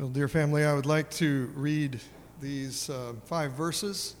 Well, 0.00 0.08
dear 0.08 0.28
family, 0.28 0.64
I 0.64 0.72
would 0.72 0.86
like 0.86 1.10
to 1.16 1.52
read 1.54 2.00
these 2.40 2.88
uh, 2.88 3.12
five 3.26 3.52
verses. 3.52 4.16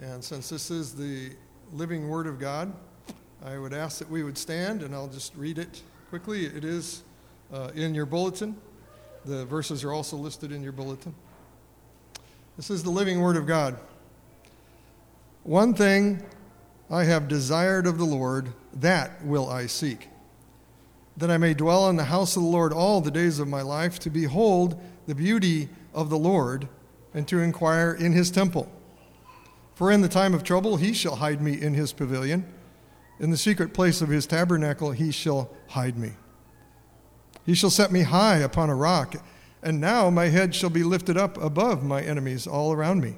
And 0.00 0.22
since 0.22 0.48
this 0.48 0.70
is 0.70 0.94
the 0.94 1.32
living 1.72 2.08
Word 2.08 2.28
of 2.28 2.38
God, 2.38 2.72
I 3.44 3.58
would 3.58 3.72
ask 3.72 3.98
that 3.98 4.08
we 4.08 4.22
would 4.22 4.38
stand, 4.38 4.80
and 4.80 4.94
I'll 4.94 5.08
just 5.08 5.34
read 5.34 5.58
it 5.58 5.82
quickly. 6.08 6.46
It 6.46 6.64
is 6.64 7.02
uh, 7.52 7.72
in 7.74 7.96
your 7.96 8.06
bulletin. 8.06 8.54
The 9.24 9.44
verses 9.44 9.82
are 9.82 9.92
also 9.92 10.16
listed 10.16 10.52
in 10.52 10.62
your 10.62 10.70
bulletin. 10.70 11.16
This 12.56 12.70
is 12.70 12.84
the 12.84 12.90
living 12.90 13.20
Word 13.20 13.36
of 13.36 13.44
God. 13.44 13.76
One 15.42 15.74
thing 15.74 16.22
I 16.88 17.02
have 17.02 17.26
desired 17.26 17.88
of 17.88 17.98
the 17.98 18.04
Lord, 18.04 18.50
that 18.72 19.24
will 19.24 19.50
I 19.50 19.66
seek, 19.66 20.10
that 21.16 21.28
I 21.28 21.38
may 21.38 21.54
dwell 21.54 21.90
in 21.90 21.96
the 21.96 22.04
house 22.04 22.36
of 22.36 22.44
the 22.44 22.48
Lord 22.48 22.72
all 22.72 23.00
the 23.00 23.10
days 23.10 23.40
of 23.40 23.48
my 23.48 23.62
life, 23.62 23.98
to 23.98 24.10
behold 24.10 24.80
the 25.08 25.14
beauty 25.14 25.70
of 25.94 26.10
the 26.10 26.18
Lord 26.18 26.68
and 27.14 27.26
to 27.28 27.40
inquire 27.40 27.92
in 27.92 28.12
his 28.12 28.30
temple. 28.30 28.70
For 29.74 29.90
in 29.90 30.02
the 30.02 30.08
time 30.08 30.34
of 30.34 30.44
trouble 30.44 30.76
he 30.76 30.92
shall 30.92 31.16
hide 31.16 31.40
me 31.40 31.58
in 31.58 31.72
his 31.72 31.94
pavilion. 31.94 32.44
In 33.18 33.30
the 33.30 33.38
secret 33.38 33.72
place 33.72 34.02
of 34.02 34.10
his 34.10 34.26
tabernacle 34.26 34.90
he 34.90 35.10
shall 35.10 35.50
hide 35.68 35.96
me. 35.96 36.12
He 37.46 37.54
shall 37.54 37.70
set 37.70 37.90
me 37.90 38.02
high 38.02 38.36
upon 38.36 38.68
a 38.68 38.74
rock, 38.74 39.14
and 39.62 39.80
now 39.80 40.10
my 40.10 40.26
head 40.26 40.54
shall 40.54 40.68
be 40.68 40.82
lifted 40.82 41.16
up 41.16 41.42
above 41.42 41.82
my 41.82 42.02
enemies 42.02 42.46
all 42.46 42.72
around 42.72 43.00
me. 43.00 43.16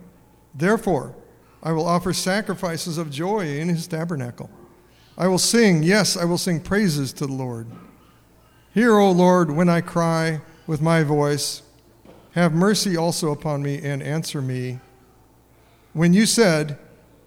Therefore, 0.54 1.16
I 1.60 1.72
will 1.72 1.88
offer 1.88 2.12
sacrifices 2.12 2.98
of 2.98 3.10
joy 3.10 3.58
in 3.58 3.68
his 3.68 3.88
tabernacle. 3.88 4.48
I 5.18 5.26
will 5.26 5.38
sing, 5.38 5.82
yes, 5.82 6.16
I 6.16 6.24
will 6.24 6.38
sing 6.38 6.60
praises 6.60 7.12
to 7.14 7.26
the 7.26 7.32
Lord. 7.32 7.66
Hear, 8.72 8.96
O 8.96 9.10
Lord, 9.10 9.50
when 9.50 9.68
I 9.68 9.80
cry 9.80 10.40
with 10.68 10.80
my 10.80 11.02
voice. 11.02 11.62
Have 12.32 12.52
mercy 12.52 12.96
also 12.96 13.32
upon 13.32 13.60
me 13.60 13.82
and 13.82 14.00
answer 14.00 14.40
me. 14.40 14.78
When 15.94 16.14
you 16.14 16.26
said, 16.26 16.78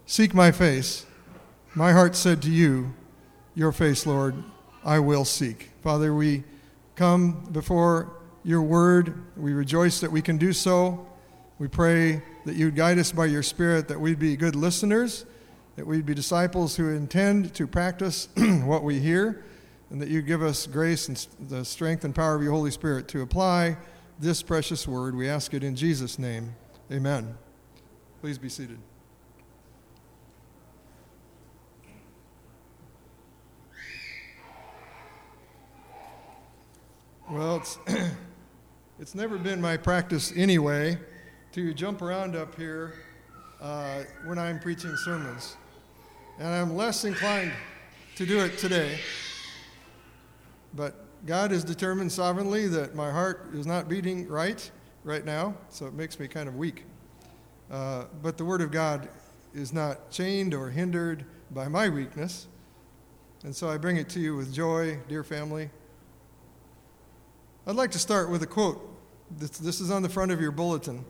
Seek 0.05 0.33
my 0.33 0.51
face, 0.51 1.05
my 1.75 1.91
heart 1.91 2.15
said 2.15 2.41
to 2.43 2.49
you, 2.49 2.93
Your 3.53 3.73
face, 3.73 4.05
Lord, 4.05 4.41
I 4.85 4.99
will 4.99 5.25
seek. 5.25 5.71
Father, 5.81 6.13
we 6.13 6.45
come 6.95 7.49
before 7.51 8.13
your 8.45 8.61
word. 8.61 9.13
We 9.35 9.51
rejoice 9.51 9.99
that 9.99 10.11
we 10.11 10.21
can 10.21 10.37
do 10.37 10.53
so. 10.53 11.05
We 11.59 11.67
pray 11.67 12.21
that 12.45 12.55
you'd 12.55 12.77
guide 12.77 12.97
us 12.97 13.11
by 13.11 13.25
your 13.25 13.43
Spirit, 13.43 13.89
that 13.89 13.99
we'd 13.99 14.19
be 14.19 14.37
good 14.37 14.55
listeners, 14.55 15.25
that 15.75 15.85
we'd 15.85 16.05
be 16.05 16.13
disciples 16.13 16.77
who 16.77 16.89
intend 16.89 17.53
to 17.55 17.67
practice 17.67 18.29
what 18.63 18.83
we 18.83 18.99
hear, 18.99 19.43
and 19.89 20.01
that 20.01 20.07
you 20.07 20.21
give 20.21 20.41
us 20.41 20.65
grace 20.65 21.09
and 21.09 21.27
the 21.49 21.65
strength 21.65 22.05
and 22.05 22.15
power 22.15 22.35
of 22.35 22.41
your 22.41 22.53
Holy 22.53 22.71
Spirit 22.71 23.09
to 23.09 23.21
apply 23.21 23.75
this 24.23 24.41
precious 24.41 24.87
word. 24.87 25.15
We 25.15 25.27
ask 25.27 25.53
it 25.53 25.63
in 25.65 25.75
Jesus' 25.75 26.17
name. 26.17 26.55
Amen. 26.89 27.37
Please 28.21 28.37
be 28.37 28.47
seated. 28.47 28.79
Well, 37.29 37.57
it's, 37.57 37.77
it's 38.99 39.13
never 39.13 39.37
been 39.37 39.59
my 39.59 39.75
practice 39.75 40.31
anyway 40.35 40.97
to 41.51 41.73
jump 41.73 42.01
around 42.01 42.37
up 42.37 42.55
here 42.55 42.93
uh, 43.59 44.03
when 44.25 44.39
I'm 44.39 44.57
preaching 44.57 44.95
sermons. 44.95 45.57
And 46.39 46.47
I'm 46.47 46.77
less 46.77 47.03
inclined 47.03 47.51
to 48.15 48.25
do 48.25 48.39
it 48.39 48.57
today. 48.57 48.99
But 50.73 51.02
God 51.25 51.51
has 51.51 51.63
determined 51.63 52.11
sovereignly 52.11 52.67
that 52.67 52.95
my 52.95 53.09
heart 53.09 53.49
is 53.53 53.65
not 53.65 53.87
beating 53.87 54.27
right 54.27 54.69
right 55.05 55.23
now, 55.23 55.55
so 55.69 55.85
it 55.85 55.93
makes 55.93 56.19
me 56.19 56.27
kind 56.27 56.49
of 56.49 56.55
weak. 56.55 56.83
Uh, 57.71 58.05
but 58.21 58.37
the 58.37 58.43
Word 58.43 58.61
of 58.61 58.71
God 58.71 59.07
is 59.53 59.71
not 59.71 60.11
chained 60.11 60.53
or 60.53 60.69
hindered 60.69 61.23
by 61.51 61.67
my 61.67 61.87
weakness. 61.87 62.47
And 63.43 63.55
so 63.55 63.69
I 63.69 63.77
bring 63.77 63.97
it 63.97 64.09
to 64.09 64.19
you 64.19 64.35
with 64.35 64.53
joy, 64.53 64.97
dear 65.07 65.23
family. 65.23 65.69
I'd 67.65 67.75
like 67.75 67.91
to 67.91 67.99
start 67.99 68.29
with 68.29 68.43
a 68.43 68.47
quote. 68.47 68.89
This, 69.31 69.51
this 69.51 69.79
is 69.79 69.91
on 69.91 70.01
the 70.01 70.09
front 70.09 70.31
of 70.31 70.41
your 70.41 70.51
bulletin. 70.51 71.05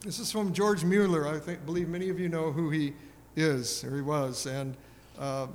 This 0.00 0.18
is 0.18 0.30
from 0.30 0.52
George 0.52 0.84
Mueller. 0.84 1.26
I 1.26 1.38
think, 1.38 1.64
believe 1.64 1.88
many 1.88 2.10
of 2.10 2.20
you 2.20 2.28
know 2.28 2.52
who 2.52 2.68
he 2.68 2.92
is, 3.36 3.82
or 3.84 3.96
he 3.96 4.02
was. 4.02 4.44
And 4.44 4.76
uh, 5.18 5.46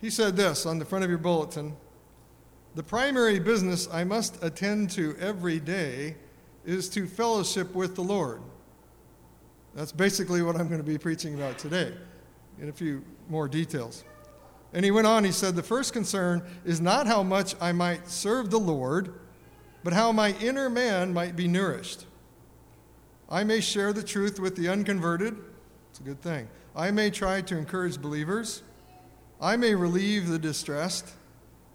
he 0.00 0.08
said 0.08 0.34
this 0.36 0.64
on 0.64 0.78
the 0.78 0.86
front 0.86 1.04
of 1.04 1.10
your 1.10 1.18
bulletin 1.18 1.76
the 2.74 2.82
primary 2.82 3.40
business 3.40 3.88
I 3.92 4.04
must 4.04 4.42
attend 4.42 4.90
to 4.90 5.16
every 5.18 5.58
day 5.58 6.16
is 6.64 6.88
to 6.90 7.06
fellowship 7.06 7.74
with 7.74 7.96
the 7.96 8.02
Lord. 8.02 8.42
That's 9.74 9.92
basically 9.92 10.42
what 10.42 10.56
I'm 10.56 10.68
going 10.68 10.80
to 10.80 10.86
be 10.86 10.98
preaching 10.98 11.34
about 11.34 11.58
today, 11.58 11.92
in 12.60 12.68
a 12.68 12.72
few 12.72 13.04
more 13.28 13.48
details. 13.48 14.04
And 14.72 14.84
he 14.84 14.90
went 14.90 15.06
on, 15.06 15.24
he 15.24 15.32
said, 15.32 15.56
The 15.56 15.62
first 15.62 15.92
concern 15.92 16.42
is 16.64 16.80
not 16.80 17.06
how 17.06 17.22
much 17.22 17.54
I 17.60 17.72
might 17.72 18.08
serve 18.08 18.50
the 18.50 18.60
Lord, 18.60 19.14
but 19.82 19.92
how 19.92 20.12
my 20.12 20.34
inner 20.40 20.70
man 20.70 21.12
might 21.12 21.34
be 21.34 21.48
nourished. 21.48 22.06
I 23.28 23.44
may 23.44 23.60
share 23.60 23.92
the 23.92 24.02
truth 24.02 24.38
with 24.38 24.56
the 24.56 24.68
unconverted. 24.68 25.36
It's 25.90 26.00
a 26.00 26.02
good 26.02 26.20
thing. 26.20 26.48
I 26.76 26.90
may 26.90 27.10
try 27.10 27.40
to 27.42 27.56
encourage 27.56 28.00
believers. 28.00 28.62
I 29.40 29.56
may 29.56 29.74
relieve 29.74 30.28
the 30.28 30.38
distressed. 30.38 31.14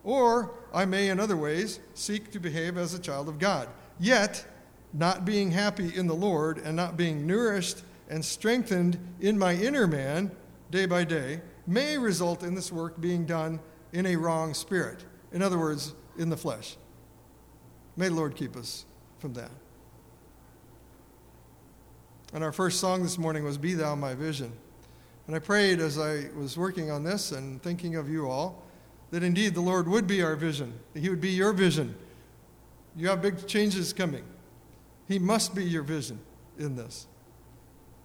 Or 0.05 0.51
I 0.71 0.85
may, 0.85 1.09
in 1.09 1.19
other 1.19 1.35
ways, 1.35 1.79
seek 1.95 2.31
to 2.31 2.39
behave 2.39 2.77
as 2.77 2.93
a 2.93 2.99
child 2.99 3.27
of 3.27 3.39
God. 3.39 3.67
Yet, 3.99 4.45
not 4.93 5.25
being 5.25 5.51
happy 5.51 5.93
in 5.93 6.07
the 6.07 6.15
Lord 6.15 6.59
and 6.59 6.75
not 6.75 6.95
being 6.95 7.27
nourished 7.27 7.81
and 8.07 8.23
strengthened 8.23 8.99
in 9.19 9.37
my 9.37 9.55
inner 9.55 9.87
man 9.87 10.31
day 10.69 10.85
by 10.85 11.03
day 11.03 11.41
may 11.65 11.97
result 11.97 12.43
in 12.43 12.53
this 12.53 12.71
work 12.71 13.01
being 13.01 13.25
done 13.25 13.59
in 13.93 14.05
a 14.05 14.15
wrong 14.15 14.53
spirit. 14.53 15.03
In 15.33 15.41
other 15.41 15.57
words, 15.57 15.93
in 16.17 16.29
the 16.29 16.37
flesh. 16.37 16.77
May 17.97 18.09
the 18.09 18.15
Lord 18.15 18.35
keep 18.35 18.55
us 18.55 18.85
from 19.17 19.33
that. 19.33 19.51
And 22.31 22.43
our 22.43 22.51
first 22.51 22.79
song 22.79 23.01
this 23.01 23.17
morning 23.17 23.43
was 23.43 23.57
Be 23.57 23.73
Thou 23.73 23.95
My 23.95 24.13
Vision. 24.13 24.51
And 25.25 25.35
I 25.35 25.39
prayed 25.39 25.79
as 25.79 25.97
I 25.97 26.25
was 26.37 26.57
working 26.57 26.91
on 26.91 27.03
this 27.03 27.31
and 27.31 27.61
thinking 27.63 27.95
of 27.95 28.07
you 28.07 28.29
all 28.29 28.61
that 29.15 29.23
indeed 29.23 29.53
the 29.53 29.61
Lord 29.61 29.87
would 29.87 30.07
be 30.07 30.21
our 30.21 30.35
vision, 30.35 30.73
that 30.91 30.99
He 30.99 31.07
would 31.07 31.21
be 31.21 31.29
your 31.29 31.53
vision. 31.53 31.95
You 32.97 33.07
have 33.07 33.21
big 33.21 33.47
changes 33.47 33.93
coming. 33.93 34.25
He 35.07 35.19
must 35.19 35.55
be 35.55 35.63
your 35.63 35.83
vision 35.83 36.19
in 36.59 36.75
this. 36.75 37.07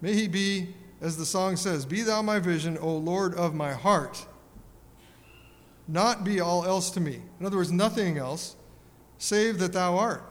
May 0.01 0.15
He 0.15 0.29
be, 0.29 0.69
as 1.01 1.17
the 1.17 1.27
song 1.27 1.57
says, 1.57 1.85
Be 1.85 2.03
thou 2.03 2.23
my 2.23 2.39
vision, 2.39 2.79
O 2.79 2.97
Lord 2.97 3.35
of 3.35 3.57
my 3.57 3.73
heart. 3.73 4.25
Not 5.89 6.23
be 6.23 6.39
all 6.39 6.65
else 6.65 6.93
to 6.93 7.01
me. 7.01 7.21
In 7.41 7.45
other 7.45 7.57
words, 7.57 7.73
nothing 7.73 8.17
else, 8.17 8.55
save 9.19 9.59
that 9.59 9.73
thou 9.73 9.97
art. 9.99 10.23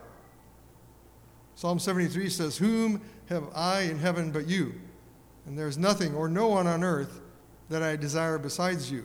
Psalm 1.56 1.78
73 1.78 2.30
says, 2.30 2.56
Whom 2.56 3.02
have 3.28 3.44
I 3.54 3.82
in 3.82 3.98
heaven 3.98 4.30
but 4.32 4.48
you? 4.48 4.80
And 5.44 5.58
there 5.58 5.68
is 5.68 5.76
nothing 5.76 6.14
or 6.14 6.26
no 6.26 6.48
one 6.48 6.66
on 6.66 6.82
earth 6.82 7.20
that 7.68 7.82
I 7.82 7.96
desire 7.96 8.38
besides 8.38 8.90
you. 8.90 9.04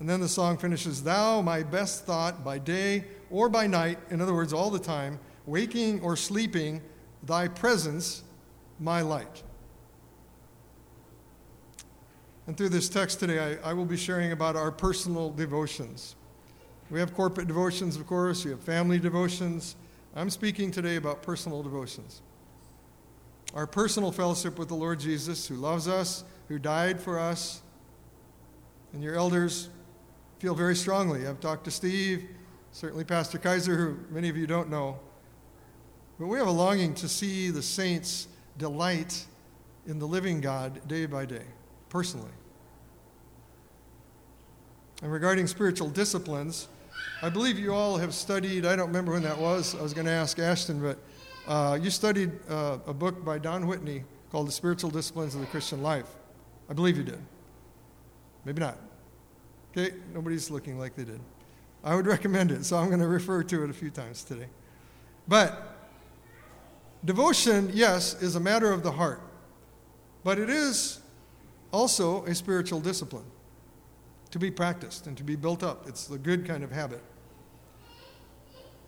And 0.00 0.08
then 0.08 0.20
the 0.20 0.28
song 0.28 0.56
finishes 0.58 1.02
Thou, 1.02 1.42
my 1.42 1.62
best 1.62 2.04
thought, 2.04 2.44
by 2.44 2.58
day 2.58 3.04
or 3.30 3.48
by 3.48 3.66
night, 3.66 3.98
in 4.10 4.20
other 4.20 4.34
words, 4.34 4.52
all 4.52 4.70
the 4.70 4.78
time, 4.78 5.18
waking 5.46 6.00
or 6.00 6.16
sleeping, 6.16 6.80
thy 7.24 7.48
presence, 7.48 8.22
my 8.78 9.00
light. 9.00 9.42
And 12.46 12.56
through 12.56 12.70
this 12.70 12.88
text 12.88 13.20
today, 13.20 13.58
I, 13.62 13.70
I, 13.70 13.72
will 13.74 13.84
be 13.84 13.96
sharing 13.96 14.32
about 14.32 14.56
our 14.56 14.70
personal 14.70 15.30
devotions. 15.30 16.16
We 16.90 16.98
have 17.00 17.12
corporate 17.12 17.46
devotions, 17.46 17.96
of 17.96 18.06
course, 18.06 18.44
we 18.44 18.50
have 18.52 18.60
family 18.60 18.98
devotions. 18.98 19.76
I'm 20.16 20.30
speaking 20.30 20.70
today 20.70 20.96
about 20.96 21.22
personal 21.22 21.62
devotions. 21.62 22.22
Our 23.54 23.66
personal 23.66 24.12
fellowship 24.12 24.58
with 24.58 24.68
the 24.68 24.74
Lord 24.74 25.00
Jesus, 25.00 25.46
who 25.46 25.56
loves 25.56 25.88
us, 25.88 26.24
who 26.48 26.58
died 26.58 27.00
for 27.00 27.18
us. 27.18 27.60
And 28.94 29.02
your 29.02 29.16
elders 29.16 29.68
feel 30.38 30.54
very 30.54 30.76
strongly. 30.76 31.26
I've 31.26 31.40
talked 31.40 31.64
to 31.64 31.70
Steve, 31.70 32.28
certainly 32.72 33.04
Pastor 33.04 33.38
Kaiser, 33.38 33.76
who 33.76 33.98
many 34.10 34.28
of 34.28 34.36
you 34.36 34.46
don't 34.46 34.70
know. 34.70 34.98
But 36.18 36.26
we 36.28 36.38
have 36.38 36.46
a 36.46 36.52
longing 36.52 36.94
to 36.94 37.08
see 37.08 37.50
the 37.50 37.62
saints 37.62 38.28
delight 38.56 39.24
in 39.86 39.98
the 39.98 40.06
living 40.06 40.40
God 40.40 40.86
day 40.86 41.06
by 41.06 41.24
day, 41.24 41.44
personally. 41.88 42.30
And 45.02 45.12
regarding 45.12 45.46
spiritual 45.46 45.90
disciplines, 45.90 46.68
I 47.22 47.28
believe 47.28 47.58
you 47.58 47.72
all 47.72 47.96
have 47.96 48.14
studied, 48.14 48.66
I 48.66 48.76
don't 48.76 48.88
remember 48.88 49.12
when 49.12 49.22
that 49.22 49.38
was, 49.38 49.74
I 49.74 49.82
was 49.82 49.94
going 49.94 50.06
to 50.06 50.12
ask 50.12 50.38
Ashton, 50.38 50.80
but 50.80 50.98
uh, 51.46 51.78
you 51.80 51.90
studied 51.90 52.32
uh, 52.48 52.78
a 52.86 52.92
book 52.92 53.24
by 53.24 53.38
Don 53.38 53.66
Whitney 53.66 54.04
called 54.30 54.48
The 54.48 54.52
Spiritual 54.52 54.90
Disciplines 54.90 55.34
of 55.34 55.40
the 55.40 55.46
Christian 55.46 55.82
Life. 55.82 56.08
I 56.68 56.74
believe 56.74 56.96
you 56.96 57.04
did. 57.04 57.20
Maybe 58.44 58.60
not. 58.60 58.78
Nobody's 60.12 60.50
looking 60.50 60.78
like 60.78 60.94
they 60.94 61.04
did. 61.04 61.20
I 61.84 61.94
would 61.94 62.06
recommend 62.06 62.50
it, 62.50 62.64
so 62.64 62.76
I'm 62.76 62.88
going 62.88 63.00
to 63.00 63.06
refer 63.06 63.42
to 63.42 63.64
it 63.64 63.70
a 63.70 63.72
few 63.72 63.90
times 63.90 64.24
today. 64.24 64.46
But 65.26 65.76
devotion, 67.04 67.70
yes, 67.72 68.20
is 68.20 68.34
a 68.34 68.40
matter 68.40 68.72
of 68.72 68.82
the 68.82 68.92
heart, 68.92 69.20
but 70.24 70.38
it 70.38 70.50
is 70.50 71.00
also 71.72 72.24
a 72.24 72.34
spiritual 72.34 72.80
discipline 72.80 73.24
to 74.30 74.38
be 74.38 74.50
practiced 74.50 75.06
and 75.06 75.16
to 75.16 75.24
be 75.24 75.36
built 75.36 75.62
up. 75.62 75.88
It's 75.88 76.06
the 76.06 76.18
good 76.18 76.46
kind 76.46 76.64
of 76.64 76.72
habit. 76.72 77.02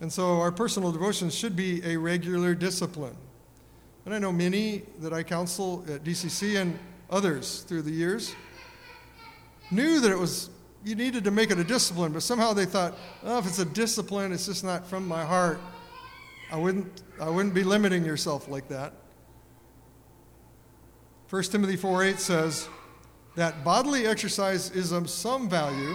And 0.01 0.13
so 0.13 0.41
our 0.41 0.51
personal 0.51 0.93
devotions 0.93 1.35
should 1.35 1.55
be 1.55 1.85
a 1.85 1.97
regular 1.97 2.55
discipline. 2.55 3.17
And 4.07 4.15
I 4.15 4.19
know 4.19 4.33
many 4.33 4.83
that 5.01 5.13
I 5.13 5.23
counsel 5.23 5.85
at 5.89 6.05
DCC 6.05 6.61
and 6.61 6.79
others 7.11 7.61
through 7.61 7.83
the 7.83 7.91
years 7.91 8.35
knew 9.71 10.01
that 10.01 10.11
it 10.11 10.19
was 10.19 10.51
you 10.85 10.95
needed 10.95 11.25
to 11.25 11.31
make 11.31 11.51
it 11.51 11.59
a 11.59 11.65
discipline, 11.65 12.13
but 12.13 12.23
somehow 12.23 12.53
they 12.53 12.65
thought, 12.65 12.97
oh, 13.25 13.39
if 13.39 13.47
it's 13.47 13.59
a 13.59 13.65
discipline, 13.65 14.33
it's 14.33 14.47
just 14.47 14.65
not 14.65 14.87
from 14.87 15.07
my 15.07 15.25
heart. 15.25 15.61
I 16.51 16.57
wouldn't, 16.57 17.03
I 17.21 17.29
wouldn't 17.29 17.55
be 17.55 17.65
limiting 17.65 18.05
yourself 18.05 18.49
like 18.49 18.69
that. 18.69 18.95
1 21.29 21.43
Timothy 21.45 21.77
4 21.77 22.05
8 22.05 22.19
says 22.19 22.69
that 23.37 23.63
bodily 23.63 24.07
exercise 24.07 24.71
is 24.71 24.91
of 24.91 25.09
some 25.09 25.49
value, 25.49 25.95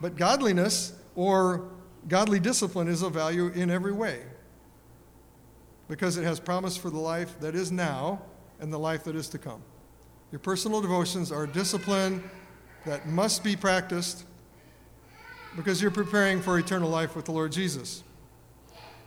but 0.00 0.16
godliness 0.16 0.92
or 1.16 1.68
godly 2.08 2.38
discipline 2.38 2.88
is 2.88 3.02
of 3.02 3.12
value 3.12 3.48
in 3.48 3.70
every 3.70 3.92
way 3.92 4.22
because 5.88 6.16
it 6.16 6.24
has 6.24 6.38
promise 6.38 6.76
for 6.76 6.90
the 6.90 6.98
life 6.98 7.38
that 7.40 7.54
is 7.54 7.72
now 7.72 8.22
and 8.60 8.72
the 8.72 8.78
life 8.78 9.04
that 9.04 9.16
is 9.16 9.28
to 9.28 9.38
come. 9.38 9.62
Your 10.30 10.38
personal 10.38 10.80
devotions 10.80 11.30
are 11.32 11.46
discipline 11.46 12.22
that 12.86 13.06
must 13.06 13.44
be 13.44 13.56
practiced 13.56 14.24
because 15.56 15.82
you're 15.82 15.90
preparing 15.90 16.40
for 16.40 16.58
eternal 16.58 16.88
life 16.88 17.14
with 17.14 17.26
the 17.26 17.32
Lord 17.32 17.52
Jesus. 17.52 18.02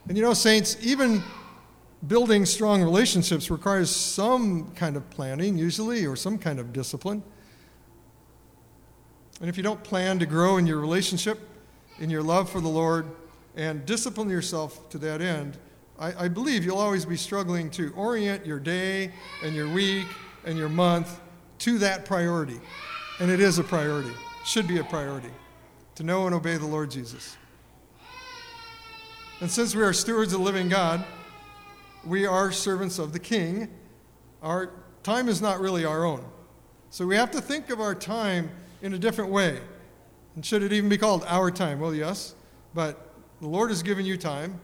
And 0.08 0.18
you 0.18 0.24
know, 0.24 0.34
saints, 0.34 0.78
even 0.82 1.24
building 2.08 2.46
strong 2.46 2.84
relationships 2.84 3.50
requires 3.50 3.90
some 3.90 4.72
kind 4.76 4.96
of 4.96 5.10
planning, 5.10 5.58
usually, 5.58 6.06
or 6.06 6.16
some 6.16 6.38
kind 6.38 6.60
of 6.60 6.72
discipline. 6.72 7.24
And 9.42 9.50
if 9.50 9.58
you 9.58 9.64
don't 9.64 9.84
plan 9.84 10.20
to 10.20 10.26
grow 10.26 10.58
in 10.58 10.68
your 10.68 10.80
relationship, 10.80 11.40
in 12.00 12.10
your 12.10 12.24
love 12.24 12.50
for 12.50 12.62
the 12.62 12.70
Lord, 12.70 13.08
and 13.56 13.86
discipline 13.86 14.30
yourself 14.30 14.88
to 14.90 14.98
that 15.00 15.22
end, 15.22 15.58
I, 15.98 16.26
I 16.26 16.28
believe 16.28 16.64
you'll 16.64 16.78
always 16.78 17.06
be 17.06 17.18
struggling 17.18 17.70
to 17.72 17.92
orient 17.96 18.46
your 18.46 18.60
day 18.60 19.12
and 19.44 19.56
your 19.56 19.72
week 19.74 20.08
and 20.46 20.58
your 20.58 20.70
month 20.70 21.20
to 21.60 21.78
that 21.80 22.06
priority. 22.06 22.60
And 23.20 23.32
it 23.32 23.40
is 23.40 23.60
a 23.60 23.64
priority, 23.64 24.12
should 24.44 24.68
be 24.68 24.80
a 24.80 24.84
priority, 24.84 25.32
to 25.96 26.04
know 26.04 26.26
and 26.26 26.36
obey 26.36 26.58
the 26.58 26.66
Lord 26.66 26.92
Jesus. 26.92 27.38
And 29.40 29.50
since 29.50 29.74
we 29.74 29.84
are 29.84 29.94
stewards 29.94 30.34
of 30.34 30.40
the 30.40 30.46
living 30.46 30.68
God, 30.68 31.06
we 32.06 32.26
are 32.26 32.52
servants 32.52 33.00
of 33.00 33.14
the 33.14 33.20
King. 33.20 33.70
Our 34.42 34.72
time 35.04 35.30
is 35.30 35.42
not 35.42 35.60
really 35.60 35.86
our 35.86 36.06
own. 36.06 36.24
So 36.90 37.06
we 37.06 37.16
have 37.16 37.32
to 37.32 37.42
think 37.42 37.70
of 37.70 37.80
our 37.80 37.96
time 37.96 38.50
in 38.82 38.94
a 38.94 38.98
different 38.98 39.32
way. 39.32 39.60
And 40.36 40.46
should 40.46 40.64
it 40.64 40.74
even 40.74 40.90
be 40.90 40.98
called 40.98 41.24
our 41.28 41.52
time? 41.52 41.80
Well, 41.80 41.96
yes, 41.96 42.36
but 42.74 43.14
the 43.40 43.48
Lord 43.48 43.70
has 43.70 43.82
given 43.82 44.06
you 44.06 44.18
time, 44.18 44.60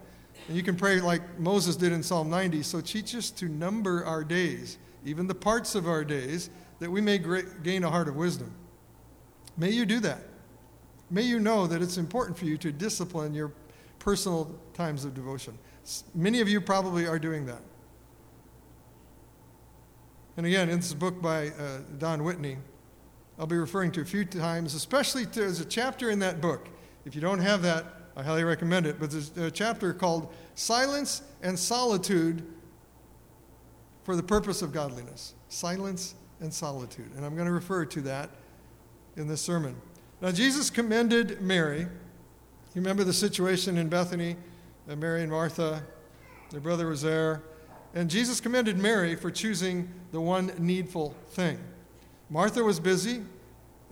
and 0.48 0.58
you 0.58 0.64
can 0.64 0.76
pray 0.76 1.00
like 1.00 1.40
Moses 1.40 1.76
did 1.76 1.92
in 1.92 2.04
Psalm 2.04 2.30
90. 2.30 2.64
So 2.64 2.82
teach 2.82 3.16
us 3.16 3.32
to 3.32 3.48
number 3.48 4.06
our 4.06 4.24
days, 4.24 4.78
even 5.06 5.28
the 5.28 5.36
parts 5.36 5.76
of 5.76 5.88
our 5.88 6.04
days, 6.04 6.50
that 6.82 6.90
we 6.90 7.00
may 7.00 7.20
gain 7.62 7.84
a 7.84 7.90
heart 7.90 8.08
of 8.08 8.16
wisdom. 8.16 8.52
May 9.56 9.70
you 9.70 9.86
do 9.86 10.00
that. 10.00 10.24
May 11.12 11.22
you 11.22 11.40
know 11.40 11.68
that 11.68 11.80
it's 11.80 11.98
important 11.98 12.36
for 12.36 12.46
you 12.46 12.58
to 12.58 12.72
discipline 12.72 13.36
your 13.36 13.54
personal 14.00 14.52
times 14.74 15.06
of 15.06 15.14
devotion. 15.14 15.56
Many 16.16 16.42
of 16.42 16.50
you 16.50 16.60
probably 16.60 17.06
are 17.06 17.20
doing 17.20 17.46
that. 17.46 17.62
And 20.38 20.48
again, 20.48 20.70
in 20.70 20.78
this 20.78 20.96
book 20.96 21.22
by 21.22 21.50
uh, 21.50 21.82
Don 22.00 22.24
Whitney, 22.24 22.58
I'll 23.38 23.46
be 23.46 23.58
referring 23.58 23.92
to 23.92 24.02
a 24.02 24.06
few 24.06 24.26
times, 24.26 24.74
especially 24.74 25.28
to, 25.28 25.40
there's 25.42 25.60
a 25.60 25.66
chapter 25.66 26.10
in 26.10 26.18
that 26.20 26.42
book. 26.42 26.68
If 27.06 27.14
you 27.14 27.22
don't 27.22 27.42
have 27.42 27.62
that, 27.62 27.86
I 28.16 28.24
highly 28.24 28.44
recommend 28.44 28.88
it. 28.88 29.00
But 29.00 29.12
there's 29.12 29.38
a 29.38 29.52
chapter 29.52 29.94
called 29.94 30.34
Silence 30.56 31.22
and 31.44 31.60
Solitude 31.60 32.42
for 34.04 34.16
the 34.16 34.24
Purpose 34.24 34.64
of 34.64 34.74
Godliness. 34.74 35.36
Silence 35.48 36.16
and 36.42 36.54
solitude. 36.54 37.12
And 37.16 37.26
I'm 37.26 37.36
going 37.36 37.48
to 37.48 37.54
refer 37.54 37.86
to 37.86 38.02
that 38.02 38.30
in 39.16 39.28
this 39.28 39.42
sermon. 39.42 39.76
Now, 40.22 40.32
Jesus 40.32 40.70
commended 40.70 41.42
Mary. 41.42 41.82
You 41.82 41.88
remember 42.76 43.04
the 43.04 43.14
situation 43.14 43.78
in 43.78 43.88
Bethany? 43.90 44.36
Mary 44.88 45.22
and 45.22 45.32
Martha, 45.32 45.84
their 46.50 46.60
brother 46.60 46.88
was 46.88 47.02
there. 47.02 47.44
And 47.94 48.10
Jesus 48.10 48.42
commended 48.42 48.78
Mary 48.78 49.16
for 49.16 49.32
choosing 49.32 49.90
the 50.12 50.20
one 50.20 50.52
needful 50.58 51.16
thing. 51.30 51.58
Martha 52.30 52.64
was 52.64 52.80
busy, 52.80 53.22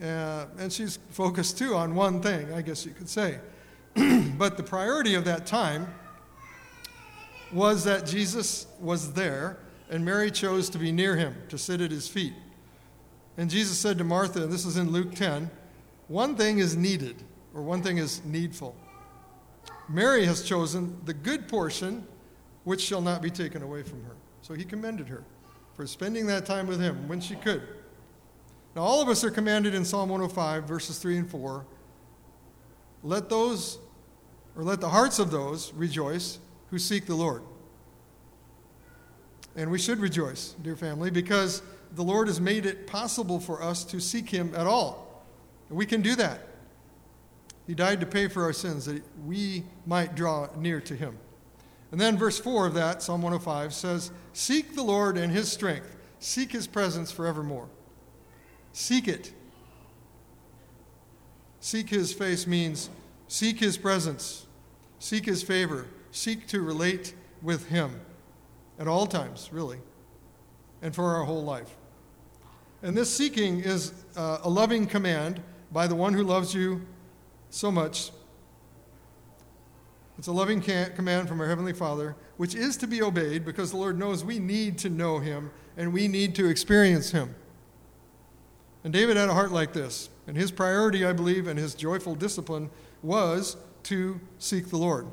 uh, 0.01 0.45
and 0.57 0.71
she's 0.71 0.99
focused 1.09 1.57
too 1.57 1.75
on 1.75 1.95
one 1.95 2.21
thing, 2.21 2.53
I 2.53 2.61
guess 2.61 2.85
you 2.85 2.91
could 2.91 3.09
say. 3.09 3.39
but 4.37 4.57
the 4.57 4.63
priority 4.63 5.15
of 5.15 5.25
that 5.25 5.45
time 5.45 5.93
was 7.51 7.83
that 7.83 8.05
Jesus 8.05 8.67
was 8.79 9.13
there 9.13 9.57
and 9.89 10.05
Mary 10.05 10.31
chose 10.31 10.69
to 10.69 10.77
be 10.77 10.91
near 10.91 11.15
him, 11.15 11.35
to 11.49 11.57
sit 11.57 11.81
at 11.81 11.91
his 11.91 12.07
feet. 12.07 12.33
And 13.37 13.49
Jesus 13.49 13.77
said 13.77 13.97
to 13.97 14.03
Martha, 14.03 14.43
and 14.43 14.51
this 14.51 14.65
is 14.65 14.77
in 14.77 14.91
Luke 14.91 15.15
10, 15.15 15.49
one 16.07 16.35
thing 16.35 16.59
is 16.59 16.75
needed, 16.75 17.23
or 17.53 17.61
one 17.61 17.81
thing 17.81 17.97
is 17.97 18.23
needful. 18.25 18.75
Mary 19.87 20.25
has 20.25 20.43
chosen 20.43 20.99
the 21.05 21.13
good 21.13 21.47
portion, 21.47 22.05
which 22.63 22.81
shall 22.81 23.01
not 23.01 23.21
be 23.21 23.29
taken 23.29 23.63
away 23.63 23.83
from 23.83 24.03
her. 24.03 24.15
So 24.41 24.53
he 24.53 24.63
commended 24.63 25.07
her 25.07 25.23
for 25.75 25.87
spending 25.87 26.27
that 26.27 26.45
time 26.45 26.67
with 26.67 26.79
him 26.79 27.07
when 27.07 27.21
she 27.21 27.35
could. 27.35 27.61
Now, 28.75 28.83
all 28.83 29.01
of 29.01 29.09
us 29.09 29.23
are 29.23 29.31
commanded 29.31 29.73
in 29.73 29.83
Psalm 29.83 30.09
105, 30.09 30.65
verses 30.65 30.99
3 30.99 31.17
and 31.17 31.29
4 31.29 31.65
let 33.03 33.29
those, 33.29 33.79
or 34.55 34.63
let 34.63 34.81
the 34.81 34.89
hearts 34.89 35.19
of 35.19 35.31
those 35.31 35.73
rejoice 35.73 36.39
who 36.69 36.77
seek 36.77 37.05
the 37.05 37.15
Lord. 37.15 37.43
And 39.59 39.69
we 39.69 39.77
should 39.77 39.99
rejoice, 39.99 40.55
dear 40.61 40.77
family, 40.77 41.11
because 41.11 41.61
the 41.91 42.01
Lord 42.01 42.27
has 42.27 42.39
made 42.39 42.65
it 42.65 42.87
possible 42.87 43.41
for 43.41 43.61
us 43.61 43.83
to 43.83 43.99
seek 43.99 44.29
Him 44.29 44.53
at 44.55 44.65
all. 44.65 45.25
And 45.67 45.77
we 45.77 45.85
can 45.85 46.01
do 46.01 46.15
that. 46.15 46.47
He 47.67 47.75
died 47.75 47.99
to 47.99 48.05
pay 48.05 48.29
for 48.29 48.43
our 48.43 48.53
sins 48.53 48.85
that 48.85 49.03
we 49.25 49.65
might 49.85 50.15
draw 50.15 50.47
near 50.55 50.79
to 50.79 50.95
Him. 50.95 51.17
And 51.91 51.99
then 51.99 52.17
verse 52.17 52.39
4 52.39 52.67
of 52.67 52.73
that, 52.75 53.01
Psalm 53.01 53.21
105, 53.21 53.73
says, 53.73 54.11
Seek 54.31 54.75
the 54.75 54.81
Lord 54.81 55.17
and 55.17 55.29
His 55.29 55.51
strength, 55.51 55.93
seek 56.19 56.53
His 56.53 56.65
presence 56.65 57.11
forevermore. 57.11 57.67
Seek 58.71 59.09
it. 59.09 59.33
Seek 61.59 61.89
His 61.89 62.13
face 62.13 62.47
means 62.47 62.89
seek 63.27 63.59
His 63.59 63.77
presence, 63.77 64.47
seek 64.99 65.25
His 65.25 65.43
favor, 65.43 65.87
seek 66.11 66.47
to 66.47 66.61
relate 66.61 67.13
with 67.41 67.67
Him 67.67 67.99
at 68.79 68.87
all 68.87 69.05
times, 69.05 69.49
really, 69.51 69.77
and 70.81 70.95
for 70.95 71.15
our 71.15 71.23
whole 71.23 71.43
life. 71.43 71.75
And 72.81 72.97
this 72.97 73.13
seeking 73.13 73.59
is 73.59 73.93
uh, 74.15 74.39
a 74.41 74.49
loving 74.49 74.87
command 74.87 75.41
by 75.71 75.85
the 75.85 75.95
one 75.95 76.13
who 76.13 76.23
loves 76.23 76.53
you 76.53 76.81
so 77.49 77.71
much. 77.71 78.11
It's 80.17 80.27
a 80.27 80.31
loving 80.31 80.61
command 80.61 81.27
from 81.27 81.39
our 81.41 81.47
Heavenly 81.47 81.73
Father, 81.73 82.15
which 82.37 82.55
is 82.55 82.77
to 82.77 82.87
be 82.87 83.01
obeyed 83.01 83.45
because 83.45 83.71
the 83.71 83.77
Lord 83.77 83.99
knows 83.99 84.23
we 84.23 84.39
need 84.39 84.77
to 84.79 84.89
know 84.89 85.19
Him 85.19 85.51
and 85.77 85.93
we 85.93 86.07
need 86.07 86.35
to 86.35 86.49
experience 86.49 87.11
Him. 87.11 87.35
And 88.83 88.93
David 88.93 89.17
had 89.17 89.29
a 89.29 89.33
heart 89.33 89.51
like 89.51 89.73
this. 89.73 90.09
And 90.27 90.37
his 90.37 90.51
priority, 90.51 91.05
I 91.05 91.13
believe, 91.13 91.47
and 91.47 91.57
his 91.57 91.73
joyful 91.73 92.15
discipline 92.15 92.69
was 93.01 93.57
to 93.83 94.19
seek 94.37 94.69
the 94.69 94.77
Lord. 94.77 95.07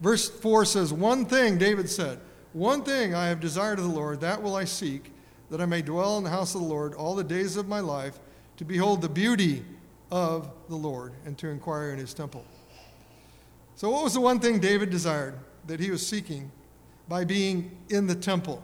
Verse 0.00 0.28
4 0.28 0.64
says, 0.64 0.92
One 0.92 1.24
thing, 1.24 1.58
David 1.58 1.88
said, 1.88 2.20
one 2.52 2.82
thing 2.82 3.14
I 3.14 3.28
have 3.28 3.40
desired 3.40 3.78
of 3.78 3.84
the 3.84 3.90
Lord, 3.90 4.20
that 4.20 4.42
will 4.42 4.56
I 4.56 4.64
seek, 4.64 5.12
that 5.50 5.60
I 5.60 5.66
may 5.66 5.82
dwell 5.82 6.18
in 6.18 6.24
the 6.24 6.30
house 6.30 6.54
of 6.54 6.60
the 6.60 6.66
Lord 6.66 6.94
all 6.94 7.14
the 7.14 7.24
days 7.24 7.56
of 7.56 7.68
my 7.68 7.80
life, 7.80 8.18
to 8.56 8.64
behold 8.64 9.02
the 9.02 9.08
beauty 9.08 9.64
of 10.10 10.50
the 10.68 10.76
Lord 10.76 11.12
and 11.24 11.38
to 11.38 11.48
inquire 11.48 11.90
in 11.90 11.98
his 11.98 12.12
temple. 12.12 12.44
So, 13.76 13.90
what 13.90 14.04
was 14.04 14.14
the 14.14 14.20
one 14.20 14.40
thing 14.40 14.58
David 14.58 14.90
desired 14.90 15.38
that 15.66 15.80
he 15.80 15.90
was 15.90 16.06
seeking 16.06 16.50
by 17.08 17.24
being 17.24 17.76
in 17.88 18.06
the 18.06 18.14
temple? 18.14 18.62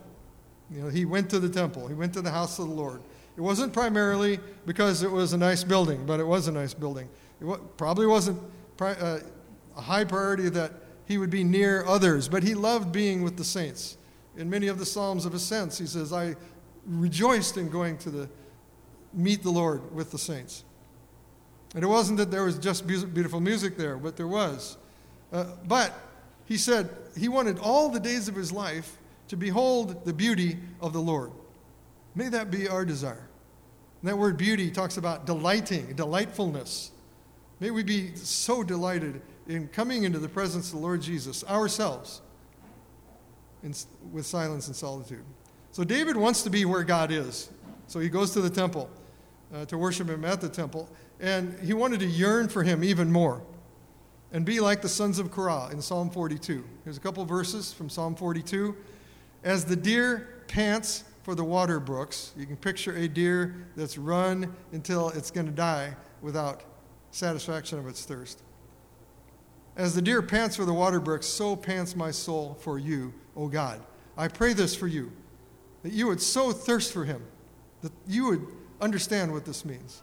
You 0.70 0.82
know, 0.82 0.88
he 0.88 1.04
went 1.04 1.30
to 1.30 1.38
the 1.38 1.48
temple, 1.48 1.86
he 1.88 1.94
went 1.94 2.12
to 2.14 2.22
the 2.22 2.30
house 2.30 2.58
of 2.58 2.68
the 2.68 2.74
Lord. 2.74 3.00
It 3.36 3.40
wasn't 3.40 3.72
primarily 3.72 4.40
because 4.64 5.02
it 5.02 5.10
was 5.10 5.32
a 5.32 5.38
nice 5.38 5.62
building, 5.62 6.06
but 6.06 6.20
it 6.20 6.26
was 6.26 6.48
a 6.48 6.52
nice 6.52 6.74
building. 6.74 7.08
It 7.40 7.76
probably 7.76 8.06
wasn't 8.06 8.40
uh, 8.80 9.18
a 9.76 9.80
high 9.80 10.04
priority 10.04 10.48
that 10.50 10.72
he 11.06 11.18
would 11.18 11.30
be 11.30 11.44
near 11.44 11.84
others, 11.86 12.28
but 12.28 12.42
he 12.42 12.54
loved 12.54 12.92
being 12.92 13.22
with 13.22 13.36
the 13.36 13.44
saints. 13.44 13.96
In 14.36 14.50
many 14.50 14.66
of 14.66 14.78
the 14.78 14.86
Psalms 14.86 15.24
of 15.24 15.34
Ascents, 15.34 15.78
he 15.78 15.86
says, 15.86 16.12
I 16.12 16.36
rejoiced 16.86 17.56
in 17.56 17.70
going 17.70 17.96
to 17.98 18.10
the, 18.10 18.28
meet 19.12 19.42
the 19.42 19.50
Lord 19.50 19.94
with 19.94 20.10
the 20.10 20.18
saints. 20.18 20.64
And 21.74 21.82
it 21.82 21.86
wasn't 21.86 22.18
that 22.18 22.30
there 22.30 22.44
was 22.44 22.58
just 22.58 22.86
beautiful 22.86 23.40
music 23.40 23.76
there, 23.76 23.96
but 23.96 24.16
there 24.16 24.28
was. 24.28 24.76
Uh, 25.32 25.44
but 25.66 25.92
he 26.44 26.56
said 26.56 26.88
he 27.16 27.28
wanted 27.28 27.58
all 27.58 27.88
the 27.88 28.00
days 28.00 28.28
of 28.28 28.34
his 28.34 28.52
life 28.52 28.98
to 29.28 29.36
behold 29.36 30.04
the 30.04 30.12
beauty 30.12 30.58
of 30.80 30.92
the 30.92 31.00
Lord. 31.00 31.32
May 32.14 32.28
that 32.28 32.50
be 32.50 32.68
our 32.68 32.84
desire. 32.84 33.28
And 34.00 34.10
that 34.10 34.16
word 34.16 34.36
beauty 34.36 34.70
talks 34.70 34.96
about 34.96 35.26
delighting, 35.26 35.94
delightfulness. 35.94 36.92
May 37.60 37.70
we 37.70 37.82
be 37.82 38.14
so 38.14 38.62
delighted 38.62 39.20
in 39.48 39.68
coming 39.68 40.04
into 40.04 40.18
the 40.18 40.28
presence 40.28 40.68
of 40.68 40.80
the 40.80 40.86
Lord 40.86 41.02
Jesus 41.02 41.44
ourselves 41.44 42.20
in, 43.62 43.74
with 44.12 44.26
silence 44.26 44.66
and 44.66 44.76
solitude. 44.76 45.24
So 45.72 45.84
David 45.84 46.16
wants 46.16 46.42
to 46.42 46.50
be 46.50 46.64
where 46.64 46.82
God 46.82 47.10
is. 47.10 47.50
So 47.86 48.00
he 48.00 48.08
goes 48.08 48.32
to 48.32 48.40
the 48.40 48.50
temple 48.50 48.90
uh, 49.54 49.64
to 49.66 49.78
worship 49.78 50.08
him 50.08 50.24
at 50.24 50.40
the 50.40 50.48
temple. 50.48 50.88
And 51.20 51.58
he 51.60 51.72
wanted 51.72 52.00
to 52.00 52.06
yearn 52.06 52.48
for 52.48 52.62
him 52.62 52.82
even 52.82 53.10
more 53.10 53.42
and 54.32 54.44
be 54.44 54.60
like 54.60 54.82
the 54.82 54.88
sons 54.88 55.18
of 55.18 55.30
Korah 55.30 55.68
in 55.72 55.80
Psalm 55.80 56.10
42. 56.10 56.64
Here's 56.84 56.96
a 56.96 57.00
couple 57.00 57.24
verses 57.24 57.72
from 57.72 57.88
Psalm 57.88 58.14
42. 58.14 58.76
As 59.44 59.64
the 59.64 59.76
deer 59.76 60.42
pants 60.48 61.04
for 61.22 61.34
the 61.34 61.44
water 61.44 61.80
brooks, 61.80 62.32
you 62.36 62.46
can 62.46 62.56
picture 62.56 62.96
a 62.96 63.08
deer 63.08 63.66
that's 63.76 63.98
run 63.98 64.54
until 64.72 65.10
it's 65.10 65.30
going 65.30 65.46
to 65.46 65.52
die 65.52 65.94
without 66.22 66.64
satisfaction 67.10 67.78
of 67.78 67.86
its 67.86 68.04
thirst. 68.04 68.42
As 69.76 69.94
the 69.94 70.02
deer 70.02 70.22
pants 70.22 70.56
for 70.56 70.64
the 70.64 70.72
water 70.72 71.00
brooks, 71.00 71.26
so 71.26 71.54
pants 71.54 71.94
my 71.94 72.10
soul 72.10 72.56
for 72.60 72.78
you, 72.78 73.12
O 73.36 73.48
God. 73.48 73.80
I 74.16 74.28
pray 74.28 74.54
this 74.54 74.74
for 74.74 74.86
you, 74.86 75.12
that 75.82 75.92
you 75.92 76.06
would 76.06 76.22
so 76.22 76.52
thirst 76.52 76.92
for 76.92 77.04
him, 77.04 77.22
that 77.82 77.92
you 78.08 78.26
would 78.26 78.46
understand 78.80 79.32
what 79.32 79.44
this 79.44 79.64
means. 79.64 80.02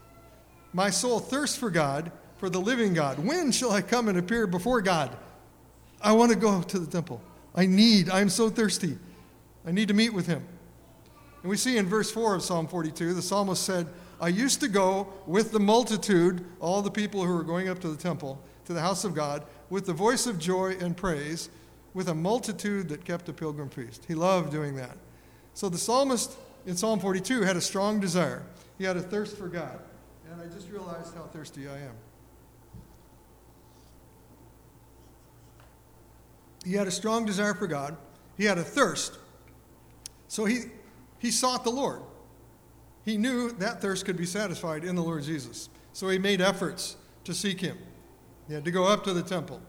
My 0.72 0.90
soul 0.90 1.18
thirsts 1.18 1.56
for 1.56 1.70
God, 1.70 2.12
for 2.36 2.48
the 2.48 2.60
living 2.60 2.94
God. 2.94 3.18
When 3.18 3.50
shall 3.50 3.72
I 3.72 3.82
come 3.82 4.08
and 4.08 4.18
appear 4.18 4.46
before 4.46 4.80
God? 4.80 5.16
I 6.00 6.12
want 6.12 6.30
to 6.30 6.36
go 6.36 6.62
to 6.62 6.78
the 6.78 6.90
temple. 6.90 7.20
I 7.54 7.66
need, 7.66 8.10
I'm 8.10 8.28
so 8.28 8.48
thirsty. 8.48 8.98
I 9.66 9.72
need 9.72 9.88
to 9.88 9.94
meet 9.94 10.10
with 10.10 10.26
him. 10.26 10.44
And 11.42 11.50
we 11.50 11.56
see 11.56 11.78
in 11.78 11.86
verse 11.86 12.10
4 12.10 12.34
of 12.34 12.42
Psalm 12.42 12.66
42, 12.66 13.14
the 13.14 13.22
psalmist 13.22 13.62
said, 13.62 13.86
I 14.20 14.28
used 14.28 14.60
to 14.60 14.68
go 14.68 15.08
with 15.26 15.52
the 15.52 15.60
multitude, 15.60 16.44
all 16.60 16.82
the 16.82 16.90
people 16.90 17.24
who 17.24 17.34
were 17.34 17.42
going 17.42 17.68
up 17.68 17.80
to 17.80 17.88
the 17.88 17.96
temple, 17.96 18.40
to 18.66 18.72
the 18.72 18.80
house 18.80 19.04
of 19.04 19.14
God, 19.14 19.44
with 19.74 19.86
the 19.86 19.92
voice 19.92 20.28
of 20.28 20.38
joy 20.38 20.76
and 20.78 20.96
praise, 20.96 21.48
with 21.94 22.08
a 22.08 22.14
multitude 22.14 22.88
that 22.88 23.04
kept 23.04 23.28
a 23.28 23.32
pilgrim 23.32 23.68
feast. 23.68 24.04
He 24.06 24.14
loved 24.14 24.52
doing 24.52 24.76
that. 24.76 24.96
So 25.52 25.68
the 25.68 25.78
psalmist 25.78 26.30
in 26.64 26.76
Psalm 26.76 27.00
42 27.00 27.42
had 27.42 27.56
a 27.56 27.60
strong 27.60 27.98
desire. 27.98 28.44
He 28.78 28.84
had 28.84 28.96
a 28.96 29.00
thirst 29.00 29.36
for 29.36 29.48
God. 29.48 29.80
And 30.30 30.40
I 30.40 30.46
just 30.46 30.70
realized 30.70 31.12
how 31.16 31.24
thirsty 31.24 31.66
I 31.66 31.76
am. 31.76 31.94
He 36.64 36.74
had 36.74 36.86
a 36.86 36.92
strong 36.92 37.26
desire 37.26 37.54
for 37.54 37.66
God. 37.66 37.96
He 38.36 38.44
had 38.44 38.58
a 38.58 38.62
thirst. 38.62 39.18
So 40.28 40.44
he, 40.44 40.66
he 41.18 41.32
sought 41.32 41.64
the 41.64 41.70
Lord. 41.70 42.00
He 43.04 43.16
knew 43.18 43.50
that 43.54 43.82
thirst 43.82 44.04
could 44.04 44.16
be 44.16 44.24
satisfied 44.24 44.84
in 44.84 44.94
the 44.94 45.02
Lord 45.02 45.24
Jesus. 45.24 45.68
So 45.92 46.08
he 46.10 46.18
made 46.18 46.40
efforts 46.40 46.94
to 47.24 47.34
seek 47.34 47.60
him. 47.60 47.76
He 48.48 48.54
had 48.54 48.64
to 48.64 48.70
go 48.70 48.84
up 48.84 49.04
to 49.04 49.12
the 49.12 49.22
temple. 49.22 49.60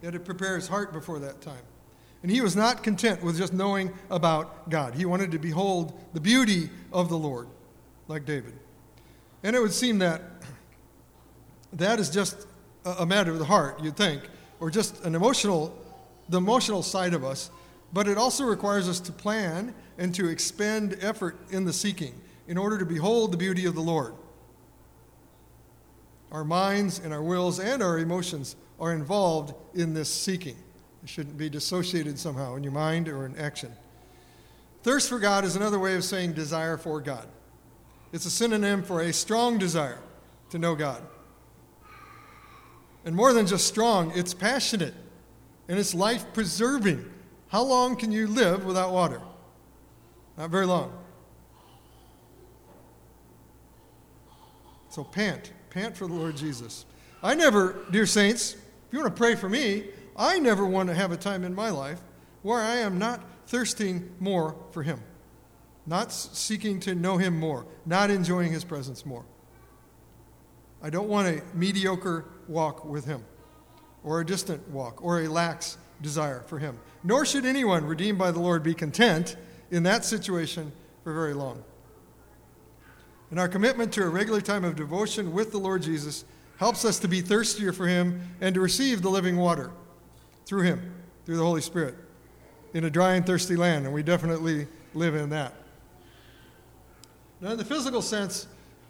He 0.00 0.06
had 0.06 0.14
to 0.14 0.20
prepare 0.20 0.56
his 0.56 0.68
heart 0.68 0.92
before 0.92 1.18
that 1.18 1.40
time. 1.40 1.62
And 2.22 2.30
he 2.30 2.40
was 2.40 2.54
not 2.54 2.82
content 2.82 3.22
with 3.22 3.36
just 3.36 3.52
knowing 3.52 3.92
about 4.10 4.68
God. 4.68 4.94
He 4.94 5.04
wanted 5.04 5.30
to 5.32 5.38
behold 5.38 5.98
the 6.12 6.20
beauty 6.20 6.68
of 6.92 7.08
the 7.08 7.16
Lord, 7.16 7.48
like 8.08 8.26
David. 8.26 8.54
And 9.42 9.56
it 9.56 9.60
would 9.60 9.72
seem 9.72 9.98
that 9.98 10.22
that 11.72 11.98
is 11.98 12.10
just 12.10 12.46
a 12.84 13.06
matter 13.06 13.32
of 13.32 13.38
the 13.38 13.44
heart, 13.44 13.82
you'd 13.82 13.96
think, 13.96 14.22
or 14.58 14.70
just 14.70 15.02
an 15.04 15.14
emotional, 15.14 15.76
the 16.28 16.38
emotional 16.38 16.82
side 16.82 17.14
of 17.14 17.24
us. 17.24 17.50
But 17.92 18.06
it 18.06 18.18
also 18.18 18.44
requires 18.44 18.88
us 18.88 19.00
to 19.00 19.12
plan 19.12 19.74
and 19.98 20.14
to 20.14 20.28
expend 20.28 20.96
effort 21.00 21.36
in 21.50 21.64
the 21.64 21.72
seeking 21.72 22.14
in 22.46 22.58
order 22.58 22.78
to 22.78 22.84
behold 22.84 23.32
the 23.32 23.36
beauty 23.36 23.64
of 23.64 23.74
the 23.74 23.80
Lord. 23.80 24.14
Our 26.32 26.44
minds 26.44 26.98
and 26.98 27.12
our 27.12 27.22
wills 27.22 27.58
and 27.58 27.82
our 27.82 27.98
emotions 27.98 28.56
are 28.78 28.92
involved 28.92 29.54
in 29.74 29.94
this 29.94 30.12
seeking. 30.12 30.56
It 31.02 31.08
shouldn't 31.08 31.36
be 31.36 31.48
dissociated 31.48 32.18
somehow 32.18 32.54
in 32.56 32.62
your 32.62 32.72
mind 32.72 33.08
or 33.08 33.26
in 33.26 33.36
action. 33.36 33.72
Thirst 34.82 35.08
for 35.08 35.18
God 35.18 35.44
is 35.44 35.56
another 35.56 35.78
way 35.78 35.94
of 35.96 36.04
saying 36.04 36.32
desire 36.32 36.76
for 36.76 37.00
God. 37.00 37.26
It's 38.12 38.26
a 38.26 38.30
synonym 38.30 38.82
for 38.82 39.00
a 39.00 39.12
strong 39.12 39.58
desire 39.58 39.98
to 40.50 40.58
know 40.58 40.74
God. 40.74 41.02
And 43.04 43.14
more 43.14 43.32
than 43.32 43.46
just 43.46 43.66
strong, 43.66 44.12
it's 44.14 44.34
passionate 44.34 44.94
and 45.68 45.78
it's 45.78 45.94
life 45.94 46.24
preserving. 46.34 47.10
How 47.48 47.62
long 47.62 47.96
can 47.96 48.12
you 48.12 48.26
live 48.26 48.64
without 48.64 48.92
water? 48.92 49.20
Not 50.36 50.50
very 50.50 50.66
long. 50.66 50.92
So 54.90 55.04
pant, 55.04 55.52
pant 55.70 55.96
for 55.96 56.06
the 56.06 56.12
Lord 56.12 56.36
Jesus. 56.36 56.84
I 57.22 57.34
never, 57.34 57.84
dear 57.90 58.06
saints, 58.06 58.54
if 58.54 58.92
you 58.92 59.00
want 59.00 59.14
to 59.14 59.18
pray 59.18 59.34
for 59.36 59.48
me, 59.48 59.84
I 60.16 60.38
never 60.38 60.66
want 60.66 60.88
to 60.88 60.94
have 60.94 61.12
a 61.12 61.16
time 61.16 61.44
in 61.44 61.54
my 61.54 61.70
life 61.70 62.00
where 62.42 62.60
I 62.60 62.76
am 62.76 62.98
not 62.98 63.22
thirsting 63.46 64.10
more 64.18 64.56
for 64.72 64.82
Him, 64.82 65.00
not 65.86 66.12
seeking 66.12 66.80
to 66.80 66.94
know 66.94 67.16
Him 67.16 67.38
more, 67.38 67.66
not 67.86 68.10
enjoying 68.10 68.52
His 68.52 68.64
presence 68.64 69.06
more. 69.06 69.24
I 70.82 70.90
don't 70.90 71.08
want 71.08 71.28
a 71.28 71.42
mediocre 71.54 72.24
walk 72.48 72.84
with 72.84 73.04
Him, 73.04 73.24
or 74.02 74.20
a 74.20 74.26
distant 74.26 74.68
walk, 74.70 75.04
or 75.04 75.20
a 75.20 75.28
lax 75.28 75.78
desire 76.00 76.42
for 76.46 76.58
Him. 76.58 76.78
Nor 77.04 77.24
should 77.24 77.44
anyone 77.44 77.84
redeemed 77.84 78.18
by 78.18 78.30
the 78.30 78.40
Lord 78.40 78.62
be 78.62 78.74
content 78.74 79.36
in 79.70 79.82
that 79.84 80.04
situation 80.04 80.72
for 81.04 81.12
very 81.12 81.34
long. 81.34 81.62
And 83.30 83.38
our 83.38 83.48
commitment 83.48 83.92
to 83.92 84.02
a 84.02 84.08
regular 84.08 84.40
time 84.40 84.64
of 84.64 84.76
devotion 84.76 85.32
with 85.32 85.52
the 85.52 85.58
Lord 85.58 85.82
Jesus 85.82 86.24
helps 86.58 86.84
us 86.84 86.98
to 86.98 87.08
be 87.08 87.20
thirstier 87.20 87.72
for 87.72 87.86
Him 87.86 88.20
and 88.40 88.54
to 88.54 88.60
receive 88.60 89.02
the 89.02 89.08
living 89.08 89.36
water 89.36 89.70
through 90.46 90.62
Him, 90.62 90.94
through 91.24 91.36
the 91.36 91.44
Holy 91.44 91.60
Spirit, 91.60 91.94
in 92.74 92.84
a 92.84 92.90
dry 92.90 93.14
and 93.14 93.24
thirsty 93.24 93.56
land. 93.56 93.84
And 93.84 93.94
we 93.94 94.02
definitely 94.02 94.66
live 94.94 95.14
in 95.14 95.30
that. 95.30 95.54
Now, 97.40 97.52
in 97.52 97.58
the 97.58 97.64
physical 97.64 98.02
sense, 98.02 98.48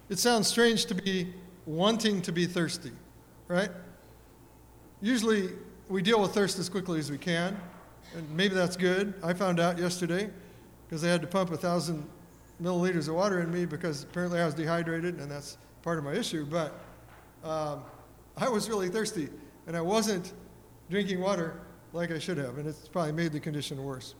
it 0.09 0.19
sounds 0.19 0.47
strange 0.47 0.85
to 0.87 0.95
be 0.95 1.33
wanting 1.65 2.21
to 2.23 2.31
be 2.31 2.45
thirsty, 2.45 2.91
right? 3.47 3.69
Usually, 5.01 5.49
we 5.87 6.01
deal 6.01 6.21
with 6.21 6.33
thirst 6.33 6.59
as 6.59 6.67
quickly 6.67 6.99
as 6.99 7.09
we 7.09 7.17
can, 7.17 7.57
and 8.15 8.29
maybe 8.31 8.53
that's 8.53 8.75
good. 8.75 9.13
I 9.23 9.33
found 9.33 9.59
out 9.59 9.77
yesterday 9.77 10.29
because 10.87 11.01
they 11.01 11.09
had 11.09 11.21
to 11.21 11.27
pump 11.27 11.51
a 11.51 11.57
thousand 11.57 12.05
milliliters 12.61 13.07
of 13.07 13.15
water 13.15 13.41
in 13.41 13.51
me 13.51 13.65
because 13.65 14.03
apparently 14.03 14.39
I 14.39 14.45
was 14.45 14.53
dehydrated, 14.53 15.19
and 15.19 15.29
that's 15.29 15.57
part 15.81 15.97
of 15.97 16.03
my 16.03 16.13
issue. 16.13 16.45
But 16.45 16.73
um, 17.43 17.83
I 18.37 18.49
was 18.49 18.69
really 18.69 18.89
thirsty, 18.89 19.29
and 19.67 19.75
I 19.75 19.81
wasn't 19.81 20.33
drinking 20.89 21.19
water 21.19 21.59
like 21.93 22.11
I 22.11 22.19
should 22.19 22.37
have, 22.37 22.57
and 22.57 22.67
it's 22.67 22.87
probably 22.87 23.11
made 23.11 23.31
the 23.31 23.39
condition 23.39 23.83
worse. 23.83 24.15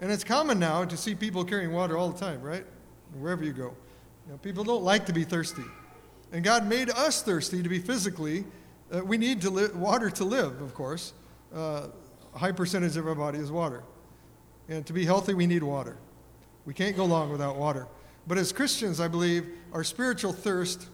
And 0.00 0.12
it's 0.12 0.24
common 0.24 0.58
now 0.58 0.84
to 0.84 0.96
see 0.96 1.14
people 1.14 1.44
carrying 1.44 1.72
water 1.72 1.96
all 1.96 2.10
the 2.10 2.18
time, 2.18 2.40
right? 2.42 2.64
Wherever 3.18 3.44
you 3.44 3.52
go. 3.52 3.74
You 4.26 4.32
know, 4.32 4.38
people 4.38 4.62
don't 4.62 4.84
like 4.84 5.06
to 5.06 5.12
be 5.12 5.24
thirsty. 5.24 5.64
And 6.32 6.44
God 6.44 6.66
made 6.66 6.90
us 6.90 7.22
thirsty 7.22 7.62
to 7.62 7.68
be 7.68 7.78
physically. 7.78 8.44
Uh, 8.94 9.02
we 9.04 9.16
need 9.16 9.40
to 9.42 9.50
li- 9.50 9.72
water 9.74 10.10
to 10.10 10.24
live, 10.24 10.60
of 10.60 10.74
course. 10.74 11.14
Uh, 11.54 11.88
a 12.34 12.38
high 12.38 12.52
percentage 12.52 12.96
of 12.96 13.06
our 13.06 13.14
body 13.14 13.38
is 13.38 13.50
water. 13.50 13.82
And 14.68 14.86
to 14.86 14.92
be 14.92 15.04
healthy, 15.04 15.34
we 15.34 15.46
need 15.46 15.62
water. 15.62 15.96
We 16.68 16.74
can't 16.74 16.94
go 16.94 17.06
long 17.06 17.30
without 17.30 17.56
water. 17.56 17.88
But 18.26 18.36
as 18.36 18.52
Christians, 18.52 19.00
I 19.00 19.08
believe 19.08 19.48
our 19.72 19.82
spiritual 19.82 20.34
thirst 20.34 20.86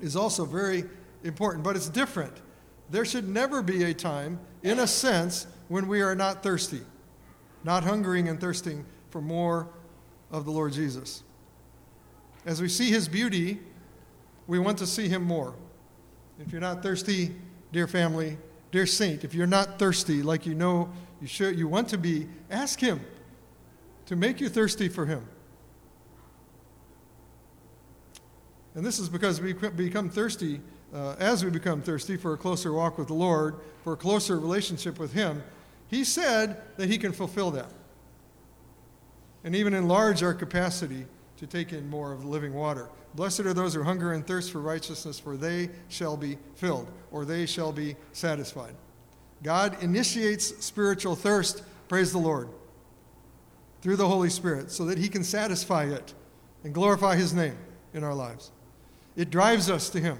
is 0.00 0.14
also 0.14 0.44
very 0.44 0.84
important, 1.24 1.64
but 1.64 1.74
it's 1.74 1.88
different. 1.88 2.34
There 2.88 3.04
should 3.04 3.28
never 3.28 3.62
be 3.62 3.82
a 3.82 3.92
time, 3.92 4.38
in 4.62 4.78
a 4.78 4.86
sense, 4.86 5.48
when 5.66 5.88
we 5.88 6.02
are 6.02 6.14
not 6.14 6.44
thirsty, 6.44 6.82
not 7.64 7.82
hungering 7.82 8.28
and 8.28 8.40
thirsting 8.40 8.86
for 9.10 9.20
more 9.20 9.66
of 10.30 10.44
the 10.44 10.52
Lord 10.52 10.72
Jesus. 10.72 11.24
As 12.46 12.62
we 12.62 12.68
see 12.68 12.90
his 12.90 13.08
beauty, 13.08 13.58
we 14.46 14.60
want 14.60 14.78
to 14.78 14.86
see 14.86 15.08
him 15.08 15.24
more. 15.24 15.52
If 16.38 16.52
you're 16.52 16.60
not 16.60 16.80
thirsty, 16.80 17.34
dear 17.72 17.88
family, 17.88 18.38
dear 18.70 18.86
saint, 18.86 19.24
if 19.24 19.34
you're 19.34 19.48
not 19.48 19.80
thirsty 19.80 20.22
like 20.22 20.46
you 20.46 20.54
know 20.54 20.92
you 21.20 21.26
should 21.26 21.58
you 21.58 21.66
want 21.66 21.88
to 21.88 21.98
be, 21.98 22.28
ask 22.52 22.78
him 22.78 23.00
to 24.10 24.16
make 24.16 24.40
you 24.40 24.48
thirsty 24.48 24.88
for 24.88 25.06
Him. 25.06 25.24
And 28.74 28.84
this 28.84 28.98
is 28.98 29.08
because 29.08 29.40
we 29.40 29.52
become 29.52 30.10
thirsty, 30.10 30.60
uh, 30.92 31.14
as 31.20 31.44
we 31.44 31.50
become 31.52 31.80
thirsty 31.80 32.16
for 32.16 32.32
a 32.32 32.36
closer 32.36 32.72
walk 32.72 32.98
with 32.98 33.06
the 33.06 33.14
Lord, 33.14 33.60
for 33.84 33.92
a 33.92 33.96
closer 33.96 34.40
relationship 34.40 34.98
with 34.98 35.12
Him. 35.12 35.44
He 35.86 36.02
said 36.02 36.60
that 36.76 36.88
He 36.88 36.98
can 36.98 37.12
fulfill 37.12 37.52
that 37.52 37.70
and 39.44 39.54
even 39.54 39.74
enlarge 39.74 40.24
our 40.24 40.34
capacity 40.34 41.06
to 41.36 41.46
take 41.46 41.72
in 41.72 41.88
more 41.88 42.10
of 42.12 42.22
the 42.22 42.28
living 42.28 42.52
water. 42.52 42.88
Blessed 43.14 43.40
are 43.40 43.54
those 43.54 43.74
who 43.74 43.84
hunger 43.84 44.12
and 44.12 44.26
thirst 44.26 44.50
for 44.50 44.58
righteousness, 44.58 45.20
for 45.20 45.36
they 45.36 45.70
shall 45.88 46.16
be 46.16 46.36
filled, 46.56 46.88
or 47.12 47.24
they 47.24 47.46
shall 47.46 47.70
be 47.70 47.94
satisfied. 48.10 48.74
God 49.44 49.80
initiates 49.84 50.64
spiritual 50.64 51.14
thirst, 51.14 51.62
praise 51.86 52.10
the 52.10 52.18
Lord, 52.18 52.48
through 53.82 53.96
the 53.96 54.08
Holy 54.08 54.30
Spirit 54.30 54.70
so 54.70 54.84
that 54.86 54.98
He 54.98 55.08
can 55.08 55.24
satisfy 55.24 55.84
it 55.84 56.14
and 56.64 56.74
glorify 56.74 57.16
His 57.16 57.32
name 57.32 57.56
in 57.94 58.04
our 58.04 58.14
lives. 58.14 58.50
It 59.16 59.30
drives 59.30 59.70
us 59.70 59.90
to 59.90 60.00
Him. 60.00 60.18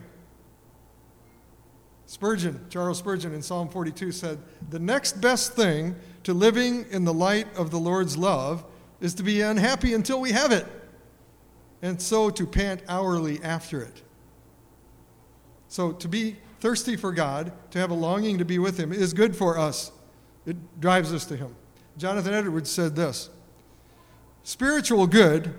Spurgeon, 2.06 2.66
Charles 2.70 2.98
Spurgeon 2.98 3.32
in 3.32 3.40
Psalm 3.40 3.68
42 3.68 4.10
said, 4.10 4.38
The 4.70 4.80
next 4.80 5.20
best 5.20 5.52
thing 5.52 5.94
to 6.24 6.34
living 6.34 6.84
in 6.90 7.04
the 7.04 7.14
light 7.14 7.46
of 7.56 7.70
the 7.70 7.78
Lord's 7.78 8.16
love 8.16 8.64
is 9.00 9.14
to 9.14 9.22
be 9.22 9.40
unhappy 9.40 9.94
until 9.94 10.20
we 10.20 10.32
have 10.32 10.50
it, 10.50 10.66
and 11.82 12.02
so 12.02 12.28
to 12.28 12.46
pant 12.46 12.82
hourly 12.88 13.40
after 13.44 13.80
it. 13.80 14.02
So 15.68 15.92
to 15.92 16.08
be 16.08 16.36
thirsty 16.58 16.96
for 16.96 17.12
God, 17.12 17.52
to 17.70 17.78
have 17.78 17.90
a 17.90 17.94
longing 17.94 18.38
to 18.38 18.44
be 18.44 18.58
with 18.58 18.76
Him, 18.76 18.92
is 18.92 19.14
good 19.14 19.36
for 19.36 19.56
us. 19.56 19.92
It 20.44 20.80
drives 20.80 21.12
us 21.12 21.24
to 21.26 21.36
Him. 21.36 21.54
Jonathan 21.96 22.34
Edwards 22.34 22.70
said 22.70 22.96
this 22.96 23.30
Spiritual 24.42 25.06
good 25.06 25.54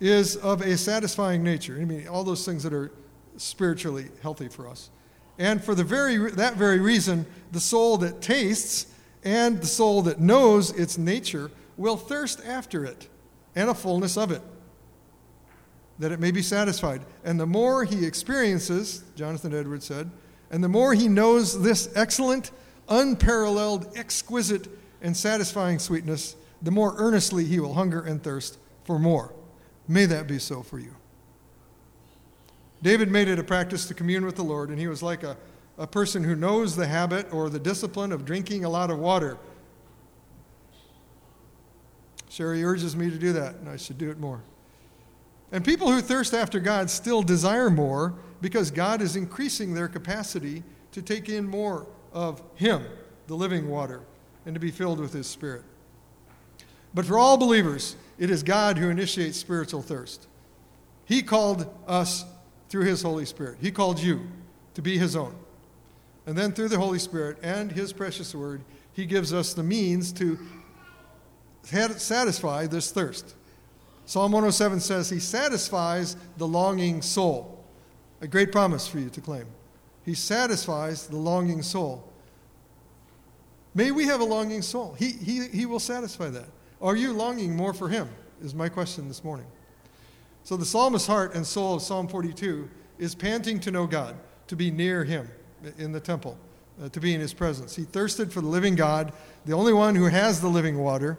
is 0.00 0.36
of 0.36 0.60
a 0.60 0.76
satisfying 0.76 1.42
nature. 1.42 1.78
I 1.80 1.84
mean, 1.84 2.08
all 2.08 2.24
those 2.24 2.44
things 2.44 2.62
that 2.62 2.72
are 2.72 2.90
spiritually 3.36 4.06
healthy 4.22 4.48
for 4.48 4.68
us. 4.68 4.90
And 5.38 5.62
for 5.62 5.74
the 5.74 5.84
very, 5.84 6.16
that 6.32 6.56
very 6.56 6.80
reason, 6.80 7.26
the 7.52 7.60
soul 7.60 7.96
that 7.98 8.20
tastes 8.20 8.86
and 9.24 9.60
the 9.60 9.66
soul 9.66 10.02
that 10.02 10.20
knows 10.20 10.70
its 10.70 10.98
nature 10.98 11.50
will 11.76 11.96
thirst 11.96 12.44
after 12.46 12.84
it 12.84 13.08
and 13.56 13.70
a 13.70 13.74
fullness 13.74 14.16
of 14.16 14.30
it, 14.30 14.42
that 15.98 16.12
it 16.12 16.20
may 16.20 16.30
be 16.30 16.42
satisfied. 16.42 17.02
And 17.24 17.38
the 17.38 17.46
more 17.46 17.84
he 17.84 18.04
experiences, 18.04 19.04
Jonathan 19.16 19.54
Edwards 19.54 19.86
said, 19.86 20.10
and 20.50 20.62
the 20.62 20.68
more 20.68 20.94
he 20.94 21.08
knows 21.08 21.62
this 21.62 21.88
excellent, 21.96 22.50
unparalleled, 22.88 23.96
exquisite, 23.96 24.68
and 25.02 25.16
satisfying 25.16 25.78
sweetness, 25.78 26.36
the 26.64 26.70
more 26.70 26.94
earnestly 26.96 27.44
he 27.44 27.60
will 27.60 27.74
hunger 27.74 28.00
and 28.00 28.22
thirst 28.22 28.58
for 28.84 28.98
more. 28.98 29.34
May 29.86 30.06
that 30.06 30.26
be 30.26 30.38
so 30.38 30.62
for 30.62 30.78
you. 30.78 30.96
David 32.82 33.10
made 33.10 33.28
it 33.28 33.38
a 33.38 33.44
practice 33.44 33.86
to 33.86 33.94
commune 33.94 34.24
with 34.24 34.36
the 34.36 34.42
Lord, 34.42 34.70
and 34.70 34.78
he 34.78 34.88
was 34.88 35.02
like 35.02 35.22
a, 35.22 35.36
a 35.78 35.86
person 35.86 36.24
who 36.24 36.34
knows 36.34 36.74
the 36.74 36.86
habit 36.86 37.32
or 37.32 37.50
the 37.50 37.58
discipline 37.58 38.12
of 38.12 38.24
drinking 38.24 38.64
a 38.64 38.68
lot 38.68 38.90
of 38.90 38.98
water. 38.98 39.38
Sherry 42.30 42.64
urges 42.64 42.96
me 42.96 43.10
to 43.10 43.18
do 43.18 43.34
that, 43.34 43.56
and 43.56 43.68
I 43.68 43.76
should 43.76 43.98
do 43.98 44.10
it 44.10 44.18
more. 44.18 44.42
And 45.52 45.64
people 45.64 45.92
who 45.92 46.00
thirst 46.00 46.34
after 46.34 46.60
God 46.60 46.90
still 46.90 47.22
desire 47.22 47.70
more 47.70 48.14
because 48.40 48.70
God 48.70 49.02
is 49.02 49.16
increasing 49.16 49.74
their 49.74 49.88
capacity 49.88 50.62
to 50.92 51.02
take 51.02 51.28
in 51.28 51.46
more 51.46 51.86
of 52.12 52.42
Him, 52.54 52.84
the 53.26 53.34
living 53.34 53.68
water, 53.68 54.00
and 54.46 54.54
to 54.54 54.60
be 54.60 54.70
filled 54.70 54.98
with 54.98 55.12
His 55.12 55.26
Spirit. 55.26 55.62
But 56.94 57.06
for 57.06 57.18
all 57.18 57.36
believers, 57.36 57.96
it 58.18 58.30
is 58.30 58.42
God 58.42 58.78
who 58.78 58.88
initiates 58.88 59.36
spiritual 59.36 59.82
thirst. 59.82 60.28
He 61.04 61.22
called 61.22 61.68
us 61.86 62.24
through 62.68 62.84
His 62.84 63.02
Holy 63.02 63.26
Spirit. 63.26 63.58
He 63.60 63.70
called 63.70 63.98
you 64.00 64.28
to 64.74 64.82
be 64.82 64.96
His 64.96 65.16
own. 65.16 65.34
And 66.26 66.38
then 66.38 66.52
through 66.52 66.68
the 66.68 66.78
Holy 66.78 66.98
Spirit 66.98 67.38
and 67.42 67.70
His 67.70 67.92
precious 67.92 68.34
Word, 68.34 68.62
He 68.92 69.06
gives 69.06 69.32
us 69.32 69.52
the 69.52 69.62
means 69.62 70.12
to 70.12 70.38
satisfy 71.64 72.66
this 72.66 72.90
thirst. 72.90 73.34
Psalm 74.06 74.32
107 74.32 74.80
says, 74.80 75.10
He 75.10 75.18
satisfies 75.18 76.16
the 76.36 76.46
longing 76.46 77.02
soul. 77.02 77.64
A 78.20 78.26
great 78.26 78.52
promise 78.52 78.86
for 78.86 78.98
you 78.98 79.10
to 79.10 79.20
claim. 79.20 79.46
He 80.04 80.14
satisfies 80.14 81.06
the 81.06 81.16
longing 81.16 81.62
soul. 81.62 82.10
May 83.74 83.90
we 83.90 84.04
have 84.06 84.20
a 84.20 84.24
longing 84.24 84.62
soul. 84.62 84.94
He, 84.98 85.10
he, 85.10 85.48
he 85.48 85.66
will 85.66 85.80
satisfy 85.80 86.28
that. 86.30 86.46
Are 86.80 86.96
you 86.96 87.12
longing 87.12 87.56
more 87.56 87.72
for 87.72 87.88
Him? 87.88 88.08
Is 88.42 88.54
my 88.54 88.68
question 88.68 89.08
this 89.08 89.24
morning. 89.24 89.46
So 90.42 90.56
the 90.56 90.66
psalmist's 90.66 91.08
heart 91.08 91.34
and 91.34 91.46
soul 91.46 91.76
of 91.76 91.82
Psalm 91.82 92.08
42 92.08 92.68
is 92.98 93.14
panting 93.14 93.60
to 93.60 93.70
know 93.70 93.86
God, 93.86 94.16
to 94.48 94.56
be 94.56 94.70
near 94.70 95.04
Him 95.04 95.30
in 95.78 95.92
the 95.92 96.00
temple, 96.00 96.36
uh, 96.82 96.88
to 96.90 97.00
be 97.00 97.14
in 97.14 97.20
His 97.20 97.32
presence. 97.32 97.74
He 97.74 97.84
thirsted 97.84 98.32
for 98.32 98.40
the 98.40 98.46
living 98.46 98.74
God, 98.74 99.12
the 99.46 99.54
only 99.54 99.72
one 99.72 99.94
who 99.94 100.04
has 100.04 100.40
the 100.40 100.48
living 100.48 100.78
water. 100.78 101.18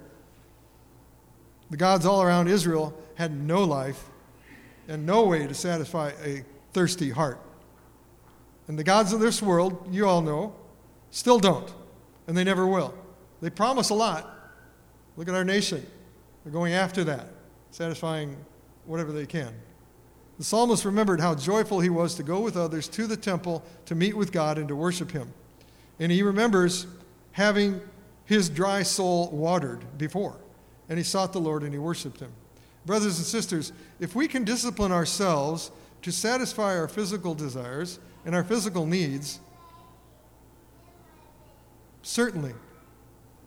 The 1.72 1.78
gods 1.78 2.06
all 2.06 2.22
around 2.22 2.48
Israel 2.48 2.94
had 3.16 3.36
no 3.36 3.64
life 3.64 4.10
and 4.88 5.06
no 5.06 5.26
way 5.26 5.48
to 5.48 5.54
satisfy 5.54 6.12
a 6.24 6.44
thirsty 6.74 7.10
heart. 7.10 7.40
And 8.68 8.78
the 8.78 8.84
gods 8.84 9.14
of 9.14 9.20
this 9.20 9.42
world, 9.42 9.88
you 9.92 10.08
all 10.08 10.22
know, 10.22 10.54
still 11.10 11.40
don't, 11.40 11.74
and 12.28 12.38
they 12.38 12.44
never 12.44 12.68
will. 12.68 12.94
They 13.42 13.50
promise 13.50 13.90
a 13.90 13.96
lot. 13.96 14.35
Look 15.18 15.28
at 15.28 15.36
our 15.36 15.44
nation. 15.44 15.86
They're 16.44 16.54
going 16.54 16.74
after 16.74 17.04
that, 17.06 17.28
satisfying 17.72 18.38
whatever 18.86 19.12
they 19.12 19.26
can. 19.26 19.54
The 20.38 20.44
psalmist 20.44 20.84
remembered 20.84 21.22
how 21.22 21.36
joyful 21.36 21.80
he 21.80 21.90
was 21.90 22.16
to 22.16 22.24
go 22.24 22.42
with 22.42 22.58
others 22.58 22.88
to 22.90 23.08
the 23.08 23.16
temple 23.16 23.64
to 23.86 23.96
meet 23.96 24.16
with 24.16 24.32
God 24.32 24.58
and 24.58 24.68
to 24.68 24.76
worship 24.76 25.12
him. 25.12 25.34
And 26.00 26.12
he 26.12 26.24
remembers 26.24 26.88
having 27.32 27.82
his 28.26 28.50
dry 28.50 28.84
soul 28.84 29.30
watered 29.32 29.98
before 29.98 30.38
and 30.90 30.98
he 30.98 31.04
sought 31.04 31.34
the 31.34 31.40
Lord 31.40 31.64
and 31.64 31.74
he 31.74 31.80
worshiped 31.80 32.20
him. 32.20 32.32
Brothers 32.86 33.18
and 33.18 33.26
sisters, 33.26 33.72
if 34.00 34.16
we 34.16 34.28
can 34.28 34.44
discipline 34.44 34.92
ourselves 34.92 35.72
to 36.02 36.12
satisfy 36.12 36.78
our 36.78 36.88
physical 36.88 37.34
desires 37.34 38.00
and 38.26 38.36
our 38.36 38.44
physical 38.44 38.86
needs, 38.86 39.40
certainly 42.04 42.54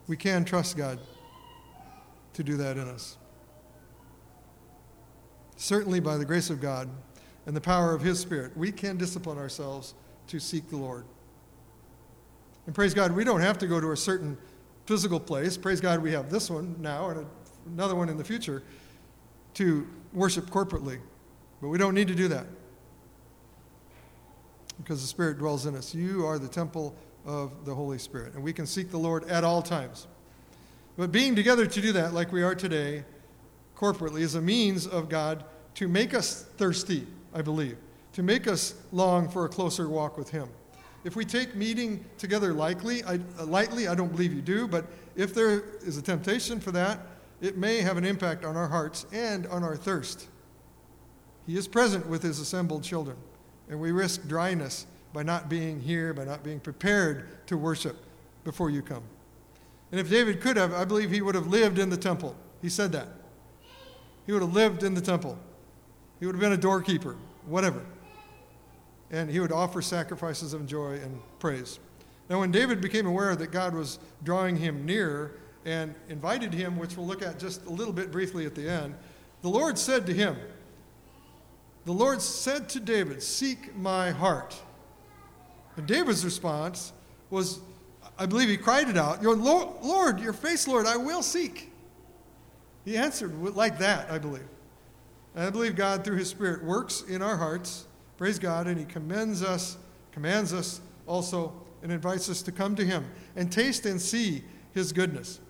we 0.09 0.17
can 0.17 0.45
trust 0.45 0.77
God 0.77 0.99
to 2.39 2.45
do 2.45 2.57
that 2.57 2.77
in 2.77 2.87
us. 2.87 3.17
Certainly, 5.57 5.99
by 5.99 6.17
the 6.17 6.25
grace 6.25 6.51
of 6.51 6.61
God 6.61 6.89
and 7.47 7.57
the 7.57 7.61
power 7.61 7.93
of 7.93 8.01
His 8.01 8.21
Spirit, 8.21 8.57
we 8.57 8.71
can 8.71 8.97
discipline 8.97 9.39
ourselves 9.39 9.95
to 10.29 10.39
seek 10.39 10.69
the 10.69 10.77
Lord. 10.77 11.05
And 12.67 12.75
praise 12.77 12.95
God, 12.95 13.11
we 13.11 13.25
don't 13.25 13.41
have 13.41 13.59
to 13.59 13.67
go 13.67 13.81
to 13.81 13.91
a 13.91 13.97
certain 13.97 14.39
physical 14.87 15.19
place. 15.19 15.57
Praise 15.57 15.81
God, 15.81 16.01
we 16.01 16.13
have 16.13 16.31
this 16.31 16.49
one 16.49 16.77
now 16.79 17.11
and 17.11 17.27
another 17.67 17.97
one 17.97 18.09
in 18.09 18.17
the 18.17 18.23
future 18.23 18.63
to 19.55 19.85
worship 20.13 20.49
corporately. 20.49 21.01
But 21.61 21.71
we 21.71 21.79
don't 21.79 21.95
need 21.95 22.07
to 22.07 22.15
do 22.15 22.29
that 22.29 22.47
because 24.79 25.01
the 25.01 25.09
Spirit 25.09 25.39
dwells 25.39 25.67
in 25.67 25.75
us. 25.75 25.93
You 25.93 26.25
are 26.25 26.39
the 26.39 26.47
temple 26.47 26.95
of 27.27 27.65
the 27.65 27.75
Holy 27.75 27.99
Spirit, 27.99 28.35
and 28.35 28.45
we 28.45 28.53
can 28.53 28.65
seek 28.65 28.93
the 28.93 28.99
Lord 28.99 29.29
at 29.29 29.43
all 29.43 29.61
times. 29.61 30.07
But 30.99 31.13
being 31.13 31.37
together 31.37 31.65
to 31.65 31.81
do 31.81 31.93
that, 31.93 32.13
like 32.13 32.33
we 32.33 32.43
are 32.43 32.57
today, 32.57 33.05
corporately, 33.77 34.23
is 34.23 34.35
a 34.35 34.43
means 34.43 34.85
of 34.85 35.09
God 35.09 35.45
to 35.77 35.87
make 35.87 36.13
us 36.13 36.43
thirsty, 36.57 37.07
I 37.33 37.41
believe, 37.41 37.77
to 38.15 38.25
make 38.25 38.49
us 38.49 38.75
long 38.91 39.29
for 39.29 39.45
a 39.45 39.49
closer 39.49 39.89
walk 39.89 40.19
with 40.19 40.31
Him. 40.31 40.49
If 41.05 41.15
we 41.15 41.25
take 41.25 41.55
meeting 41.55 42.05
together 42.19 42.53
lightly, 42.53 43.05
I, 43.05 43.21
uh, 43.39 43.47
lightly, 43.47 43.87
I 43.87 43.95
don't 43.95 44.11
believe 44.11 44.35
you 44.35 44.43
do, 44.43 44.67
but 44.67 44.87
if 45.15 45.33
there 45.35 45.63
is 45.85 45.97
a 45.99 46.03
temptation 46.03 46.59
for 46.59 46.73
that, 46.73 46.99
it 47.41 47.57
may 47.57 47.81
have 47.81 47.97
an 47.97 48.05
impact 48.05 48.45
on 48.45 48.57
our 48.57 48.67
hearts 48.67 49.07
and 49.13 49.47
on 49.47 49.63
our 49.63 49.77
thirst. 49.77 50.27
He 51.47 51.57
is 51.57 51.69
present 51.69 52.09
with 52.09 52.25
his 52.25 52.41
assembled 52.41 52.83
children, 52.83 53.17
and 53.69 53.79
we 53.79 53.93
risk 53.93 54.27
dryness 54.27 54.85
by 55.13 55.23
not 55.23 55.49
being 55.49 55.81
here, 55.81 56.13
by 56.13 56.25
not 56.25 56.43
being 56.43 56.59
prepared 56.59 57.47
to 57.47 57.57
worship 57.57 58.05
before 58.43 58.69
you 58.69 58.83
come. 58.83 59.05
And 59.91 60.01
if 60.01 60.11
David 60.11 60.41
could 60.41 60.57
have, 60.57 60.73
I 60.73 60.85
believe 60.85 61.11
he 61.11 61.23
would 61.23 61.35
have 61.35 61.47
lived 61.47 61.79
in 61.79 61.89
the 61.91 61.97
temple. 61.97 62.37
He 62.61 62.69
said 62.69 62.93
that. 62.93 63.09
He 64.27 64.33
would 64.33 64.43
have 64.43 64.53
lived 64.53 64.83
in 64.83 64.95
the 64.95 65.01
temple. 65.01 65.39
He 66.21 66.27
would 66.27 66.35
have 66.35 66.41
been 66.41 66.53
a 66.53 66.57
doorkeeper, 66.59 67.17
whatever 67.47 67.85
and 69.11 69.31
he 69.31 69.41
would 69.41 69.53
offer 69.53 69.81
sacrifices 69.81 70.53
of 70.53 70.67
joy 70.67 70.95
and 71.03 71.21
praise. 71.39 71.79
Now, 72.29 72.41
when 72.41 72.51
David 72.51 72.81
became 72.81 73.07
aware 73.07 73.35
that 73.37 73.51
God 73.51 73.75
was 73.75 73.99
drawing 74.23 74.57
him 74.57 74.85
near 74.85 75.41
and 75.65 75.95
invited 76.09 76.53
him, 76.53 76.79
which 76.79 76.97
we'll 76.97 77.07
look 77.07 77.23
at 77.23 77.39
just 77.39 77.65
a 77.67 77.71
little 77.71 77.93
bit 77.93 78.13
briefly 78.13 78.45
at 78.45 78.55
the 78.55 78.69
end, 78.69 78.95
the 79.41 79.49
Lord 79.49 79.79
said 79.79 80.05
to 80.07 80.13
him, 80.13 80.37
The 81.87 81.93
Lord 81.93 82.21
said 82.21 82.69
to 82.71 82.81
David, 82.81 83.23
Seek 83.23 83.75
my 83.77 84.11
heart. 84.11 84.57
And 85.77 85.87
David's 85.87 86.25
response 86.25 86.93
was, 87.31 87.61
I 88.19 88.27
believe 88.27 88.49
he 88.49 88.57
cried 88.57 88.89
it 88.89 88.97
out, 88.97 89.23
Your 89.23 89.37
Lord, 89.37 90.21
your 90.21 90.33
face, 90.33 90.67
Lord, 90.67 90.87
I 90.87 90.97
will 90.97 91.23
seek. 91.23 91.73
He 92.85 92.97
answered 92.97 93.33
like 93.55 93.79
that, 93.79 94.11
I 94.11 94.19
believe. 94.19 94.49
And 95.35 95.45
I 95.45 95.51
believe 95.51 95.77
God, 95.77 96.05
through 96.05 96.17
his 96.17 96.29
Spirit, 96.29 96.65
works 96.65 97.03
in 97.03 97.23
our 97.23 97.37
hearts 97.37 97.87
Praise 98.19 98.39
God. 98.39 98.67
And 98.67 98.79
He 98.79 98.85
commends 98.85 99.43
us, 99.43 99.79
commands 100.13 100.53
us 100.53 100.83
also, 101.07 101.55
and 101.83 101.91
invites 101.91 102.29
us 102.29 102.43
to 102.43 102.53
come 102.53 102.75
to 102.75 102.85
Him 102.85 103.07
and 103.37 103.51
taste 103.51 103.87
and 103.87 103.99
see 103.99 104.43
His 104.75 104.93
goodness. 104.93 105.41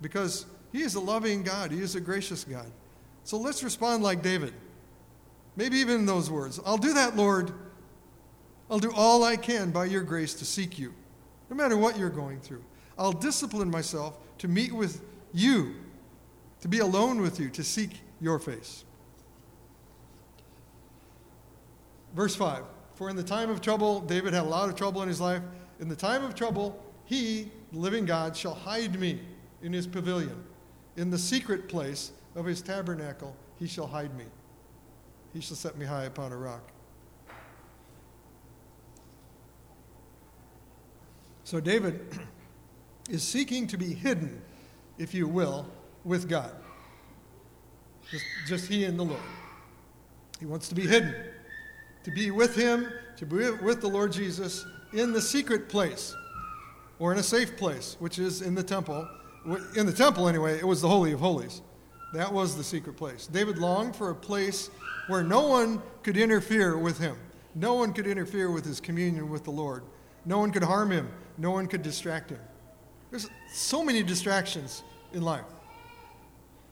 Because 0.00 0.46
He 0.70 0.82
is 0.82 0.94
a 0.94 1.00
loving 1.00 1.42
God, 1.42 1.72
He 1.72 1.80
is 1.80 1.96
a 1.96 2.00
gracious 2.00 2.44
God. 2.44 2.70
So 3.24 3.36
let's 3.36 3.62
respond 3.62 4.02
like 4.02 4.22
David. 4.22 4.54
Maybe 5.54 5.76
even 5.78 5.96
in 5.96 6.06
those 6.06 6.30
words 6.30 6.58
I'll 6.64 6.78
do 6.78 6.94
that, 6.94 7.14
Lord. 7.14 7.52
I'll 8.70 8.78
do 8.78 8.92
all 8.96 9.22
I 9.22 9.36
can 9.36 9.70
by 9.70 9.84
your 9.84 10.00
grace 10.00 10.32
to 10.34 10.46
seek 10.46 10.78
you. 10.78 10.94
No 11.52 11.56
matter 11.56 11.76
what 11.76 11.98
you're 11.98 12.08
going 12.08 12.40
through. 12.40 12.64
I'll 12.96 13.12
discipline 13.12 13.70
myself 13.70 14.16
to 14.38 14.48
meet 14.48 14.72
with 14.72 15.02
you, 15.34 15.74
to 16.62 16.68
be 16.68 16.78
alone 16.78 17.20
with 17.20 17.38
you, 17.38 17.50
to 17.50 17.62
seek 17.62 18.00
your 18.22 18.38
face. 18.38 18.86
Verse 22.14 22.34
5 22.34 22.64
For 22.94 23.10
in 23.10 23.16
the 23.16 23.22
time 23.22 23.50
of 23.50 23.60
trouble, 23.60 24.00
David 24.00 24.32
had 24.32 24.44
a 24.44 24.48
lot 24.48 24.70
of 24.70 24.76
trouble 24.76 25.02
in 25.02 25.08
his 25.08 25.20
life. 25.20 25.42
In 25.78 25.90
the 25.90 25.96
time 25.96 26.24
of 26.24 26.34
trouble, 26.34 26.82
he, 27.04 27.50
the 27.70 27.78
living 27.78 28.06
God, 28.06 28.34
shall 28.34 28.54
hide 28.54 28.98
me 28.98 29.20
in 29.62 29.74
his 29.74 29.86
pavilion. 29.86 30.42
In 30.96 31.10
the 31.10 31.18
secret 31.18 31.68
place 31.68 32.12
of 32.34 32.46
his 32.46 32.62
tabernacle, 32.62 33.36
he 33.58 33.66
shall 33.66 33.86
hide 33.86 34.16
me. 34.16 34.24
He 35.34 35.42
shall 35.42 35.56
set 35.56 35.76
me 35.76 35.84
high 35.84 36.04
upon 36.04 36.32
a 36.32 36.36
rock. 36.36 36.72
So 41.52 41.60
David 41.60 42.00
is 43.10 43.22
seeking 43.22 43.66
to 43.66 43.76
be 43.76 43.92
hidden, 43.92 44.40
if 44.96 45.12
you 45.12 45.28
will, 45.28 45.66
with 46.02 46.26
God. 46.26 46.50
Just, 48.10 48.24
just 48.46 48.68
he 48.68 48.86
and 48.86 48.98
the 48.98 49.02
Lord. 49.02 49.20
He 50.40 50.46
wants 50.46 50.70
to 50.70 50.74
be 50.74 50.86
hidden, 50.86 51.14
to 52.04 52.10
be 52.10 52.30
with 52.30 52.56
him, 52.56 52.88
to 53.18 53.26
be 53.26 53.50
with 53.50 53.82
the 53.82 53.86
Lord 53.86 54.12
Jesus 54.12 54.64
in 54.94 55.12
the 55.12 55.20
secret 55.20 55.68
place 55.68 56.16
or 56.98 57.12
in 57.12 57.18
a 57.18 57.22
safe 57.22 57.54
place, 57.58 57.98
which 57.98 58.18
is 58.18 58.40
in 58.40 58.54
the 58.54 58.62
temple. 58.62 59.06
In 59.76 59.84
the 59.84 59.92
temple, 59.92 60.28
anyway, 60.28 60.56
it 60.56 60.66
was 60.66 60.80
the 60.80 60.88
Holy 60.88 61.12
of 61.12 61.20
Holies. 61.20 61.60
That 62.14 62.32
was 62.32 62.56
the 62.56 62.64
secret 62.64 62.96
place. 62.96 63.26
David 63.26 63.58
longed 63.58 63.94
for 63.94 64.08
a 64.08 64.14
place 64.14 64.70
where 65.06 65.22
no 65.22 65.48
one 65.48 65.82
could 66.02 66.16
interfere 66.16 66.78
with 66.78 66.96
him. 66.96 67.14
No 67.54 67.74
one 67.74 67.92
could 67.92 68.06
interfere 68.06 68.50
with 68.50 68.64
his 68.64 68.80
communion 68.80 69.28
with 69.28 69.44
the 69.44 69.50
Lord. 69.50 69.82
No 70.24 70.38
one 70.38 70.50
could 70.50 70.62
harm 70.62 70.90
him. 70.90 71.10
No 71.38 71.50
one 71.50 71.66
could 71.66 71.82
distract 71.82 72.30
him. 72.30 72.40
There's 73.10 73.28
so 73.52 73.84
many 73.84 74.02
distractions 74.02 74.82
in 75.12 75.22
life. 75.22 75.44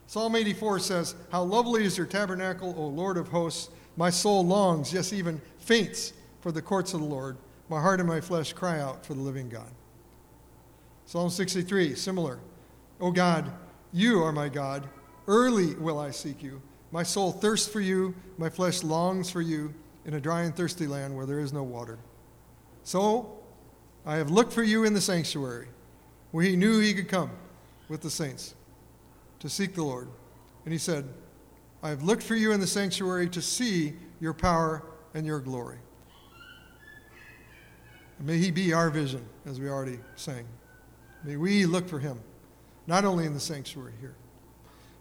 Psalm 0.06 0.34
84 0.34 0.80
says, 0.80 1.14
How 1.30 1.42
lovely 1.42 1.84
is 1.84 1.96
your 1.96 2.06
tabernacle, 2.06 2.74
O 2.76 2.86
Lord 2.86 3.16
of 3.16 3.28
hosts! 3.28 3.70
My 3.96 4.10
soul 4.10 4.44
longs, 4.44 4.92
yes, 4.92 5.12
even 5.12 5.40
faints 5.58 6.12
for 6.40 6.50
the 6.52 6.62
courts 6.62 6.94
of 6.94 7.00
the 7.00 7.06
Lord. 7.06 7.36
My 7.68 7.80
heart 7.80 8.00
and 8.00 8.08
my 8.08 8.20
flesh 8.20 8.52
cry 8.52 8.80
out 8.80 9.04
for 9.04 9.14
the 9.14 9.20
living 9.20 9.48
God. 9.48 9.70
Psalm 11.06 11.30
63, 11.30 11.94
similar. 11.94 12.38
O 13.00 13.10
God, 13.10 13.50
you 13.92 14.22
are 14.22 14.32
my 14.32 14.48
God. 14.48 14.88
Early 15.26 15.74
will 15.74 15.98
I 15.98 16.10
seek 16.10 16.42
you. 16.42 16.62
My 16.92 17.02
soul 17.02 17.32
thirsts 17.32 17.68
for 17.68 17.80
you. 17.80 18.14
My 18.38 18.48
flesh 18.48 18.82
longs 18.82 19.30
for 19.30 19.40
you 19.40 19.74
in 20.04 20.14
a 20.14 20.20
dry 20.20 20.42
and 20.42 20.56
thirsty 20.56 20.86
land 20.86 21.14
where 21.14 21.26
there 21.26 21.40
is 21.40 21.52
no 21.52 21.62
water. 21.62 21.98
So 22.82 23.39
I 24.06 24.16
have 24.16 24.30
looked 24.30 24.52
for 24.52 24.62
you 24.62 24.84
in 24.84 24.94
the 24.94 25.00
sanctuary, 25.00 25.68
where 26.30 26.44
he 26.44 26.56
knew 26.56 26.80
he 26.80 26.94
could 26.94 27.08
come 27.08 27.30
with 27.88 28.00
the 28.00 28.10
saints 28.10 28.54
to 29.40 29.48
seek 29.48 29.74
the 29.74 29.82
Lord. 29.82 30.08
And 30.64 30.72
he 30.72 30.78
said, 30.78 31.08
I 31.82 31.88
have 31.88 32.02
looked 32.02 32.22
for 32.22 32.34
you 32.34 32.52
in 32.52 32.60
the 32.60 32.66
sanctuary 32.66 33.28
to 33.30 33.42
see 33.42 33.94
your 34.20 34.34
power 34.34 34.82
and 35.14 35.26
your 35.26 35.40
glory. 35.40 35.78
And 38.18 38.26
may 38.26 38.36
he 38.36 38.50
be 38.50 38.72
our 38.72 38.90
vision, 38.90 39.24
as 39.46 39.58
we 39.58 39.68
already 39.68 39.98
sang. 40.14 40.46
May 41.24 41.36
we 41.36 41.64
look 41.64 41.88
for 41.88 41.98
him, 41.98 42.20
not 42.86 43.04
only 43.04 43.24
in 43.24 43.32
the 43.32 43.40
sanctuary 43.40 43.94
here. 43.98 44.14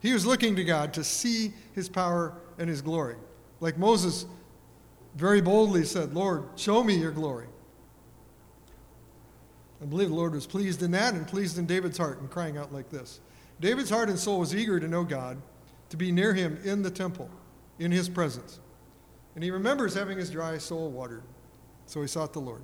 He 0.01 0.13
was 0.13 0.25
looking 0.25 0.55
to 0.55 0.63
God 0.63 0.93
to 0.93 1.03
see 1.03 1.53
his 1.73 1.89
power 1.89 2.33
and 2.57 2.69
his 2.69 2.81
glory. 2.81 3.15
Like 3.59 3.77
Moses 3.77 4.25
very 5.15 5.41
boldly 5.41 5.83
said, 5.83 6.13
Lord, 6.13 6.45
show 6.55 6.81
me 6.81 6.95
your 6.95 7.11
glory. 7.11 7.47
I 9.81 9.85
believe 9.85 10.09
the 10.09 10.15
Lord 10.15 10.33
was 10.33 10.45
pleased 10.45 10.83
in 10.83 10.91
that 10.91 11.13
and 11.13 11.27
pleased 11.27 11.57
in 11.57 11.65
David's 11.65 11.97
heart 11.97 12.19
and 12.19 12.29
crying 12.29 12.57
out 12.57 12.73
like 12.73 12.89
this. 12.89 13.19
David's 13.59 13.89
heart 13.89 14.09
and 14.09 14.19
soul 14.19 14.39
was 14.39 14.55
eager 14.55 14.79
to 14.79 14.87
know 14.87 15.03
God, 15.03 15.41
to 15.89 15.97
be 15.97 16.11
near 16.11 16.33
him 16.33 16.59
in 16.63 16.81
the 16.81 16.91
temple, 16.91 17.29
in 17.77 17.91
his 17.91 18.09
presence. 18.09 18.59
And 19.35 19.43
he 19.43 19.51
remembers 19.51 19.93
having 19.93 20.17
his 20.17 20.29
dry 20.29 20.57
soul 20.57 20.89
watered. 20.89 21.23
So 21.85 22.01
he 22.01 22.07
sought 22.07 22.33
the 22.33 22.39
Lord. 22.39 22.61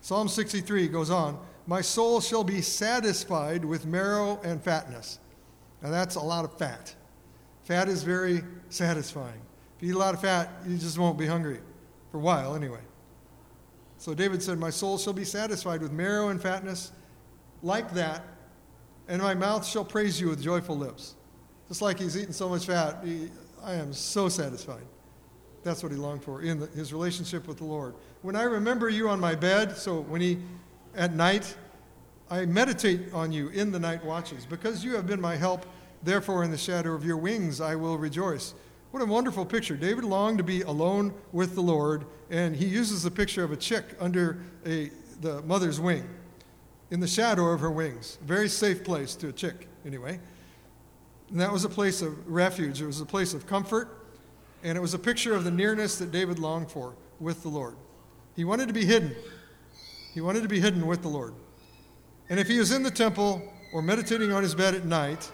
Psalm 0.00 0.28
63 0.28 0.88
goes 0.88 1.10
on 1.10 1.38
My 1.66 1.80
soul 1.80 2.20
shall 2.20 2.44
be 2.44 2.60
satisfied 2.60 3.64
with 3.64 3.86
marrow 3.86 4.40
and 4.42 4.62
fatness. 4.62 5.18
Now 5.82 5.90
that's 5.90 6.16
a 6.16 6.20
lot 6.20 6.44
of 6.44 6.56
fat. 6.58 6.94
Fat 7.64 7.88
is 7.88 8.02
very 8.02 8.42
satisfying. 8.68 9.40
If 9.76 9.82
you 9.82 9.90
eat 9.90 9.94
a 9.94 9.98
lot 9.98 10.14
of 10.14 10.20
fat, 10.20 10.50
you 10.66 10.76
just 10.76 10.98
won't 10.98 11.18
be 11.18 11.26
hungry. 11.26 11.60
For 12.10 12.16
a 12.16 12.20
while, 12.20 12.56
anyway. 12.56 12.80
So 13.98 14.14
David 14.14 14.42
said, 14.42 14.58
My 14.58 14.70
soul 14.70 14.96
shall 14.96 15.12
be 15.12 15.24
satisfied 15.24 15.82
with 15.82 15.92
marrow 15.92 16.28
and 16.28 16.40
fatness 16.40 16.92
like 17.62 17.92
that, 17.94 18.24
and 19.08 19.20
my 19.20 19.34
mouth 19.34 19.66
shall 19.66 19.84
praise 19.84 20.20
you 20.20 20.28
with 20.28 20.42
joyful 20.42 20.76
lips. 20.76 21.16
Just 21.66 21.82
like 21.82 21.98
he's 21.98 22.16
eaten 22.16 22.32
so 22.32 22.48
much 22.48 22.66
fat, 22.66 22.98
he, 23.04 23.28
I 23.62 23.74
am 23.74 23.92
so 23.92 24.28
satisfied. 24.28 24.84
That's 25.64 25.82
what 25.82 25.90
he 25.90 25.98
longed 25.98 26.22
for 26.22 26.42
in 26.42 26.60
the, 26.60 26.66
his 26.68 26.92
relationship 26.92 27.46
with 27.48 27.58
the 27.58 27.64
Lord. 27.64 27.94
When 28.22 28.36
I 28.36 28.44
remember 28.44 28.88
you 28.88 29.08
on 29.08 29.18
my 29.18 29.34
bed, 29.34 29.76
so 29.76 30.00
when 30.02 30.20
he, 30.20 30.38
at 30.94 31.14
night, 31.14 31.56
I 32.30 32.46
meditate 32.46 33.12
on 33.12 33.32
you 33.32 33.48
in 33.48 33.72
the 33.72 33.78
night 33.78 34.04
watches. 34.04 34.46
Because 34.46 34.84
you 34.84 34.94
have 34.94 35.06
been 35.06 35.20
my 35.20 35.36
help, 35.36 35.66
therefore 36.02 36.44
in 36.44 36.50
the 36.50 36.58
shadow 36.58 36.94
of 36.94 37.04
your 37.04 37.16
wings 37.16 37.60
I 37.60 37.74
will 37.74 37.98
rejoice. 37.98 38.54
What 38.90 39.02
a 39.02 39.06
wonderful 39.06 39.44
picture. 39.44 39.76
David 39.76 40.04
longed 40.04 40.38
to 40.38 40.44
be 40.44 40.62
alone 40.62 41.12
with 41.30 41.54
the 41.54 41.60
Lord, 41.60 42.06
and 42.30 42.56
he 42.56 42.64
uses 42.64 43.02
the 43.02 43.10
picture 43.10 43.44
of 43.44 43.52
a 43.52 43.56
chick 43.56 43.84
under 44.00 44.40
a, 44.64 44.90
the 45.20 45.42
mother's 45.42 45.78
wing, 45.78 46.08
in 46.90 47.00
the 47.00 47.06
shadow 47.06 47.48
of 47.48 47.60
her 47.60 47.70
wings. 47.70 48.16
Very 48.22 48.48
safe 48.48 48.82
place 48.82 49.14
to 49.16 49.28
a 49.28 49.32
chick, 49.32 49.68
anyway. 49.84 50.18
And 51.30 51.38
that 51.38 51.52
was 51.52 51.64
a 51.64 51.68
place 51.68 52.00
of 52.00 52.26
refuge, 52.26 52.80
it 52.80 52.86
was 52.86 53.02
a 53.02 53.06
place 53.06 53.34
of 53.34 53.46
comfort, 53.46 54.06
and 54.62 54.78
it 54.78 54.80
was 54.80 54.94
a 54.94 54.98
picture 54.98 55.34
of 55.34 55.44
the 55.44 55.50
nearness 55.50 55.98
that 55.98 56.10
David 56.10 56.38
longed 56.38 56.70
for 56.70 56.94
with 57.20 57.42
the 57.42 57.50
Lord. 57.50 57.76
He 58.34 58.44
wanted 58.44 58.68
to 58.68 58.74
be 58.74 58.86
hidden. 58.86 59.14
He 60.14 60.22
wanted 60.22 60.42
to 60.44 60.48
be 60.48 60.60
hidden 60.60 60.86
with 60.86 61.02
the 61.02 61.08
Lord. 61.08 61.34
And 62.30 62.40
if 62.40 62.48
he 62.48 62.58
was 62.58 62.72
in 62.72 62.82
the 62.82 62.90
temple 62.90 63.42
or 63.74 63.82
meditating 63.82 64.32
on 64.32 64.42
his 64.42 64.54
bed 64.54 64.74
at 64.74 64.86
night, 64.86 65.30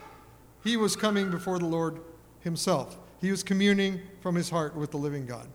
he 0.65 0.77
was 0.77 0.97
coming 0.97 1.31
before 1.31 1.61
the 1.61 1.67
Lord 1.67 2.01
himself. 2.41 2.99
He 3.25 3.31
was 3.31 3.43
communing 3.43 4.03
from 4.21 4.35
his 4.35 4.51
heart 4.51 4.77
with 4.77 4.91
the 4.91 4.99
living 4.99 5.25
God. 5.25 5.49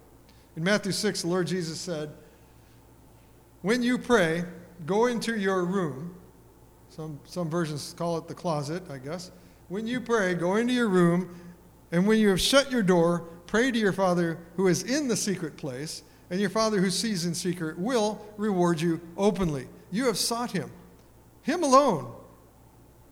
In 0.58 0.64
Matthew 0.64 0.92
6, 0.92 1.22
the 1.22 1.28
Lord 1.28 1.46
Jesus 1.46 1.80
said, 1.80 2.10
When 3.62 3.84
you 3.84 4.00
pray, 4.00 4.44
go 4.88 5.06
into 5.06 5.38
your 5.38 5.64
room. 5.66 6.16
Some, 6.90 7.20
some 7.26 7.48
versions 7.48 7.94
call 7.96 8.18
it 8.18 8.28
the 8.28 8.34
closet, 8.34 8.90
I 8.90 8.98
guess. 8.98 9.30
When 9.68 9.86
you 9.86 10.02
pray, 10.02 10.34
go 10.34 10.56
into 10.56 10.74
your 10.74 10.90
room, 10.90 11.40
and 11.92 12.08
when 12.08 12.18
you 12.18 12.30
have 12.30 12.42
shut 12.42 12.72
your 12.72 12.82
door, 12.82 13.20
pray 13.46 13.70
to 13.70 13.78
your 13.78 13.94
Father 13.94 14.40
who 14.56 14.66
is 14.66 14.82
in 14.82 15.08
the 15.08 15.16
secret 15.16 15.56
place, 15.56 16.02
and 16.32 16.42
your 16.42 16.50
Father 16.50 16.80
who 16.80 16.90
sees 16.90 17.26
in 17.26 17.36
secret 17.36 17.78
will 17.78 18.20
reward 18.36 18.82
you 18.82 19.00
openly. 19.16 19.68
You 19.92 20.08
have 20.08 20.18
sought 20.18 20.50
him, 20.50 20.72
him 21.44 21.62
alone. 21.62 22.12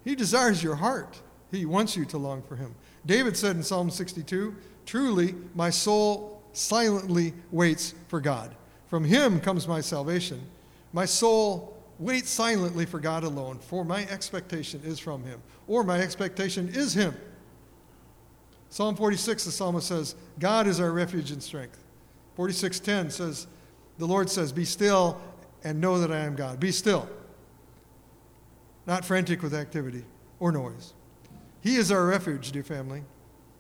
He 0.04 0.15
desires 0.15 0.63
your 0.63 0.78
heart. 0.78 1.22
He 1.52 1.67
wants 1.67 1.96
you 1.96 2.06
to 2.06 2.17
long 2.17 2.41
for 2.41 2.56
him. 2.56 2.74
David 3.08 3.36
said 3.36 3.56
in 3.56 3.63
Psalm 3.63 3.89
62 3.89 4.56
Truly, 4.86 5.36
my 5.56 5.70
soul 5.70 6.41
silently 6.54 7.34
waits 7.52 7.93
for 8.08 8.22
God. 8.22 8.56
From 8.88 9.04
him 9.04 9.41
comes 9.41 9.67
my 9.67 9.82
salvation. 9.82 10.41
My 10.93 11.06
soul 11.06 11.76
waits 12.00 12.30
silently 12.30 12.86
for 12.86 13.00
God 13.00 13.24
alone, 13.24 13.60
for 13.60 13.84
my 13.84 14.06
expectation 14.06 14.82
is 14.86 15.00
from 15.00 15.24
him, 15.24 15.41
or 15.67 15.84
my 15.84 16.00
expectation 16.00 16.70
is 16.70 16.93
him. 16.93 17.15
Psalm 18.70 18.96
46, 18.96 19.46
the 19.46 19.52
psalmist 19.52 19.88
says, 19.88 20.15
God 20.39 20.67
is 20.67 20.80
our 20.80 20.91
refuge 20.91 21.32
and 21.32 21.41
strength. 21.41 21.84
46:10 22.38 23.12
says, 23.12 23.48
the 23.98 24.06
Lord 24.06 24.30
says, 24.30 24.52
Be 24.52 24.65
still 24.65 25.20
and 25.63 25.82
know 25.82 26.00
that 26.00 26.12
I 26.12 26.20
am 26.20 26.36
God. 26.36 26.60
Be 26.60 26.72
still. 26.72 27.10
Not 28.86 29.04
frantic 29.04 29.41
with 29.41 29.54
activity 29.54 30.06
or 30.39 30.52
noise. 30.52 30.93
He 31.62 31.76
is 31.76 31.91
our 31.91 32.06
refuge, 32.06 32.52
dear 32.52 32.63
family, 32.63 33.04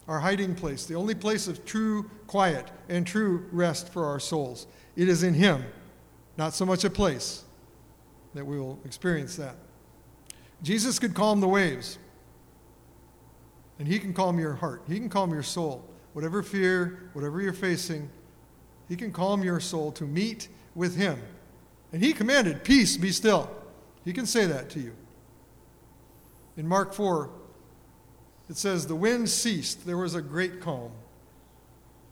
our 0.07 0.19
hiding 0.19 0.55
place, 0.55 0.85
the 0.85 0.95
only 0.95 1.15
place 1.15 1.47
of 1.47 1.65
true 1.65 2.09
quiet 2.27 2.71
and 2.89 3.05
true 3.05 3.47
rest 3.51 3.89
for 3.89 4.05
our 4.05 4.19
souls. 4.19 4.67
It 4.95 5.09
is 5.09 5.23
in 5.23 5.33
Him, 5.33 5.65
not 6.37 6.53
so 6.53 6.65
much 6.65 6.83
a 6.83 6.89
place, 6.89 7.43
that 8.33 8.45
we 8.45 8.59
will 8.59 8.79
experience 8.85 9.35
that. 9.35 9.55
Jesus 10.63 10.99
could 10.99 11.13
calm 11.13 11.41
the 11.41 11.47
waves, 11.47 11.97
and 13.79 13.87
He 13.87 13.99
can 13.99 14.13
calm 14.13 14.39
your 14.39 14.53
heart, 14.53 14.83
He 14.87 14.97
can 14.97 15.09
calm 15.09 15.31
your 15.31 15.43
soul. 15.43 15.83
Whatever 16.13 16.41
fear, 16.41 17.09
whatever 17.13 17.41
you're 17.41 17.53
facing, 17.53 18.09
He 18.89 18.95
can 18.95 19.11
calm 19.11 19.43
your 19.43 19.59
soul 19.59 19.91
to 19.93 20.03
meet 20.03 20.47
with 20.73 20.95
Him. 20.95 21.21
And 21.91 22.01
He 22.01 22.13
commanded, 22.13 22.63
Peace, 22.63 22.97
be 22.97 23.11
still. 23.11 23.51
He 24.03 24.13
can 24.13 24.25
say 24.25 24.45
that 24.45 24.69
to 24.71 24.79
you. 24.79 24.95
In 26.55 26.67
Mark 26.67 26.93
4, 26.93 27.29
it 28.49 28.57
says, 28.57 28.87
The 28.87 28.95
wind 28.95 29.29
ceased, 29.29 29.85
there 29.85 29.97
was 29.97 30.15
a 30.15 30.21
great 30.21 30.61
calm. 30.61 30.91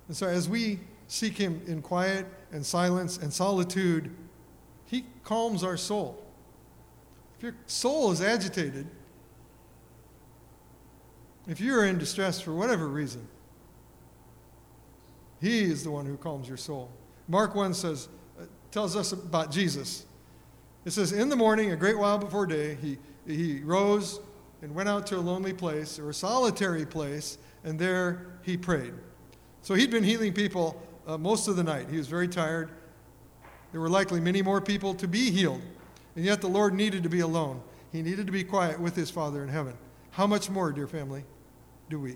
And 0.08 0.16
so, 0.16 0.28
as 0.28 0.48
we 0.50 0.80
seek 1.08 1.38
Him 1.38 1.62
in 1.68 1.82
quiet 1.82 2.26
and 2.52 2.66
silence 2.66 3.18
and 3.18 3.32
solitude, 3.32 4.12
He 4.86 5.06
calms 5.24 5.64
our 5.64 5.78
soul. 5.78 6.22
If 7.38 7.44
your 7.44 7.56
soul 7.66 8.12
is 8.12 8.22
agitated, 8.22 8.88
if 11.48 11.60
you 11.60 11.76
are 11.76 11.86
in 11.86 11.98
distress 11.98 12.42
for 12.42 12.54
whatever 12.54 12.88
reason, 12.88 13.28
He 15.42 15.64
is 15.64 15.84
the 15.84 15.92
one 15.92 16.06
who 16.06 16.18
calms 16.18 16.48
your 16.48 16.58
soul. 16.58 16.92
Mark 17.28 17.56
1 17.56 17.74
says, 17.74 18.08
uh, 18.40 18.44
tells 18.72 18.96
us 18.96 19.12
about 19.12 19.52
Jesus. 19.52 20.06
It 20.86 20.92
says, 20.92 21.12
In 21.12 21.30
the 21.30 21.36
morning, 21.36 21.72
a 21.72 21.76
great 21.76 21.98
while 21.98 22.20
before 22.20 22.46
day, 22.46 22.76
he, 22.76 22.98
he 23.26 23.62
rose 23.62 24.20
and 24.66 24.74
went 24.74 24.90
out 24.90 25.06
to 25.06 25.16
a 25.16 25.22
lonely 25.22 25.54
place 25.54 26.00
or 26.00 26.10
a 26.10 26.14
solitary 26.14 26.88
place, 26.88 27.38
and 27.64 27.78
there 27.78 28.26
he 28.42 28.58
prayed. 28.58 28.96
So 29.62 29.76
he'd 29.76 29.92
been 29.92 30.04
healing 30.04 30.34
people 30.34 30.82
uh, 31.06 31.20
most 31.20 31.48
of 31.48 31.56
the 31.56 31.64
night. 31.64 31.88
He 31.88 31.98
was 31.98 32.08
very 32.08 32.28
tired. 32.28 32.72
There 33.72 33.80
were 33.80 33.90
likely 33.90 34.20
many 34.20 34.42
more 34.42 34.60
people 34.60 34.96
to 34.96 35.08
be 35.08 35.30
healed, 35.30 35.62
and 36.16 36.26
yet 36.26 36.42
the 36.42 36.48
Lord 36.48 36.74
needed 36.74 37.04
to 37.04 37.10
be 37.10 37.20
alone. 37.20 37.62
He 37.92 38.02
needed 38.02 38.26
to 38.26 38.32
be 38.32 38.44
quiet 38.44 38.80
with 38.80 38.96
his 38.96 39.12
Father 39.12 39.44
in 39.44 39.50
heaven. 39.50 39.76
How 40.10 40.26
much 40.26 40.50
more, 40.50 40.72
dear 40.72 40.88
family, 40.88 41.26
do 41.88 42.00
we? 42.00 42.16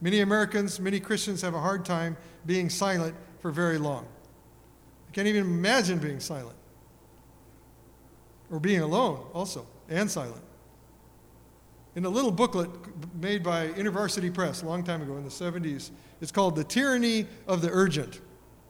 Many 0.00 0.20
Americans, 0.20 0.78
many 0.78 1.00
Christians 1.00 1.42
have 1.42 1.54
a 1.54 1.60
hard 1.60 1.84
time 1.84 2.16
being 2.46 2.70
silent 2.70 3.16
for 3.40 3.50
very 3.50 3.78
long. 3.78 4.06
I 5.08 5.10
can't 5.10 5.26
even 5.26 5.42
imagine 5.42 5.98
being 5.98 6.20
silent 6.20 6.56
or 8.48 8.60
being 8.60 8.80
alone, 8.80 9.26
also, 9.32 9.66
and 9.88 10.08
silent. 10.08 10.44
In 11.98 12.04
a 12.04 12.08
little 12.08 12.30
booklet 12.30 12.70
made 13.20 13.42
by 13.42 13.70
InterVarsity 13.70 14.32
Press 14.32 14.62
a 14.62 14.66
long 14.66 14.84
time 14.84 15.02
ago 15.02 15.16
in 15.16 15.24
the 15.24 15.30
70s, 15.30 15.90
it's 16.20 16.30
called 16.30 16.54
The 16.54 16.62
Tyranny 16.62 17.26
of 17.48 17.60
the 17.60 17.70
Urgent. 17.72 18.20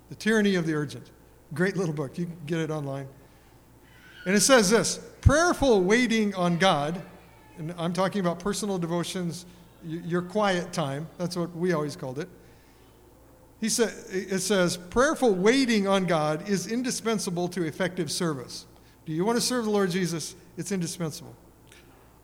The 0.08 0.14
Tyranny 0.14 0.54
of 0.54 0.64
the 0.64 0.72
Urgent. 0.72 1.10
Great 1.52 1.76
little 1.76 1.92
book. 1.92 2.16
You 2.16 2.24
can 2.24 2.38
get 2.46 2.58
it 2.58 2.70
online. 2.70 3.06
And 4.24 4.34
it 4.34 4.40
says 4.40 4.70
this 4.70 4.98
prayerful 5.20 5.82
waiting 5.82 6.34
on 6.36 6.56
God, 6.56 7.02
and 7.58 7.74
I'm 7.76 7.92
talking 7.92 8.22
about 8.22 8.38
personal 8.38 8.78
devotions, 8.78 9.44
your 9.84 10.22
quiet 10.22 10.72
time. 10.72 11.06
That's 11.18 11.36
what 11.36 11.54
we 11.54 11.74
always 11.74 11.96
called 11.96 12.18
it. 12.18 12.30
He 13.60 13.68
said, 13.68 13.92
it 14.10 14.40
says, 14.40 14.78
prayerful 14.78 15.34
waiting 15.34 15.86
on 15.86 16.06
God 16.06 16.48
is 16.48 16.66
indispensable 16.66 17.48
to 17.48 17.66
effective 17.66 18.10
service. 18.10 18.64
Do 19.04 19.12
you 19.12 19.26
want 19.26 19.36
to 19.36 19.42
serve 19.42 19.66
the 19.66 19.70
Lord 19.70 19.90
Jesus? 19.90 20.34
It's 20.56 20.72
indispensable. 20.72 21.36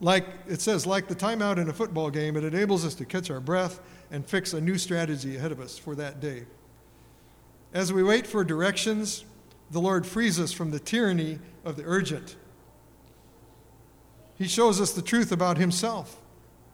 Like 0.05 0.27
it 0.47 0.61
says, 0.61 0.87
like 0.87 1.09
the 1.09 1.15
timeout 1.15 1.57
in 1.57 1.71
a 1.71 1.73
football 1.73 2.11
game, 2.11 2.37
it 2.37 2.45
enables 2.45 2.85
us 2.85 2.95
to 2.97 3.07
catch 3.07 3.31
our 3.31 3.41
breath 3.41 3.81
and 4.11 4.27
fix 4.27 4.53
a 4.53 4.61
new 4.61 4.77
strategy 4.77 5.35
ahead 5.35 5.51
of 5.51 5.61
us 5.61 5.79
for 5.79 5.95
that 5.95 6.21
day. 6.21 6.45
As 7.73 7.91
we 7.91 8.03
wait 8.03 8.27
for 8.27 8.45
directions, 8.45 9.25
the 9.71 9.81
Lord 9.81 10.05
frees 10.05 10.39
us 10.39 10.53
from 10.53 10.71
the 10.73 10.79
tyranny 10.79 11.39
of 11.65 11.77
the 11.77 11.85
urgent. 11.87 12.37
He 14.37 14.47
shows 14.47 14.79
us 14.79 14.93
the 14.93 15.01
truth 15.01 15.33
about 15.33 15.57
Himself. 15.57 16.21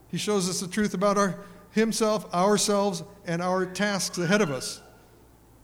He 0.09 0.19
shows 0.19 0.51
us 0.51 0.59
the 0.59 0.67
truth 0.67 0.93
about 0.93 1.17
our, 1.17 1.39
Himself, 1.71 2.35
ourselves, 2.35 3.05
and 3.29 3.41
our 3.41 3.65
tasks 3.65 4.19
ahead 4.19 4.41
of 4.41 4.51
us. 4.51 4.81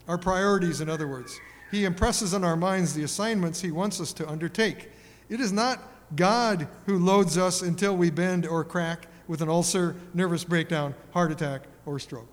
Our 0.06 0.18
priorities, 0.18 0.80
in 0.80 0.88
other 0.88 1.08
words. 1.08 1.36
He 1.72 1.84
impresses 1.84 2.32
on 2.32 2.44
our 2.44 2.56
minds 2.56 2.94
the 2.94 3.02
assignments 3.02 3.60
He 3.60 3.72
wants 3.72 4.00
us 4.00 4.12
to 4.12 4.28
undertake. 4.28 4.88
It 5.28 5.40
is 5.40 5.50
not 5.50 5.82
God 6.14 6.68
who 6.86 6.98
loads 6.98 7.36
us 7.36 7.62
until 7.62 7.96
we 7.96 8.10
bend 8.10 8.46
or 8.46 8.64
crack 8.64 9.08
with 9.26 9.42
an 9.42 9.48
ulcer, 9.48 9.96
nervous 10.14 10.44
breakdown, 10.44 10.94
heart 11.12 11.32
attack, 11.32 11.62
or 11.84 11.98
stroke. 11.98 12.28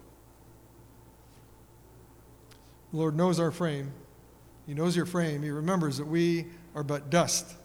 The 2.91 2.97
Lord 2.97 3.15
knows 3.15 3.39
our 3.39 3.51
frame. 3.51 3.91
He 4.67 4.73
knows 4.73 4.95
your 4.95 5.07
frame. 5.07 5.41
He 5.41 5.49
remembers 5.49 5.97
that 5.97 6.07
we 6.07 6.45
are 6.75 6.83
but 6.83 7.09
dust. 7.09 7.55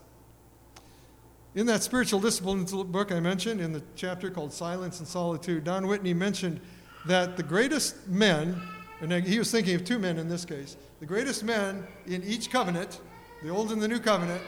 In 1.54 1.66
that 1.66 1.82
spiritual 1.82 2.20
disciplines 2.20 2.72
book 2.72 3.12
I 3.12 3.20
mentioned, 3.20 3.60
in 3.60 3.72
the 3.72 3.82
chapter 3.94 4.30
called 4.30 4.52
Silence 4.52 5.00
and 5.00 5.08
Solitude, 5.08 5.64
Don 5.64 5.86
Whitney 5.86 6.14
mentioned 6.14 6.60
that 7.06 7.36
the 7.36 7.42
greatest 7.42 8.08
men, 8.08 8.60
and 9.00 9.12
he 9.12 9.38
was 9.38 9.50
thinking 9.50 9.74
of 9.74 9.84
two 9.84 9.98
men 9.98 10.18
in 10.18 10.28
this 10.28 10.44
case, 10.44 10.76
the 11.00 11.06
greatest 11.06 11.44
men 11.44 11.86
in 12.06 12.22
each 12.24 12.50
covenant, 12.50 13.00
the 13.42 13.48
Old 13.48 13.72
and 13.72 13.80
the 13.80 13.88
New 13.88 14.00
Covenant, 14.00 14.42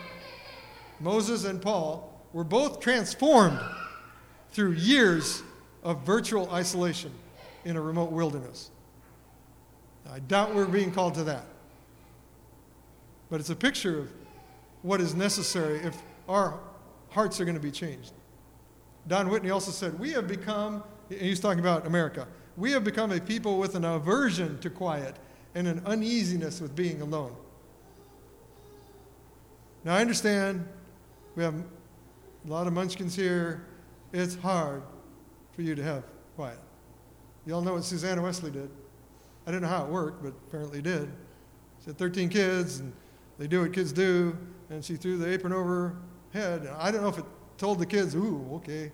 Moses 1.00 1.44
and 1.44 1.60
Paul, 1.60 2.06
were 2.32 2.44
both 2.44 2.80
transformed 2.80 3.58
through 4.52 4.72
years 4.72 5.42
of 5.82 6.02
virtual 6.02 6.50
isolation 6.50 7.12
in 7.64 7.76
a 7.76 7.80
remote 7.80 8.12
wilderness. 8.12 8.70
I 10.10 10.18
doubt 10.20 10.54
we're 10.54 10.66
being 10.66 10.92
called 10.92 11.14
to 11.14 11.24
that. 11.24 11.44
But 13.30 13.40
it's 13.40 13.50
a 13.50 13.56
picture 13.56 14.00
of 14.00 14.12
what 14.82 15.00
is 15.00 15.14
necessary 15.14 15.78
if 15.80 15.96
our 16.28 16.58
hearts 17.10 17.40
are 17.40 17.44
going 17.44 17.56
to 17.56 17.62
be 17.62 17.70
changed. 17.70 18.12
Don 19.06 19.28
Whitney 19.30 19.50
also 19.50 19.70
said, 19.70 19.98
We 19.98 20.10
have 20.12 20.26
become, 20.26 20.82
and 21.10 21.20
he's 21.20 21.40
talking 21.40 21.60
about 21.60 21.86
America, 21.86 22.26
we 22.56 22.72
have 22.72 22.84
become 22.84 23.12
a 23.12 23.20
people 23.20 23.58
with 23.58 23.74
an 23.74 23.84
aversion 23.84 24.58
to 24.60 24.70
quiet 24.70 25.16
and 25.54 25.66
an 25.66 25.82
uneasiness 25.86 26.60
with 26.60 26.74
being 26.74 27.00
alone. 27.00 27.34
Now, 29.84 29.94
I 29.94 30.00
understand 30.00 30.66
we 31.40 31.44
have 31.44 31.54
a 31.54 32.50
lot 32.50 32.66
of 32.66 32.74
munchkins 32.74 33.16
here. 33.16 33.64
It's 34.12 34.34
hard 34.34 34.82
for 35.52 35.62
you 35.62 35.74
to 35.74 35.82
have 35.82 36.04
quiet. 36.36 36.58
You 37.46 37.54
all 37.54 37.62
know 37.62 37.72
what 37.72 37.84
Susanna 37.84 38.20
Wesley 38.20 38.50
did. 38.50 38.68
I 39.46 39.50
didn't 39.50 39.62
know 39.62 39.68
how 39.68 39.86
it 39.86 39.90
worked, 39.90 40.22
but 40.22 40.34
apparently 40.48 40.80
it 40.80 40.84
did. 40.84 41.08
She 41.78 41.86
had 41.86 41.96
13 41.96 42.28
kids, 42.28 42.80
and 42.80 42.92
they 43.38 43.46
do 43.46 43.62
what 43.62 43.72
kids 43.72 43.90
do, 43.90 44.36
and 44.68 44.84
she 44.84 44.96
threw 44.96 45.16
the 45.16 45.32
apron 45.32 45.54
over 45.54 45.64
her 45.64 45.96
head. 46.38 46.68
I 46.78 46.90
don't 46.90 47.00
know 47.00 47.08
if 47.08 47.16
it 47.16 47.24
told 47.56 47.78
the 47.78 47.86
kids, 47.86 48.14
ooh, 48.14 48.46
okay, 48.56 48.92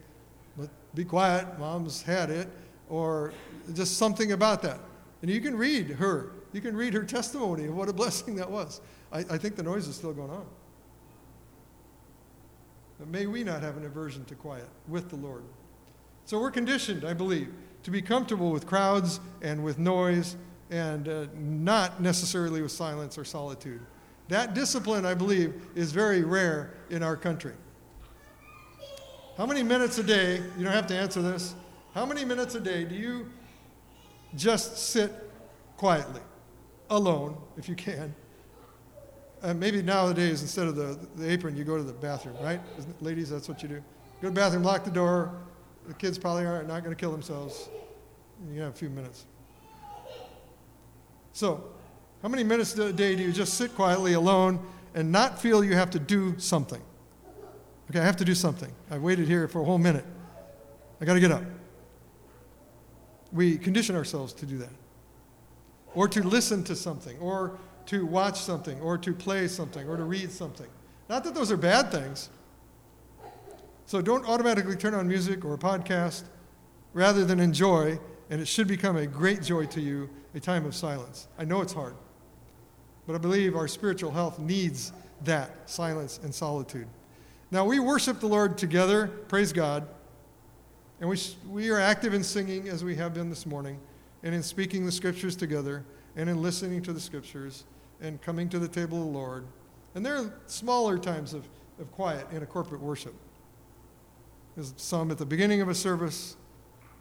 but 0.57 0.71
be 0.95 1.05
quiet, 1.05 1.59
mom's 1.59 2.01
had 2.01 2.31
it, 2.31 2.49
or 2.89 3.35
just 3.75 3.97
something 3.97 4.31
about 4.31 4.63
that. 4.63 4.79
And 5.23 5.29
you 5.33 5.41
can 5.41 5.57
read 5.57 5.91
her. 5.91 6.31
You 6.53 6.61
can 6.61 6.77
read 6.77 6.95
her 6.95 7.03
testimony 7.03 7.67
of 7.67 7.75
what 7.75 7.89
a 7.89 7.93
blessing 8.03 8.37
that 8.37 8.49
was. 8.49 8.83
I, 9.11 9.19
I 9.31 9.37
think 9.37 9.57
the 9.57 9.65
noise 9.65 9.89
is 9.89 9.97
still 9.97 10.13
going 10.13 10.31
on. 10.31 10.47
But 12.99 13.09
may 13.09 13.27
we 13.27 13.45
not 13.45 13.63
have 13.63 13.77
an 13.77 13.85
aversion 13.85 14.25
to 14.27 14.35
quiet 14.35 14.69
with 14.89 15.11
the 15.11 15.17
Lord. 15.17 15.45
So 16.25 16.41
we're 16.41 16.51
conditioned, 16.51 17.05
I 17.05 17.13
believe, 17.13 17.53
to 17.83 17.91
be 17.91 18.03
comfortable 18.03 18.51
with 18.51 18.67
crowds 18.67 19.21
and 19.43 19.63
with 19.63 19.79
noise 19.79 20.37
and 20.71 21.09
uh, 21.09 21.27
not 21.35 22.01
necessarily 22.01 22.63
with 22.63 22.73
silence 22.73 23.17
or 23.17 23.25
solitude. 23.25 23.81
That 24.29 24.55
discipline, 24.55 25.07
I 25.07 25.15
believe, 25.15 25.55
is 25.77 25.93
very 25.93 26.23
rare 26.23 26.75
in 26.91 27.03
our 27.03 27.17
country. 27.17 27.53
How 29.37 29.47
many 29.47 29.63
minutes 29.63 29.99
a 29.99 30.03
day, 30.03 30.37
you 30.57 30.65
don't 30.65 30.73
have 30.73 30.89
to 30.89 30.97
answer 30.97 31.23
this, 31.23 31.55
how 31.95 32.05
many 32.07 32.25
minutes 32.25 32.55
a 32.55 32.61
day 32.61 32.85
do 32.85 32.95
you 32.95 33.31
just 34.35 34.79
sit 34.79 35.13
quietly, 35.77 36.23
alone, 36.91 37.37
if 37.57 37.69
you 37.69 37.75
can? 37.77 38.15
Uh, 39.43 39.53
maybe 39.55 39.83
nowadays, 39.83 40.43
instead 40.43 40.67
of 40.67 40.77
the, 40.77 40.99
the 41.17 41.31
apron, 41.31 41.57
you 41.57 41.65
go 41.65 41.77
to 41.77 41.83
the 41.83 41.93
bathroom, 41.93 42.37
right? 42.41 42.61
Ladies, 43.01 43.31
that's 43.31 43.49
what 43.49 43.63
you 43.63 43.69
do. 43.69 43.83
Go 44.21 44.29
to 44.29 44.29
the 44.29 44.33
bathroom, 44.33 44.63
lock 44.63 44.85
the 44.85 44.91
door. 44.91 45.33
The 45.87 45.95
kids 45.95 46.19
probably 46.19 46.45
are 46.45 46.63
not 46.63 46.83
going 46.83 46.95
to 46.95 47.01
kill 47.01 47.13
themselves. 47.13 47.69
You 48.53 48.63
have 48.63 48.73
a 48.73 48.77
few 48.77 48.89
minutes. 48.89 49.27
So, 51.33 51.65
how 52.23 52.29
many 52.29 52.45
minutes 52.45 52.77
a 52.79 52.93
day 52.93 53.15
do 53.15 53.23
you 53.23 53.33
just 53.33 53.55
sit 53.55 53.75
quietly 53.75 54.15
alone 54.15 54.59
and 54.95 55.13
not 55.13 55.39
feel 55.39 55.63
you 55.63 55.75
have 55.75 55.91
to 55.91 55.99
do 55.99 56.39
something? 56.39 56.81
Okay, 57.91 58.01
I 58.01 58.05
have 58.05 58.17
to 58.17 58.25
do 58.25 58.35
something. 58.35 58.73
I 58.91 58.99
waited 58.99 59.29
here 59.29 59.47
for 59.47 59.61
a 59.61 59.65
whole 59.65 59.79
minute. 59.79 60.05
I 61.01 61.05
got 61.05 61.15
to 61.15 61.21
get 61.21 61.31
up. 61.31 61.43
We 63.33 63.59
condition 63.59 63.95
ourselves 63.95 64.33
to 64.35 64.47
do 64.47 64.59
that. 64.59 64.73
Or 65.95 66.09
to 66.09 66.23
listen 66.23 66.65
to 66.65 66.75
something, 66.75 67.17
or 67.19 67.59
to 67.87 68.05
watch 68.05 68.41
something, 68.41 68.81
or 68.81 68.99
to 68.99 69.13
play 69.13 69.49
something, 69.49 69.89
or 69.89 69.97
to 69.97 70.05
read 70.05 70.31
something. 70.31 70.67
Not 71.09 71.25
that 71.25 71.35
those 71.35 71.53
are 71.53 71.57
bad 71.57 71.91
things. 71.91 72.31
So 73.87 74.03
don't 74.03 74.27
automatically 74.29 74.75
turn 74.75 74.95
on 74.95 75.07
music 75.07 75.45
or 75.45 75.55
a 75.55 75.59
podcast 75.59 76.25
rather 76.93 77.25
than 77.25 77.39
enjoy, 77.39 77.99
and 78.31 78.41
it 78.41 78.49
should 78.49 78.67
become 78.67 78.97
a 78.97 79.07
great 79.07 79.43
joy 79.43 79.67
to 79.67 79.81
you, 79.81 80.11
a 80.35 80.41
time 80.41 80.67
of 80.67 80.75
silence. 80.75 81.29
I 81.39 81.45
know 81.45 81.61
it's 81.61 81.73
hard. 81.73 81.95
But 83.07 83.15
I 83.15 83.19
believe 83.19 83.55
our 83.55 83.69
spiritual 83.69 84.11
health 84.11 84.39
needs 84.39 84.93
that 85.25 85.71
silence 85.71 86.19
and 86.23 86.35
solitude. 86.35 86.89
Now, 87.53 87.65
we 87.65 87.79
worship 87.79 88.19
the 88.19 88.27
Lord 88.27 88.59
together, 88.59 89.07
praise 89.07 89.53
God, 89.53 89.87
and 91.01 91.09
we, 91.09 91.19
we 91.49 91.71
are 91.71 91.79
active 91.79 92.15
in 92.15 92.25
singing 92.25 92.69
as 92.69 92.83
we 92.83 92.97
have 92.97 93.15
been 93.15 93.29
this 93.29 93.47
morning, 93.47 93.79
and 94.25 94.35
in 94.35 94.43
speaking 94.43 94.85
the 94.85 94.91
scriptures 94.91 95.37
together, 95.37 95.85
and 96.17 96.29
in 96.29 96.43
listening 96.43 96.83
to 96.83 96.93
the 96.93 97.01
scriptures, 97.01 97.65
and 98.01 98.21
coming 98.23 98.49
to 98.51 98.59
the 98.59 98.69
table 98.69 98.99
of 98.99 99.05
the 99.05 99.19
Lord. 99.19 99.45
And 99.95 100.05
there 100.05 100.17
are 100.17 100.33
smaller 100.47 100.99
times 100.99 101.33
of, 101.33 101.49
of 101.81 101.91
quiet 101.93 102.27
in 102.31 102.43
a 102.43 102.47
corporate 102.47 102.81
worship. 102.81 103.15
There's 104.55 104.75
some 104.77 105.11
at 105.11 105.19
the 105.19 105.27
beginning 105.27 105.61
of 105.61 105.69
a 105.69 105.75
service, 105.75 106.37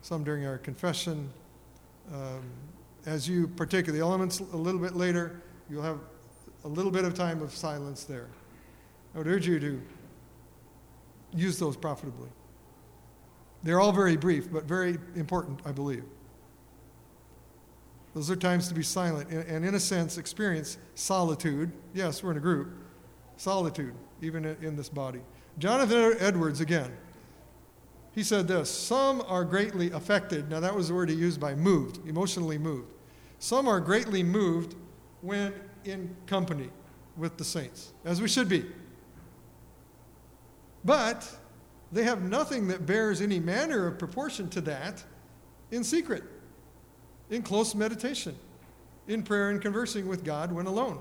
some 0.02 0.24
during 0.24 0.46
our 0.46 0.58
confession. 0.58 1.30
Um, 2.14 2.44
as 3.06 3.28
you 3.28 3.48
partake 3.48 3.88
of 3.88 3.94
the 3.94 4.00
elements 4.00 4.40
a 4.40 4.58
little 4.58 4.80
bit 4.80 4.96
later, 4.96 5.42
You'll 5.70 5.82
have 5.82 6.00
a 6.64 6.68
little 6.68 6.92
bit 6.92 7.06
of 7.06 7.14
time 7.14 7.42
of 7.42 7.54
silence 7.54 8.04
there. 8.04 8.28
I 9.14 9.18
would 9.18 9.28
urge 9.28 9.48
you 9.48 9.60
to 9.60 9.82
use 11.34 11.58
those 11.58 11.76
profitably. 11.76 12.30
They're 13.64 13.80
all 13.80 13.92
very 13.92 14.16
brief, 14.16 14.52
but 14.52 14.66
very 14.66 14.98
important, 15.16 15.62
I 15.66 15.72
believe. 15.72 16.04
Those 18.16 18.32
are 18.32 18.36
times 18.38 18.70
to 18.70 18.74
be 18.74 18.82
silent 18.82 19.30
and, 19.30 19.66
in 19.66 19.76
a 19.76 19.80
sense, 19.80 20.18
experience 20.18 20.78
solitude. 20.96 21.72
Yes, 21.94 22.24
we're 22.24 22.32
in 22.32 22.38
a 22.38 22.42
group. 22.42 22.70
Solitude, 23.36 23.94
even 24.22 24.46
in 24.46 24.78
this 24.78 24.88
body. 24.88 25.20
Jonathan 25.60 26.16
Edwards, 26.20 26.62
again, 26.62 26.96
he 28.14 28.24
said 28.24 28.48
this 28.48 28.70
Some 28.70 29.22
are 29.28 29.44
greatly 29.44 29.92
affected. 29.92 30.50
Now, 30.50 30.62
that 30.62 30.74
was 30.74 30.88
the 30.88 30.94
word 30.94 31.10
he 31.10 31.16
used 31.16 31.42
by 31.42 31.56
moved, 31.56 32.08
emotionally 32.08 32.58
moved. 32.58 32.88
Some 33.40 33.68
are 33.68 33.82
greatly 33.82 34.24
moved 34.24 34.76
when 35.20 35.54
in 35.84 36.16
company 36.26 36.70
with 37.18 37.36
the 37.36 37.44
saints, 37.44 37.92
as 38.06 38.22
we 38.22 38.30
should 38.30 38.48
be. 38.48 38.66
But 40.86 41.30
they 41.92 42.04
have 42.04 42.24
nothing 42.24 42.70
that 42.70 42.86
bears 42.86 43.20
any 43.20 43.42
manner 43.42 43.88
of 43.88 44.00
proportion 44.00 44.50
to 44.52 44.62
that 44.62 45.04
in 45.72 45.84
secret, 45.84 46.24
in 47.30 47.42
close 47.42 47.76
meditation, 47.76 48.36
in 49.08 49.24
prayer 49.24 49.50
and 49.50 49.62
conversing 49.62 50.08
with 50.08 50.24
God 50.24 50.52
when 50.52 50.66
alone 50.66 51.00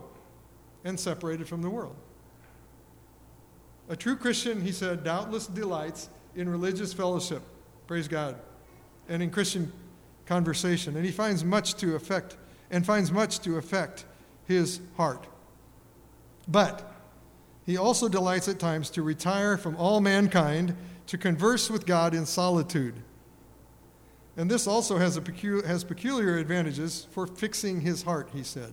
and 0.85 0.99
separated 0.99 1.49
from 1.49 1.63
the 1.63 1.71
world. 1.71 1.97
A 3.89 3.97
true 3.97 4.17
Christian, 4.17 4.63
he 4.63 4.73
said, 4.73 5.05
doubtless 5.05 5.47
delights 5.47 6.09
in 6.35 6.49
religious 6.49 6.93
fellowship, 6.93 7.43
praise 7.87 8.09
God, 8.09 8.37
and 9.09 9.23
in 9.23 9.31
Christian 9.31 9.73
conversation. 10.27 10.97
And 10.97 11.05
he 11.05 11.13
finds 11.13 11.45
much 11.45 11.75
to 11.77 11.95
affect 11.95 12.37
and 12.71 12.85
finds 12.85 13.13
much 13.13 13.41
to 13.41 13.57
affect 13.57 14.07
his 14.47 14.81
heart. 14.97 15.27
But 16.49 16.91
he 17.67 17.77
also 17.77 18.09
delights 18.09 18.49
at 18.49 18.59
times 18.59 18.91
to 18.91 19.03
retire 19.03 19.57
from 19.57 19.77
all 19.77 20.01
mankind 20.01 20.75
to 21.07 21.19
converse 21.19 21.71
with 21.71 21.87
God 21.87 22.15
in 22.15 22.27
solitude. 22.27 22.95
And 24.37 24.51
this 24.51 24.67
also 24.67 24.99
has, 24.99 25.19
pecu- 25.19 25.65
has 25.65 25.85
peculiar 25.85 26.39
advantages 26.39 27.07
for 27.13 27.27
fixing 27.27 27.81
his 27.81 28.03
heart, 28.03 28.31
he 28.33 28.43
said. 28.43 28.73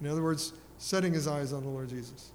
In 0.00 0.06
other 0.06 0.22
words, 0.22 0.52
setting 0.78 1.12
his 1.12 1.26
eyes 1.26 1.52
on 1.52 1.62
the 1.62 1.68
Lord 1.68 1.88
Jesus 1.88 2.30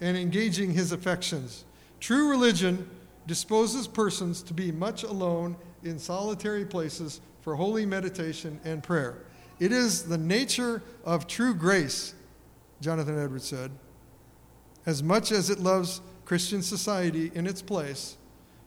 and 0.00 0.16
engaging 0.16 0.72
his 0.72 0.92
affections. 0.92 1.64
True 2.00 2.28
religion 2.28 2.88
disposes 3.26 3.86
persons 3.86 4.42
to 4.42 4.52
be 4.52 4.70
much 4.70 5.02
alone 5.02 5.56
in 5.82 5.98
solitary 5.98 6.64
places 6.64 7.20
for 7.40 7.54
holy 7.54 7.86
meditation 7.86 8.60
and 8.64 8.82
prayer. 8.82 9.18
It 9.60 9.72
is 9.72 10.02
the 10.02 10.18
nature 10.18 10.82
of 11.04 11.26
true 11.26 11.54
grace, 11.54 12.14
Jonathan 12.80 13.18
Edwards 13.18 13.46
said, 13.46 13.70
as 14.84 15.02
much 15.02 15.32
as 15.32 15.48
it 15.48 15.60
loves 15.60 16.00
Christian 16.24 16.62
society 16.62 17.30
in 17.34 17.46
its 17.46 17.62
place, 17.62 18.16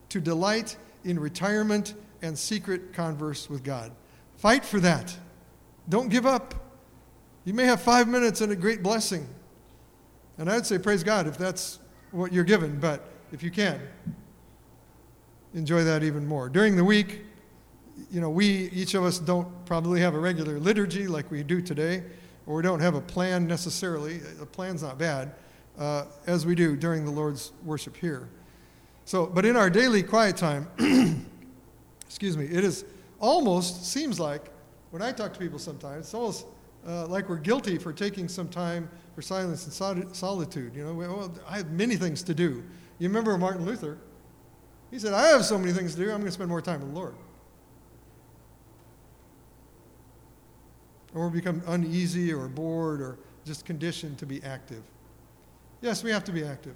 to 0.09 0.21
delight 0.21 0.77
in 1.03 1.19
retirement 1.19 1.93
and 2.21 2.37
secret 2.37 2.93
converse 2.93 3.49
with 3.49 3.63
God. 3.63 3.91
Fight 4.37 4.63
for 4.63 4.79
that. 4.79 5.15
Don't 5.89 6.09
give 6.09 6.25
up. 6.25 6.53
You 7.45 7.53
may 7.53 7.65
have 7.65 7.81
five 7.81 8.07
minutes 8.07 8.41
and 8.41 8.51
a 8.51 8.55
great 8.55 8.83
blessing. 8.83 9.27
And 10.37 10.49
I'd 10.49 10.65
say, 10.65 10.77
praise 10.77 11.03
God 11.03 11.27
if 11.27 11.37
that's 11.37 11.79
what 12.11 12.31
you're 12.31 12.43
given, 12.43 12.79
but 12.79 13.09
if 13.31 13.41
you 13.41 13.51
can, 13.51 13.81
enjoy 15.53 15.83
that 15.83 16.03
even 16.03 16.25
more. 16.25 16.49
During 16.49 16.75
the 16.75 16.83
week, 16.83 17.21
you 18.11 18.21
know, 18.21 18.29
we, 18.29 18.69
each 18.69 18.93
of 18.93 19.03
us, 19.03 19.19
don't 19.19 19.47
probably 19.65 19.99
have 20.01 20.13
a 20.13 20.19
regular 20.19 20.59
liturgy 20.59 21.07
like 21.07 21.31
we 21.31 21.43
do 21.43 21.61
today, 21.61 22.03
or 22.45 22.55
we 22.55 22.63
don't 22.63 22.79
have 22.79 22.95
a 22.95 23.01
plan 23.01 23.47
necessarily. 23.47 24.21
A 24.41 24.45
plan's 24.45 24.83
not 24.83 24.97
bad 24.97 25.33
uh, 25.77 26.05
as 26.27 26.45
we 26.45 26.55
do 26.55 26.75
during 26.75 27.05
the 27.05 27.11
Lord's 27.11 27.51
worship 27.63 27.97
here. 27.97 28.29
So, 29.05 29.25
but 29.25 29.45
in 29.45 29.55
our 29.55 29.69
daily 29.69 30.03
quiet 30.03 30.37
time, 30.37 30.67
excuse 32.07 32.35
me, 32.35 32.45
it 32.45 32.63
is 32.63 32.85
almost 33.19 33.85
seems 33.85 34.19
like 34.19 34.51
when 34.91 35.01
I 35.01 35.11
talk 35.11 35.33
to 35.33 35.39
people 35.39 35.59
sometimes, 35.59 36.05
it's 36.05 36.13
almost 36.13 36.45
uh, 36.87 37.05
like 37.07 37.29
we're 37.29 37.37
guilty 37.37 37.77
for 37.77 37.91
taking 37.91 38.27
some 38.27 38.47
time 38.47 38.89
for 39.13 39.21
silence 39.21 39.65
and 39.65 40.15
solitude. 40.15 40.75
You 40.75 40.85
know, 40.85 40.93
well, 40.93 41.33
I 41.47 41.57
have 41.57 41.71
many 41.71 41.95
things 41.95 42.23
to 42.23 42.33
do. 42.33 42.63
You 42.99 43.07
remember 43.07 43.37
Martin 43.37 43.65
Luther? 43.65 43.97
He 44.91 44.99
said, 44.99 45.13
I 45.13 45.27
have 45.27 45.43
so 45.43 45.57
many 45.57 45.73
things 45.73 45.95
to 45.95 46.01
do, 46.01 46.05
I'm 46.05 46.17
going 46.17 46.25
to 46.25 46.31
spend 46.31 46.49
more 46.49 46.61
time 46.61 46.79
with 46.79 46.89
the 46.89 46.95
Lord. 46.95 47.15
Or 51.13 51.29
become 51.29 51.61
uneasy 51.67 52.31
or 52.33 52.47
bored 52.47 53.01
or 53.01 53.17
just 53.45 53.65
conditioned 53.65 54.17
to 54.19 54.25
be 54.25 54.41
active. 54.43 54.83
Yes, 55.81 56.03
we 56.03 56.11
have 56.11 56.23
to 56.25 56.31
be 56.31 56.43
active. 56.43 56.75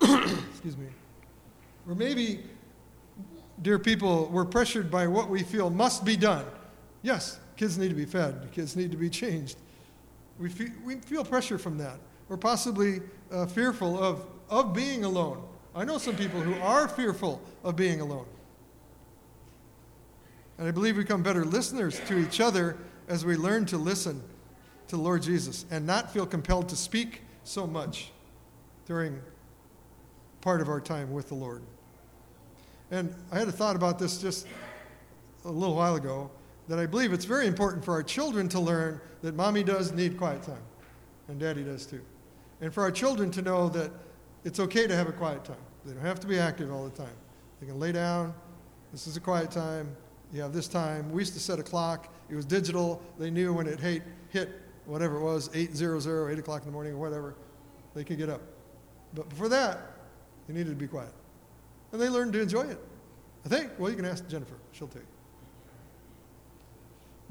Excuse 0.02 0.76
me. 0.76 0.86
Or 1.88 1.94
maybe, 1.94 2.40
dear 3.62 3.78
people, 3.78 4.28
we're 4.32 4.44
pressured 4.44 4.90
by 4.90 5.06
what 5.06 5.28
we 5.28 5.42
feel 5.42 5.70
must 5.70 6.04
be 6.04 6.16
done. 6.16 6.44
Yes, 7.02 7.38
kids 7.56 7.78
need 7.78 7.88
to 7.88 7.94
be 7.94 8.04
fed, 8.04 8.48
kids 8.52 8.76
need 8.76 8.90
to 8.90 8.96
be 8.96 9.10
changed. 9.10 9.56
We 10.38 10.48
feel, 10.48 10.70
we 10.84 10.96
feel 10.96 11.24
pressure 11.24 11.58
from 11.58 11.78
that. 11.78 11.98
We're 12.28 12.36
possibly 12.36 13.00
uh, 13.32 13.46
fearful 13.46 14.02
of, 14.02 14.24
of 14.48 14.74
being 14.74 15.04
alone. 15.04 15.42
I 15.74 15.84
know 15.84 15.98
some 15.98 16.16
people 16.16 16.40
who 16.40 16.54
are 16.60 16.88
fearful 16.88 17.40
of 17.64 17.76
being 17.76 18.00
alone. 18.00 18.26
And 20.58 20.66
I 20.66 20.70
believe 20.70 20.96
we 20.96 21.04
become 21.04 21.22
better 21.22 21.44
listeners 21.44 22.00
to 22.06 22.18
each 22.18 22.40
other 22.40 22.76
as 23.08 23.24
we 23.24 23.36
learn 23.36 23.64
to 23.66 23.78
listen 23.78 24.22
to 24.88 24.96
the 24.96 25.02
Lord 25.02 25.22
Jesus 25.22 25.64
and 25.70 25.86
not 25.86 26.12
feel 26.12 26.26
compelled 26.26 26.68
to 26.70 26.76
speak 26.76 27.22
so 27.44 27.66
much 27.66 28.10
during 28.86 29.20
part 30.40 30.60
of 30.60 30.68
our 30.68 30.80
time 30.80 31.12
with 31.12 31.28
the 31.28 31.34
Lord. 31.34 31.62
And 32.90 33.14
I 33.30 33.38
had 33.38 33.48
a 33.48 33.52
thought 33.52 33.76
about 33.76 33.98
this 33.98 34.18
just 34.18 34.46
a 35.44 35.50
little 35.50 35.74
while 35.74 35.96
ago 35.96 36.30
that 36.68 36.78
I 36.78 36.86
believe 36.86 37.12
it's 37.12 37.24
very 37.24 37.46
important 37.46 37.84
for 37.84 37.92
our 37.92 38.02
children 38.02 38.48
to 38.50 38.60
learn 38.60 39.00
that 39.22 39.34
mommy 39.34 39.62
does 39.62 39.92
need 39.92 40.18
quiet 40.18 40.42
time, 40.42 40.62
and 41.28 41.38
daddy 41.38 41.64
does 41.64 41.86
too. 41.86 42.00
And 42.60 42.72
for 42.72 42.82
our 42.82 42.90
children 42.90 43.30
to 43.32 43.42
know 43.42 43.68
that 43.70 43.90
it's 44.44 44.60
okay 44.60 44.86
to 44.86 44.94
have 44.94 45.08
a 45.08 45.12
quiet 45.12 45.44
time. 45.44 45.56
They 45.84 45.92
don't 45.92 46.04
have 46.04 46.20
to 46.20 46.26
be 46.26 46.38
active 46.38 46.72
all 46.72 46.84
the 46.84 46.96
time. 46.96 47.14
They 47.60 47.66
can 47.66 47.78
lay 47.78 47.92
down. 47.92 48.34
This 48.92 49.06
is 49.06 49.16
a 49.16 49.20
quiet 49.20 49.50
time. 49.50 49.94
You 50.32 50.42
have 50.42 50.52
this 50.52 50.68
time. 50.68 51.10
We 51.10 51.22
used 51.22 51.34
to 51.34 51.40
set 51.40 51.58
a 51.58 51.62
clock. 51.62 52.12
It 52.28 52.34
was 52.34 52.44
digital. 52.44 53.02
They 53.18 53.30
knew 53.30 53.52
when 53.52 53.66
it 53.66 53.80
hit, 53.80 54.02
hit 54.28 54.50
whatever 54.86 55.16
it 55.16 55.22
was, 55.22 55.50
800, 55.54 56.32
8 56.32 56.38
o'clock 56.38 56.62
in 56.62 56.66
the 56.66 56.72
morning 56.72 56.94
or 56.94 56.98
whatever, 56.98 57.34
they 57.94 58.04
could 58.04 58.18
get 58.18 58.28
up. 58.28 58.40
But 59.14 59.28
before 59.28 59.48
that, 59.48 59.80
they 60.46 60.54
needed 60.54 60.70
to 60.70 60.76
be 60.76 60.86
quiet. 60.86 61.12
And 61.92 62.00
they 62.00 62.08
learned 62.08 62.32
to 62.34 62.40
enjoy 62.40 62.62
it. 62.62 62.78
I 63.44 63.48
think, 63.48 63.70
well, 63.78 63.90
you 63.90 63.96
can 63.96 64.04
ask 64.04 64.26
Jennifer, 64.28 64.56
she'll 64.72 64.88
tell 64.88 65.02
you. 65.02 65.08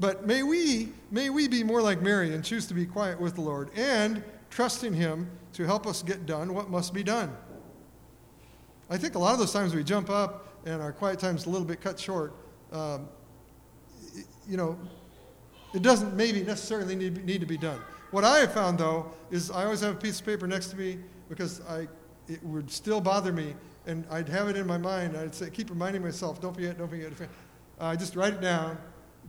But 0.00 0.26
may 0.26 0.42
we, 0.42 0.90
may 1.10 1.30
we 1.30 1.48
be 1.48 1.64
more 1.64 1.82
like 1.82 2.00
Mary 2.02 2.34
and 2.34 2.44
choose 2.44 2.66
to 2.66 2.74
be 2.74 2.86
quiet 2.86 3.20
with 3.20 3.34
the 3.34 3.40
Lord 3.40 3.70
and 3.76 4.22
trust 4.50 4.84
in 4.84 4.92
Him 4.92 5.30
to 5.54 5.64
help 5.64 5.86
us 5.86 6.02
get 6.02 6.24
done 6.24 6.54
what 6.54 6.70
must 6.70 6.94
be 6.94 7.02
done. 7.02 7.36
I 8.90 8.96
think 8.96 9.16
a 9.16 9.18
lot 9.18 9.32
of 9.32 9.38
those 9.38 9.52
times 9.52 9.74
we 9.74 9.84
jump 9.84 10.08
up 10.08 10.48
and 10.64 10.80
our 10.80 10.92
quiet 10.92 11.18
time's 11.18 11.46
a 11.46 11.50
little 11.50 11.66
bit 11.66 11.80
cut 11.80 11.98
short. 11.98 12.32
Um, 12.72 13.08
you 14.48 14.56
know, 14.56 14.78
it 15.74 15.82
doesn't 15.82 16.14
maybe 16.14 16.42
necessarily 16.42 16.96
need, 16.96 17.24
need 17.24 17.40
to 17.40 17.46
be 17.46 17.58
done. 17.58 17.80
What 18.10 18.24
I 18.24 18.38
have 18.38 18.52
found, 18.52 18.78
though, 18.78 19.12
is 19.30 19.50
I 19.50 19.64
always 19.64 19.80
have 19.80 19.96
a 19.96 19.98
piece 19.98 20.20
of 20.20 20.26
paper 20.26 20.46
next 20.46 20.68
to 20.68 20.76
me 20.76 20.98
because 21.28 21.60
I, 21.68 21.88
it 22.26 22.42
would 22.42 22.70
still 22.70 23.00
bother 23.00 23.32
me, 23.32 23.54
and 23.88 24.04
I'd 24.10 24.28
have 24.28 24.48
it 24.48 24.56
in 24.56 24.66
my 24.66 24.78
mind. 24.78 25.16
I'd 25.16 25.34
say, 25.34 25.48
keep 25.50 25.70
reminding 25.70 26.02
myself, 26.02 26.40
don't 26.40 26.54
forget, 26.54 26.78
don't 26.78 26.88
forget. 26.88 27.10
I 27.80 27.92
uh, 27.92 27.96
just 27.96 28.14
write 28.14 28.34
it 28.34 28.40
down 28.40 28.78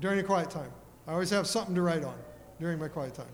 during 0.01 0.19
a 0.19 0.23
quiet 0.23 0.49
time. 0.49 0.71
I 1.07 1.13
always 1.13 1.29
have 1.29 1.47
something 1.47 1.73
to 1.75 1.81
write 1.81 2.03
on 2.03 2.15
during 2.59 2.77
my 2.77 2.89
quiet 2.89 3.15
time. 3.15 3.25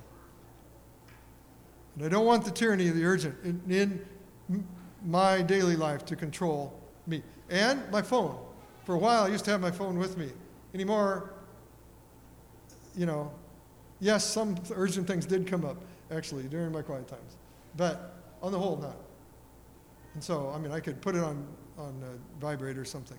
And 1.95 2.05
I 2.05 2.09
don't 2.09 2.25
want 2.25 2.45
the 2.45 2.51
tyranny 2.51 2.89
of 2.89 2.95
the 2.95 3.05
urgent 3.05 3.35
in, 3.43 3.61
in 3.69 4.65
my 5.03 5.41
daily 5.41 5.75
life 5.75 6.05
to 6.05 6.15
control 6.15 6.79
me. 7.07 7.23
And 7.49 7.81
my 7.91 8.01
phone. 8.01 8.37
For 8.85 8.93
a 8.93 8.99
while, 8.99 9.23
I 9.23 9.29
used 9.29 9.45
to 9.45 9.51
have 9.51 9.61
my 9.61 9.71
phone 9.71 9.97
with 9.97 10.17
me. 10.17 10.29
Anymore, 10.75 11.33
you 12.95 13.07
know, 13.07 13.31
yes, 13.99 14.23
some 14.23 14.55
urgent 14.75 15.07
things 15.07 15.25
did 15.25 15.47
come 15.47 15.65
up, 15.65 15.77
actually, 16.11 16.43
during 16.43 16.71
my 16.71 16.83
quiet 16.83 17.07
times. 17.07 17.37
But 17.75 18.13
on 18.43 18.51
the 18.51 18.59
whole, 18.59 18.77
not. 18.77 18.95
And 20.15 20.23
so, 20.23 20.51
I 20.55 20.57
mean, 20.57 20.71
I 20.71 20.79
could 20.79 21.01
put 21.01 21.13
it 21.13 21.23
on, 21.23 21.45
on 21.77 21.93
a 22.03 22.41
vibrate 22.41 22.77
or 22.77 22.85
something. 22.85 23.17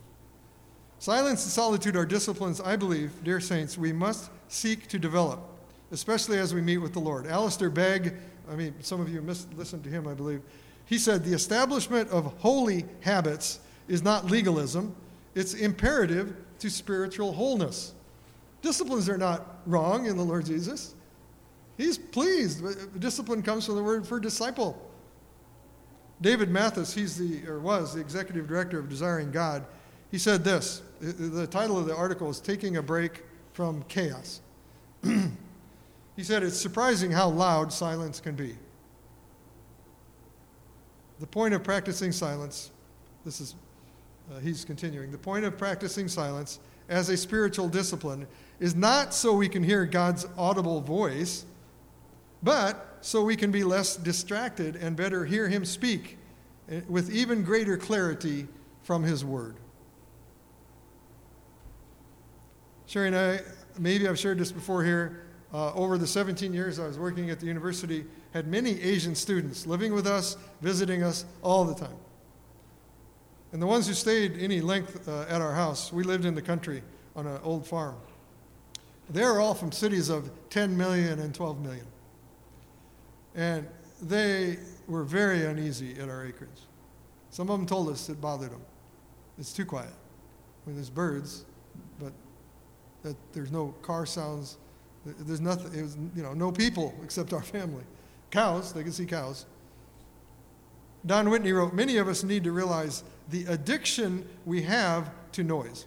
Silence 0.99 1.45
and 1.45 1.53
solitude 1.53 1.95
are 1.95 2.07
disciplines, 2.07 2.59
I 2.61 2.75
believe, 2.75 3.13
dear 3.23 3.39
saints, 3.39 3.77
we 3.77 3.93
must 3.93 4.31
seek 4.49 4.89
to 4.89 4.99
develop, 4.99 5.41
especially 5.93 6.39
as 6.39 6.55
we 6.55 6.63
meet 6.63 6.79
with 6.79 6.95
the 6.95 6.99
Lord. 6.99 7.27
Alistair 7.27 7.69
Begg, 7.69 8.15
I 8.51 8.57
mean, 8.57 8.75
some 8.81 9.01
of 9.03 9.11
you 9.11 9.21
missed, 9.21 9.53
listened 9.55 9.85
to 9.85 9.91
him, 9.91 10.09
I 10.09 10.15
believe. 10.15 10.41
He 10.87 10.97
said, 10.97 11.23
The 11.23 11.35
establishment 11.35 12.09
of 12.09 12.33
holy 12.39 12.87
habits 13.01 13.61
is 13.89 14.03
not 14.03 14.27
legalism, 14.31 14.97
it's 15.35 15.53
imperative 15.53 16.35
to 16.61 16.71
spiritual 16.71 17.35
wholeness. 17.35 17.93
Disciplines 18.63 19.07
are 19.11 19.19
not 19.19 19.59
wrong 19.67 20.07
in 20.07 20.17
the 20.17 20.23
Lord 20.23 20.47
Jesus. 20.47 20.95
He's 21.77 21.99
pleased. 21.99 22.65
Discipline 22.99 23.43
comes 23.43 23.67
from 23.67 23.77
the 23.77 23.83
word 23.83 24.07
for 24.07 24.19
disciple. 24.19 24.86
David 26.21 26.49
Mathis, 26.51 26.95
he's 26.95 27.17
the, 27.17 27.47
or 27.47 27.61
was 27.61 27.95
the 27.95 28.01
executive 28.01 28.49
director 28.49 28.79
of 28.79 28.89
Desiring 28.89 29.31
God, 29.31 29.65
he 30.11 30.19
said 30.19 30.45
this. 30.45 30.83
The 31.01 31.47
title 31.47 31.79
of 31.79 31.87
the 31.87 31.95
article 31.95 32.31
is 32.31 32.41
Taking 32.41 32.79
a 32.79 32.83
Break 32.83 33.23
from 33.53 33.83
Chaos. 33.85 34.41
he 35.03 36.23
said, 36.23 36.43
It's 36.43 36.59
surprising 36.59 37.11
how 37.11 37.29
loud 37.29 37.73
silence 37.73 38.21
can 38.21 38.35
be. 38.35 38.57
The 41.21 41.27
point 41.27 41.55
of 41.55 41.63
practicing 41.63 42.13
silence, 42.13 42.71
this 43.25 43.41
is, 43.41 43.55
uh, 44.31 44.39
he's 44.41 44.65
continuing, 44.65 45.11
the 45.11 45.19
point 45.19 45.45
of 45.45 45.59
practicing 45.59 46.09
silence 46.09 46.61
as 46.89 47.09
a 47.09 47.17
spiritual 47.17 47.69
discipline 47.69 48.27
is 48.61 48.75
not 48.75 49.13
so 49.13 49.35
we 49.35 49.49
can 49.49 49.63
hear 49.63 49.85
God's 49.85 50.27
audible 50.39 50.81
voice, 50.81 51.45
but 52.43 52.86
so 53.01 53.23
we 53.23 53.37
can 53.37 53.51
be 53.51 53.65
less 53.65 53.97
distracted 53.97 54.77
and 54.77 54.97
better 54.97 55.25
hear 55.25 55.49
Him 55.49 55.65
speak 55.65 56.19
eh, 56.71 56.81
with 56.89 57.11
even 57.11 57.43
greater 57.43 57.77
clarity 57.77 58.47
from 58.83 59.03
His 59.03 59.25
Word. 59.25 59.57
Sherry 62.87 63.09
and 63.09 63.17
I, 63.17 63.41
maybe 63.79 64.07
I've 64.07 64.19
shared 64.19 64.39
this 64.39 64.53
before 64.53 64.85
here, 64.85 65.27
uh, 65.53 65.73
over 65.75 65.99
the 65.99 66.07
17 66.07 66.53
years 66.53 66.79
I 66.79 66.87
was 66.87 66.99
working 66.99 67.31
at 67.31 67.41
the 67.41 67.47
university, 67.47 68.05
had 68.33 68.47
many 68.47 68.81
Asian 68.81 69.15
students 69.15 69.67
living 69.67 69.93
with 69.93 70.07
us, 70.07 70.37
visiting 70.61 71.03
us 71.03 71.25
all 71.43 71.65
the 71.65 71.75
time. 71.75 71.97
And 73.53 73.63
the 73.63 73.67
ones 73.67 73.87
who 73.87 73.95
stayed 73.95 74.37
any 74.39 74.61
length 74.61 75.09
uh, 75.09 75.25
at 75.29 75.41
our 75.41 75.55
house, 75.55 75.93
we 75.93 76.03
lived 76.03 76.25
in 76.25 76.35
the 76.35 76.43
country 76.43 76.83
on 77.15 77.27
an 77.27 77.41
old 77.43 77.67
farm. 77.67 77.97
They 79.09 79.23
were 79.23 79.41
all 79.41 79.55
from 79.55 79.73
cities 79.73 80.09
of 80.09 80.31
10 80.51 80.77
million 80.77 81.21
and 81.21 81.35
12 81.35 81.61
million. 81.61 81.87
And 83.37 83.69
they 84.03 84.59
were 84.89 85.05
very 85.05 85.45
uneasy 85.45 85.97
at 86.01 86.09
our 86.09 86.27
acreage. 86.27 86.63
Some 87.31 87.51
of 87.51 87.59
them 87.59 87.67
told 87.67 87.91
us 87.91 88.09
it 88.09 88.21
bothered 88.21 88.51
them. 88.51 88.63
It's 89.39 89.53
too 89.53 89.67
quiet. 89.67 89.91
I 89.91 90.69
mean, 90.69 90.77
there's 90.77 90.91
birds, 90.91 91.45
but 92.01 92.13
that 93.03 93.15
there's 93.33 93.53
no 93.53 93.75
car 93.83 94.07
sounds. 94.07 94.57
There's 95.05 95.41
nothing. 95.41 95.79
It 95.79 95.83
was, 95.83 95.97
you 96.17 96.23
know, 96.23 96.33
no 96.33 96.51
people 96.51 96.95
except 97.05 97.33
our 97.33 97.43
family. 97.43 97.85
Cows, 98.31 98.73
they 98.73 98.83
can 98.83 98.93
see 98.93 99.07
cows. 99.07 99.47
Don 101.05 101.31
Whitney 101.31 101.53
wrote, 101.53 101.73
Many 101.73 101.99
of 101.99 102.09
us 102.09 102.25
need 102.25 102.43
to 102.45 102.53
realize 102.53 103.05
the 103.31 103.45
addiction 103.47 104.27
we 104.45 104.63
have 104.63 105.11
to 105.33 105.45
noise. 105.45 105.87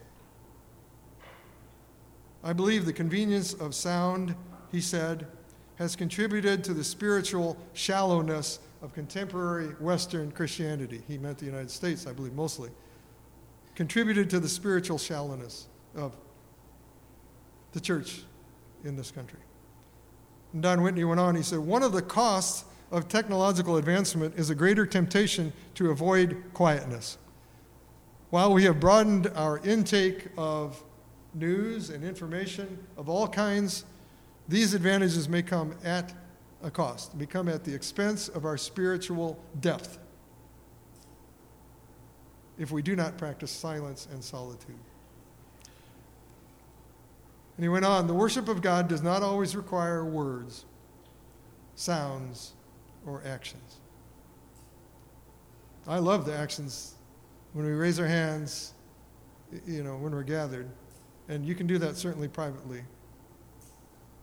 I 2.43 2.53
believe 2.53 2.85
the 2.85 2.93
convenience 2.93 3.53
of 3.53 3.75
sound, 3.75 4.35
he 4.71 4.79
said, 4.79 5.27
has 5.79 5.95
contributed 5.95 6.61
to 6.65 6.73
the 6.73 6.83
spiritual 6.83 7.57
shallowness 7.73 8.59
of 8.81 8.93
contemporary 8.93 9.69
Western 9.79 10.29
Christianity. 10.29 11.01
He 11.07 11.17
meant 11.17 11.37
the 11.37 11.45
United 11.45 11.71
States, 11.71 12.05
I 12.05 12.11
believe, 12.11 12.33
mostly. 12.33 12.69
Contributed 13.75 14.29
to 14.29 14.41
the 14.41 14.49
spiritual 14.49 14.97
shallowness 14.97 15.67
of 15.95 16.15
the 17.71 17.79
church 17.79 18.23
in 18.83 18.97
this 18.97 19.09
country. 19.09 19.39
And 20.51 20.61
Don 20.61 20.81
Whitney 20.81 21.05
went 21.05 21.21
on, 21.21 21.35
he 21.35 21.43
said, 21.43 21.59
One 21.59 21.81
of 21.81 21.93
the 21.93 22.01
costs 22.01 22.65
of 22.91 23.07
technological 23.07 23.77
advancement 23.77 24.35
is 24.37 24.49
a 24.49 24.55
greater 24.55 24.85
temptation 24.85 25.53
to 25.75 25.91
avoid 25.91 26.43
quietness. 26.53 27.17
While 28.31 28.53
we 28.53 28.65
have 28.65 28.81
broadened 28.81 29.27
our 29.33 29.59
intake 29.59 30.27
of 30.37 30.83
news 31.33 31.89
and 31.89 32.03
information 32.03 32.85
of 32.97 33.07
all 33.07 33.29
kinds, 33.29 33.85
these 34.49 34.73
advantages 34.73 35.29
may 35.29 35.43
come 35.43 35.75
at 35.83 36.11
a 36.63 36.71
cost, 36.71 37.15
may 37.15 37.27
come 37.27 37.47
at 37.47 37.63
the 37.63 37.73
expense 37.73 38.27
of 38.27 38.45
our 38.45 38.57
spiritual 38.57 39.39
depth 39.61 39.99
if 42.57 42.71
we 42.71 42.81
do 42.81 42.95
not 42.95 43.17
practice 43.17 43.51
silence 43.51 44.07
and 44.11 44.23
solitude. 44.23 44.75
And 47.55 47.63
he 47.63 47.69
went 47.69 47.85
on 47.85 48.07
the 48.07 48.13
worship 48.13 48.47
of 48.47 48.61
God 48.61 48.87
does 48.87 49.03
not 49.03 49.21
always 49.21 49.55
require 49.55 50.03
words, 50.03 50.65
sounds, 51.75 52.53
or 53.05 53.21
actions. 53.25 53.77
I 55.87 55.99
love 55.99 56.25
the 56.25 56.35
actions 56.35 56.95
when 57.53 57.65
we 57.65 57.71
raise 57.71 57.99
our 57.99 58.07
hands, 58.07 58.73
you 59.65 59.83
know, 59.83 59.95
when 59.97 60.11
we're 60.11 60.23
gathered. 60.23 60.69
And 61.27 61.45
you 61.45 61.53
can 61.53 61.67
do 61.67 61.77
that 61.77 61.95
certainly 61.95 62.27
privately. 62.27 62.83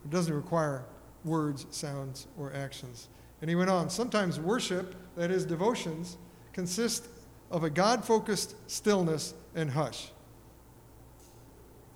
It 0.06 0.10
doesn't 0.10 0.32
require 0.32 0.84
words, 1.24 1.66
sounds, 1.70 2.28
or 2.38 2.52
actions. 2.54 3.08
And 3.40 3.50
he 3.50 3.56
went 3.56 3.70
on 3.70 3.90
sometimes 3.90 4.38
worship, 4.38 4.94
that 5.16 5.32
is, 5.32 5.44
devotions, 5.44 6.16
consist 6.52 7.08
of 7.50 7.64
a 7.64 7.70
God 7.70 8.04
focused 8.04 8.54
stillness 8.70 9.34
and 9.56 9.68
hush. 9.68 10.12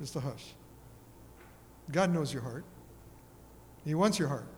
Just 0.00 0.16
a 0.16 0.20
hush. 0.20 0.54
God 1.92 2.12
knows 2.12 2.32
your 2.32 2.42
heart, 2.42 2.64
He 3.84 3.94
wants 3.94 4.18
your 4.18 4.26
heart. 4.26 4.48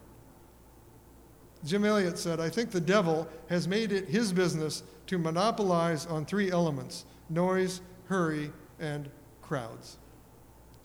Jim 1.63 1.85
Elliot 1.85 2.19
said, 2.19 2.41
I 2.41 2.49
think 2.49 2.71
the 2.71 2.81
devil 2.81 3.29
has 3.51 3.69
made 3.69 3.93
it 3.93 4.09
his 4.09 4.33
business 4.33 4.83
to 5.09 5.19
monopolize 5.19 6.07
on 6.07 6.25
three 6.25 6.51
elements 6.51 7.05
noise, 7.29 7.83
hurry, 8.07 8.51
and 8.81 9.11
crowds. 9.43 9.99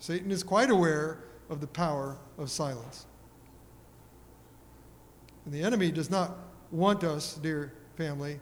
Satan 0.00 0.30
is 0.30 0.42
quite 0.42 0.68
aware 0.68 1.24
of 1.50 1.60
the 1.60 1.66
power 1.66 2.16
of 2.36 2.50
silence. 2.50 3.06
And 5.44 5.54
the 5.54 5.62
enemy 5.62 5.90
does 5.90 6.10
not 6.10 6.36
want 6.70 7.04
us, 7.04 7.34
dear 7.34 7.72
family, 7.96 8.38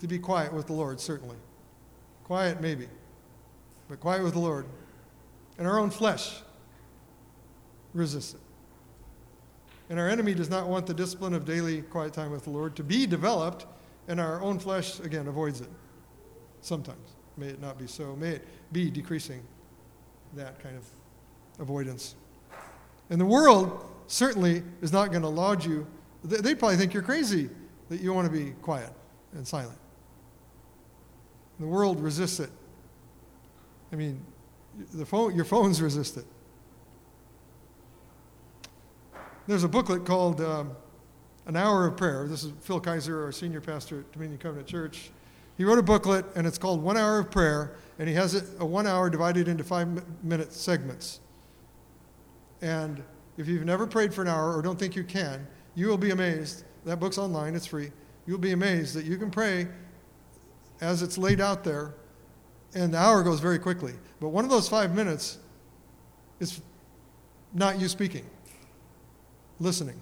to 0.00 0.08
be 0.08 0.18
quiet 0.18 0.52
with 0.52 0.66
the 0.66 0.72
Lord, 0.72 1.00
certainly. 1.00 1.36
Quiet, 2.24 2.60
maybe, 2.60 2.88
but 3.88 4.00
quiet 4.00 4.22
with 4.22 4.32
the 4.32 4.40
Lord. 4.40 4.66
And 5.58 5.66
our 5.66 5.78
own 5.78 5.90
flesh 5.90 6.40
resists 7.92 8.34
it. 8.34 8.40
And 9.88 9.98
our 9.98 10.08
enemy 10.08 10.34
does 10.34 10.48
not 10.48 10.68
want 10.68 10.86
the 10.86 10.94
discipline 10.94 11.34
of 11.34 11.44
daily 11.44 11.82
quiet 11.82 12.12
time 12.12 12.30
with 12.30 12.44
the 12.44 12.50
Lord 12.50 12.76
to 12.76 12.84
be 12.84 13.06
developed, 13.06 13.66
and 14.08 14.20
our 14.20 14.40
own 14.40 14.58
flesh, 14.58 15.00
again, 15.00 15.26
avoids 15.26 15.60
it. 15.60 15.68
Sometimes. 16.60 17.14
May 17.36 17.48
it 17.48 17.60
not 17.60 17.78
be 17.78 17.86
so. 17.86 18.14
May 18.16 18.30
it 18.32 18.44
be 18.72 18.90
decreasing 18.90 19.42
that 20.34 20.60
kind 20.62 20.76
of 20.76 20.84
avoidance. 21.58 22.14
And 23.10 23.20
the 23.20 23.26
world 23.26 23.86
certainly 24.06 24.62
is 24.80 24.92
not 24.92 25.10
going 25.10 25.22
to 25.22 25.28
laud 25.28 25.64
you. 25.64 25.86
They 26.24 26.54
probably 26.54 26.76
think 26.76 26.94
you're 26.94 27.02
crazy 27.02 27.50
that 27.88 28.00
you 28.00 28.12
want 28.12 28.30
to 28.30 28.32
be 28.32 28.52
quiet 28.62 28.92
and 29.32 29.46
silent. 29.46 29.78
The 31.58 31.66
world 31.66 32.00
resists 32.00 32.40
it. 32.40 32.50
I 33.92 33.96
mean, 33.96 34.24
the 34.94 35.04
phone, 35.04 35.34
your 35.34 35.44
phones 35.44 35.82
resist 35.82 36.16
it. 36.16 36.24
There's 39.46 39.64
a 39.64 39.68
booklet 39.68 40.04
called 40.04 40.40
um, 40.40 40.72
An 41.46 41.56
Hour 41.56 41.86
of 41.86 41.96
Prayer. 41.96 42.28
This 42.28 42.44
is 42.44 42.52
Phil 42.60 42.80
Kayser, 42.80 43.24
our 43.24 43.32
senior 43.32 43.60
pastor 43.60 44.00
at 44.00 44.12
Dominion 44.12 44.38
Covenant 44.38 44.68
Church. 44.68 45.10
He 45.58 45.64
wrote 45.64 45.78
a 45.78 45.82
booklet, 45.82 46.24
and 46.36 46.46
it's 46.46 46.56
called 46.56 46.82
One 46.82 46.96
Hour 46.96 47.18
of 47.18 47.30
Prayer, 47.30 47.76
and 47.98 48.08
he 48.08 48.14
has 48.14 48.34
it 48.34 48.44
a 48.60 48.64
one 48.64 48.86
hour 48.86 49.10
divided 49.10 49.48
into 49.48 49.64
five 49.64 49.88
minute 50.24 50.52
segments. 50.52 51.20
And 52.62 53.02
if 53.36 53.48
you've 53.48 53.64
never 53.64 53.86
prayed 53.86 54.12
for 54.12 54.22
an 54.22 54.28
hour 54.28 54.56
or 54.56 54.62
don't 54.62 54.78
think 54.78 54.94
you 54.94 55.04
can, 55.04 55.46
you 55.74 55.88
will 55.88 55.98
be 55.98 56.10
amazed. 56.10 56.64
That 56.84 57.00
book's 57.00 57.18
online, 57.18 57.54
it's 57.54 57.66
free. 57.66 57.90
You'll 58.26 58.38
be 58.38 58.52
amazed 58.52 58.94
that 58.94 59.04
you 59.04 59.16
can 59.16 59.30
pray 59.30 59.68
as 60.80 61.02
it's 61.02 61.18
laid 61.18 61.40
out 61.40 61.64
there, 61.64 61.94
and 62.74 62.94
the 62.94 62.98
hour 62.98 63.22
goes 63.22 63.40
very 63.40 63.58
quickly. 63.58 63.94
But 64.20 64.28
one 64.28 64.44
of 64.44 64.50
those 64.50 64.68
five 64.68 64.94
minutes 64.94 65.38
is 66.38 66.60
not 67.52 67.80
you 67.80 67.88
speaking, 67.88 68.24
listening. 69.58 70.00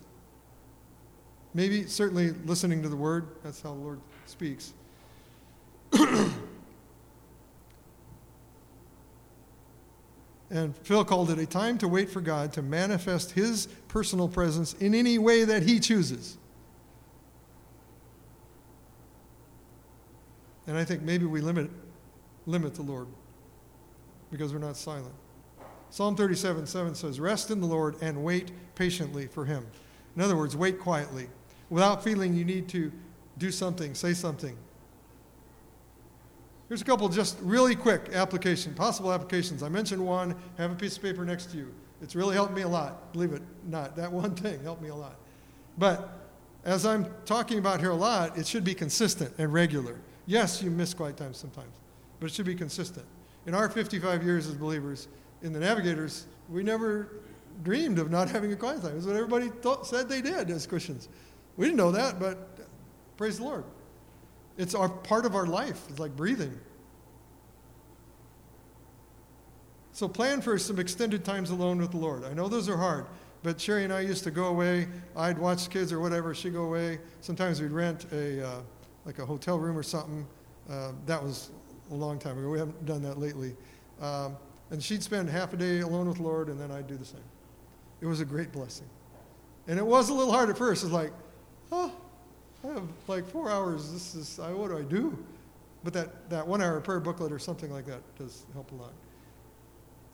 Maybe, 1.54 1.86
certainly, 1.86 2.30
listening 2.44 2.82
to 2.82 2.88
the 2.88 2.96
word. 2.96 3.28
That's 3.42 3.62
how 3.62 3.70
the 3.70 3.80
Lord 3.80 4.00
speaks. 4.26 4.74
And 10.50 10.76
Phil 10.78 11.04
called 11.04 11.30
it 11.30 11.38
a 11.38 11.46
time 11.46 11.76
to 11.78 11.88
wait 11.88 12.10
for 12.10 12.20
God 12.20 12.52
to 12.54 12.62
manifest 12.62 13.32
his 13.32 13.66
personal 13.88 14.28
presence 14.28 14.74
in 14.74 14.94
any 14.94 15.18
way 15.18 15.44
that 15.44 15.62
he 15.62 15.78
chooses. 15.78 16.38
And 20.66 20.76
I 20.76 20.84
think 20.84 21.02
maybe 21.02 21.26
we 21.26 21.40
limit, 21.40 21.70
limit 22.46 22.74
the 22.74 22.82
Lord 22.82 23.08
because 24.30 24.52
we're 24.52 24.58
not 24.58 24.76
silent. 24.76 25.14
Psalm 25.90 26.16
37 26.16 26.66
7 26.66 26.94
says, 26.94 27.20
Rest 27.20 27.50
in 27.50 27.60
the 27.60 27.66
Lord 27.66 27.96
and 28.02 28.22
wait 28.22 28.50
patiently 28.74 29.26
for 29.26 29.44
him. 29.44 29.66
In 30.16 30.22
other 30.22 30.36
words, 30.36 30.56
wait 30.56 30.78
quietly 30.78 31.28
without 31.70 32.02
feeling 32.02 32.34
you 32.34 32.44
need 32.44 32.68
to 32.68 32.92
do 33.38 33.50
something, 33.50 33.94
say 33.94 34.14
something, 34.14 34.56
Here's 36.68 36.82
a 36.82 36.84
couple 36.84 37.08
just 37.08 37.38
really 37.40 37.74
quick 37.74 38.10
application, 38.12 38.74
possible 38.74 39.12
applications. 39.12 39.62
I 39.62 39.70
mentioned 39.70 40.04
one, 40.04 40.34
have 40.58 40.70
a 40.70 40.74
piece 40.74 40.96
of 40.96 41.02
paper 41.02 41.24
next 41.24 41.46
to 41.52 41.56
you. 41.56 41.74
It's 42.02 42.14
really 42.14 42.34
helped 42.34 42.54
me 42.54 42.62
a 42.62 42.68
lot, 42.68 43.12
believe 43.12 43.32
it 43.32 43.42
not. 43.64 43.96
That 43.96 44.12
one 44.12 44.34
thing 44.34 44.62
helped 44.62 44.82
me 44.82 44.90
a 44.90 44.94
lot. 44.94 45.16
But 45.78 46.10
as 46.64 46.84
I'm 46.84 47.06
talking 47.24 47.58
about 47.58 47.80
here 47.80 47.90
a 47.90 47.96
lot, 47.96 48.36
it 48.36 48.46
should 48.46 48.64
be 48.64 48.74
consistent 48.74 49.32
and 49.38 49.52
regular. 49.52 49.96
Yes, 50.26 50.62
you 50.62 50.70
miss 50.70 50.92
quiet 50.92 51.16
times 51.16 51.38
sometimes, 51.38 51.72
but 52.20 52.26
it 52.26 52.34
should 52.34 52.46
be 52.46 52.54
consistent. 52.54 53.06
In 53.46 53.54
our 53.54 53.70
55 53.70 54.22
years 54.22 54.46
as 54.46 54.54
believers, 54.54 55.08
in 55.42 55.54
the 55.54 55.60
Navigators, 55.60 56.26
we 56.50 56.62
never 56.62 57.22
dreamed 57.62 57.98
of 57.98 58.10
not 58.10 58.28
having 58.28 58.52
a 58.52 58.56
quiet 58.56 58.82
time. 58.82 58.96
It's 58.96 59.06
what 59.06 59.16
everybody 59.16 59.48
thought, 59.48 59.86
said 59.86 60.08
they 60.08 60.20
did 60.20 60.50
as 60.50 60.66
Christians. 60.66 61.08
We 61.56 61.64
didn't 61.64 61.78
know 61.78 61.92
that, 61.92 62.20
but 62.20 62.58
praise 63.16 63.38
the 63.38 63.44
Lord. 63.44 63.64
It's 64.58 64.74
our 64.74 64.88
part 64.88 65.24
of 65.24 65.34
our 65.34 65.46
life. 65.46 65.80
It's 65.88 65.98
like 65.98 66.14
breathing. 66.14 66.58
So 69.92 70.06
plan 70.06 70.42
for 70.42 70.58
some 70.58 70.78
extended 70.78 71.24
times 71.24 71.50
alone 71.50 71.78
with 71.78 71.92
the 71.92 71.96
Lord. 71.96 72.24
I 72.24 72.32
know 72.34 72.48
those 72.48 72.68
are 72.68 72.76
hard, 72.76 73.06
but 73.42 73.60
Sherry 73.60 73.84
and 73.84 73.92
I 73.92 74.00
used 74.00 74.24
to 74.24 74.30
go 74.30 74.46
away. 74.46 74.88
I'd 75.16 75.38
watch 75.38 75.64
the 75.64 75.70
kids 75.70 75.92
or 75.92 76.00
whatever. 76.00 76.34
She'd 76.34 76.52
go 76.52 76.64
away. 76.64 76.98
Sometimes 77.20 77.60
we'd 77.60 77.70
rent 77.70 78.06
a 78.12 78.46
uh, 78.46 78.60
like 79.04 79.18
a 79.18 79.26
hotel 79.26 79.58
room 79.58 79.76
or 79.76 79.82
something. 79.82 80.26
Uh, 80.68 80.92
that 81.06 81.22
was 81.22 81.50
a 81.90 81.94
long 81.94 82.18
time 82.18 82.36
ago. 82.38 82.50
We 82.50 82.58
haven't 82.58 82.84
done 82.84 83.02
that 83.02 83.18
lately. 83.18 83.56
Um, 84.00 84.36
and 84.70 84.82
she'd 84.82 85.02
spend 85.02 85.30
half 85.30 85.52
a 85.52 85.56
day 85.56 85.80
alone 85.80 86.08
with 86.08 86.18
the 86.18 86.22
Lord, 86.22 86.48
and 86.48 86.60
then 86.60 86.70
I'd 86.70 86.86
do 86.86 86.96
the 86.96 87.04
same. 87.04 87.20
It 88.00 88.06
was 88.06 88.20
a 88.20 88.24
great 88.24 88.52
blessing. 88.52 88.86
And 89.66 89.78
it 89.78 89.86
was 89.86 90.10
a 90.10 90.14
little 90.14 90.32
hard 90.32 90.50
at 90.50 90.58
first. 90.58 90.84
It's 90.84 90.92
like, 90.92 91.12
oh, 91.72 91.92
I 92.64 92.68
have 92.68 92.82
like 93.06 93.26
four 93.28 93.50
hours. 93.50 93.92
This 93.92 94.14
is, 94.14 94.38
I, 94.38 94.52
what 94.52 94.70
do 94.70 94.78
I 94.78 94.82
do? 94.82 95.16
But 95.84 95.92
that, 95.92 96.28
that 96.30 96.46
one 96.46 96.60
hour 96.60 96.80
prayer 96.80 97.00
booklet 97.00 97.32
or 97.32 97.38
something 97.38 97.70
like 97.70 97.86
that 97.86 98.00
does 98.18 98.44
help 98.52 98.72
a 98.72 98.74
lot. 98.74 98.92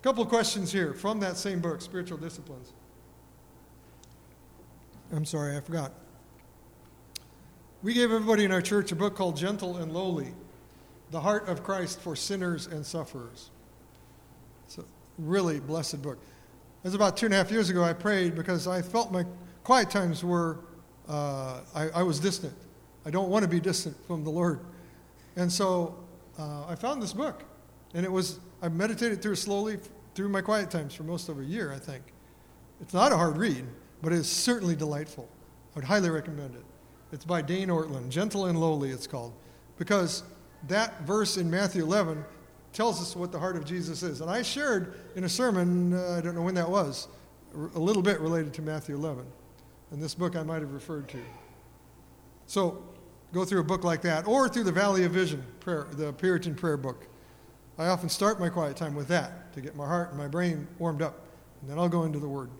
A 0.01 0.03
couple 0.03 0.22
of 0.22 0.28
questions 0.28 0.70
here 0.70 0.92
from 0.92 1.20
that 1.20 1.36
same 1.36 1.61
book, 1.61 1.80
Spiritual 1.80 2.18
Disciplines. 2.18 2.72
I'm 5.12 5.24
sorry, 5.24 5.57
I 5.57 5.61
forgot. 5.61 5.92
We 7.82 7.92
gave 7.95 8.11
everybody 8.11 8.45
in 8.45 8.53
our 8.53 8.62
church 8.62 8.92
a 8.92 8.97
book 8.97 9.14
called 9.14 9.36
Gentle 9.36 9.76
and 9.76 9.92
Lowly 9.92 10.32
The 11.11 11.20
Heart 11.20 11.49
of 11.49 11.62
Christ 11.62 12.01
for 12.01 12.16
Sinners 12.16 12.66
and 12.66 12.84
Sufferers. 12.84 13.51
It's 14.66 14.78
a 14.78 14.84
really 15.18 15.61
blessed 15.61 16.03
book. 16.03 16.18
It 16.82 16.88
was 16.88 16.95
about 16.95 17.16
two 17.16 17.26
and 17.26 17.34
a 17.34 17.38
half 17.38 17.51
years 17.51 17.70
ago 17.70 17.82
I 17.82 17.92
prayed 17.92 18.34
because 18.34 18.66
I 18.66 18.82
felt 18.82 19.12
my 19.12 19.24
quiet 19.64 19.90
times 19.90 20.24
were, 20.24 20.61
uh, 21.09 21.61
I, 21.74 21.88
I, 21.90 22.02
was 22.02 22.18
distant. 22.18 22.55
I 23.05 23.11
don't 23.11 23.28
want 23.28 23.42
to 23.42 23.48
be 23.48 23.61
distant 23.61 23.96
from 24.07 24.24
the 24.24 24.30
Lord. 24.30 24.61
And 25.36 25.52
so 25.52 25.96
uh, 26.38 26.66
I 26.66 26.74
found 26.74 27.02
this 27.02 27.12
book. 27.12 27.42
And 27.94 28.05
it 28.05 28.11
was, 28.11 28.40
I 28.62 28.68
meditated 28.68 29.22
through 29.22 29.32
it 29.32 29.36
slowly 29.36 29.78
through 30.14 30.28
my 30.28 30.40
quiet 30.40 30.70
times 30.70 30.94
for 30.94 31.02
most 31.02 31.28
of 31.28 31.38
a 31.38 31.44
year, 31.44 31.72
I 31.72 31.78
think. 31.78 32.02
It's 32.80 32.94
not 32.94 33.12
a 33.12 33.16
hard 33.16 33.36
read, 33.36 33.64
but 34.02 34.12
it 34.12 34.16
is 34.16 34.28
certainly 34.28 34.74
delightful. 34.74 35.28
I 35.74 35.78
would 35.78 35.84
highly 35.84 36.11
recommend 36.11 36.55
it. 36.55 36.64
It's 37.12 37.24
by 37.24 37.42
Dane 37.42 37.68
Ortlund, 37.68 38.09
Gentle 38.09 38.46
and 38.46 38.61
Lowly, 38.61 38.90
it's 38.90 39.07
called. 39.07 39.32
Because 39.78 40.24
that 40.68 41.02
verse 41.02 41.36
in 41.36 41.50
Matthew 41.50 41.82
11 41.82 42.24
tells 42.72 43.00
us 43.00 43.14
what 43.14 43.30
the 43.30 43.38
heart 43.38 43.57
of 43.57 43.64
Jesus 43.64 44.02
is. 44.02 44.20
And 44.20 44.30
I 44.30 44.42
shared 44.42 44.94
in 45.14 45.24
a 45.24 45.28
sermon, 45.28 45.92
uh, 45.92 46.16
I 46.18 46.20
don't 46.20 46.34
know 46.34 46.42
when 46.42 46.55
that 46.57 46.68
was, 46.68 47.09
a 47.74 47.78
little 47.78 48.02
bit 48.02 48.20
related 48.20 48.52
to 48.55 48.62
Matthew 48.62 48.96
11. 48.96 49.24
And 49.95 50.03
this 50.03 50.12
book 50.12 50.34
I 50.34 50.42
might 50.42 50.61
have 50.61 50.72
referred 50.72 51.09
to. 51.11 51.20
So 52.47 52.82
go 53.32 53.45
through 53.45 53.61
a 53.61 53.64
book 53.64 53.84
like 53.84 54.03
that, 54.03 54.26
or 54.26 54.49
through 54.49 54.64
the 54.64 54.72
Valley 54.72 55.05
of 55.05 55.12
Vision, 55.12 55.47
prayer, 55.61 55.86
the 55.92 56.12
Puritan 56.12 56.57
prayer 56.57 56.76
book. 56.76 57.07
I 57.78 57.86
often 57.86 58.09
start 58.09 58.40
my 58.40 58.49
quiet 58.49 58.76
time 58.76 58.97
with 58.97 59.07
that 59.07 59.53
to 59.53 59.61
get 59.61 59.76
my 59.76 59.86
heart 59.86 60.09
and 60.09 60.18
my 60.18 60.26
brain 60.26 60.66
warmed 60.80 61.01
up. 61.01 61.20
And 61.61 61.70
then 61.70 61.78
I'll 61.78 61.88
go 61.88 62.03
into 62.03 62.18
the 62.18 62.28
Word. 62.28 62.51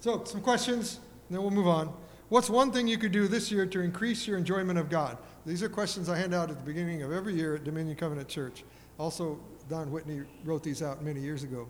So, 0.00 0.24
some 0.24 0.40
questions, 0.40 1.00
and 1.28 1.36
then 1.36 1.42
we'll 1.42 1.50
move 1.50 1.68
on. 1.68 1.92
What's 2.30 2.48
one 2.48 2.72
thing 2.72 2.88
you 2.88 2.96
could 2.96 3.12
do 3.12 3.28
this 3.28 3.52
year 3.52 3.66
to 3.66 3.80
increase 3.82 4.26
your 4.26 4.38
enjoyment 4.38 4.78
of 4.78 4.88
God? 4.88 5.18
These 5.44 5.62
are 5.62 5.68
questions 5.68 6.08
I 6.08 6.16
hand 6.16 6.32
out 6.32 6.50
at 6.50 6.56
the 6.56 6.64
beginning 6.64 7.02
of 7.02 7.12
every 7.12 7.34
year 7.34 7.56
at 7.56 7.64
Dominion 7.64 7.96
Covenant 7.96 8.26
Church. 8.26 8.64
Also, 8.96 9.38
Don 9.68 9.92
Whitney 9.92 10.22
wrote 10.46 10.62
these 10.62 10.82
out 10.82 11.04
many 11.04 11.20
years 11.20 11.42
ago. 11.42 11.68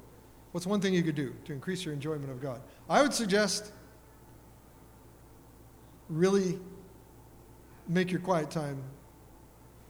What's 0.52 0.66
one 0.66 0.80
thing 0.80 0.94
you 0.94 1.02
could 1.02 1.14
do 1.14 1.34
to 1.46 1.52
increase 1.52 1.84
your 1.84 1.94
enjoyment 1.94 2.30
of 2.30 2.40
God? 2.40 2.60
I 2.88 3.02
would 3.02 3.14
suggest 3.14 3.72
really 6.08 6.58
make 7.88 8.10
your 8.10 8.20
quiet 8.20 8.50
time 8.50 8.82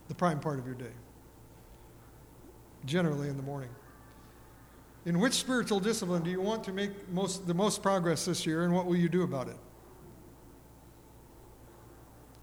the 0.09 0.15
prime 0.15 0.39
part 0.41 0.59
of 0.59 0.67
your 0.67 0.77
day, 0.77 0.93
generally 2.85 3.29
in 3.29 3.37
the 3.37 3.43
morning. 3.43 3.71
In 5.05 5.19
which 5.19 5.33
spiritual 5.33 5.81
discipline 5.81 6.23
do 6.23 6.31
you 6.31 6.41
want 6.41 6.63
to 6.65 6.73
make 6.73 7.09
most, 7.11 7.47
the 7.49 7.55
most 7.55 7.83
progress 7.83 8.25
this 8.25 8.47
year, 8.47 8.63
and 8.63 8.73
what 8.73 8.87
will 8.87 8.97
you 8.97 9.09
do 9.09 9.25
about 9.25 9.49
it? 9.49 9.57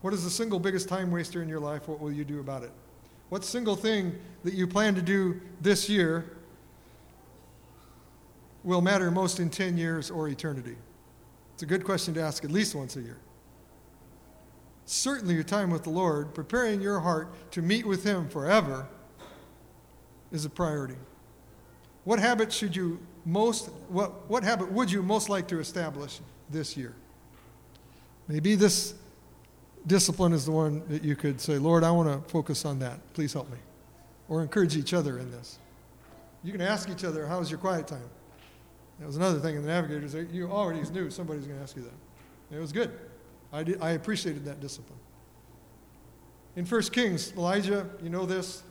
What 0.01 0.13
is 0.13 0.25
the 0.25 0.29
single 0.29 0.59
biggest 0.59 0.89
time 0.89 1.09
waster 1.09 1.41
in 1.41 1.47
your 1.47 1.59
life? 1.59 1.87
What 1.87 2.01
will 2.01 2.11
you 2.11 2.25
do 2.25 2.41
about 2.41 2.63
it? 2.63 2.71
What 3.29 3.45
single 3.45 3.77
thing 3.77 4.17
that 4.43 4.53
you 4.53 4.67
plan 4.67 4.95
to 4.95 5.01
do 5.01 5.39
this 5.61 5.87
year 5.89 6.37
will 8.63 8.81
matter 8.81 9.09
most 9.11 9.39
in 9.39 9.49
10 9.49 9.77
years 9.77 10.11
or 10.11 10.27
eternity? 10.27 10.75
It's 11.53 11.63
a 11.63 11.65
good 11.65 11.83
question 11.83 12.13
to 12.13 12.21
ask 12.21 12.43
at 12.43 12.51
least 12.51 12.75
once 12.75 12.95
a 12.95 13.01
year. 13.01 13.17
Certainly, 14.85 15.35
your 15.35 15.43
time 15.43 15.69
with 15.69 15.83
the 15.83 15.89
Lord, 15.89 16.33
preparing 16.33 16.81
your 16.81 16.99
heart 16.99 17.51
to 17.51 17.61
meet 17.61 17.85
with 17.85 18.03
Him 18.03 18.27
forever, 18.27 18.87
is 20.31 20.45
a 20.45 20.49
priority. 20.49 20.95
What 22.05 22.19
habit 22.19 22.51
should 22.51 22.75
you 22.75 22.99
most, 23.25 23.69
what, 23.89 24.29
what 24.29 24.43
habit 24.43 24.71
would 24.71 24.91
you 24.91 25.03
most 25.03 25.29
like 25.29 25.47
to 25.49 25.59
establish 25.59 26.19
this 26.49 26.75
year? 26.75 26.95
Maybe 28.27 28.55
this 28.55 28.95
discipline 29.85 30.33
is 30.33 30.45
the 30.45 30.51
one 30.51 30.83
that 30.87 31.03
you 31.03 31.15
could 31.15 31.39
say, 31.39 31.57
Lord, 31.57 31.83
I 31.83 31.91
want 31.91 32.09
to 32.09 32.31
focus 32.31 32.65
on 32.65 32.79
that. 32.79 32.99
Please 33.13 33.33
help 33.33 33.49
me. 33.51 33.57
Or 34.27 34.41
encourage 34.41 34.75
each 34.75 34.93
other 34.93 35.19
in 35.19 35.29
this. 35.31 35.59
You 36.43 36.51
can 36.51 36.61
ask 36.61 36.89
each 36.89 37.03
other, 37.03 37.27
how's 37.27 37.51
your 37.51 37.59
quiet 37.59 37.87
time? 37.87 38.09
That 38.99 39.05
was 39.05 39.15
another 39.15 39.39
thing 39.39 39.55
in 39.55 39.61
the 39.61 39.69
navigators. 39.69 40.13
You 40.31 40.49
already 40.51 40.81
knew 40.89 41.09
somebody's 41.09 41.45
going 41.45 41.57
to 41.57 41.63
ask 41.63 41.75
you 41.75 41.83
that. 41.83 42.55
It 42.55 42.59
was 42.59 42.71
good. 42.71 42.91
I, 43.51 43.63
did, 43.63 43.81
I 43.81 43.91
appreciated 43.91 44.45
that 44.45 44.59
discipline. 44.59 44.99
In 46.55 46.65
1 46.65 46.81
Kings, 46.83 47.33
Elijah, 47.37 47.89
you 48.03 48.09
know 48.09 48.25
this, 48.25 48.63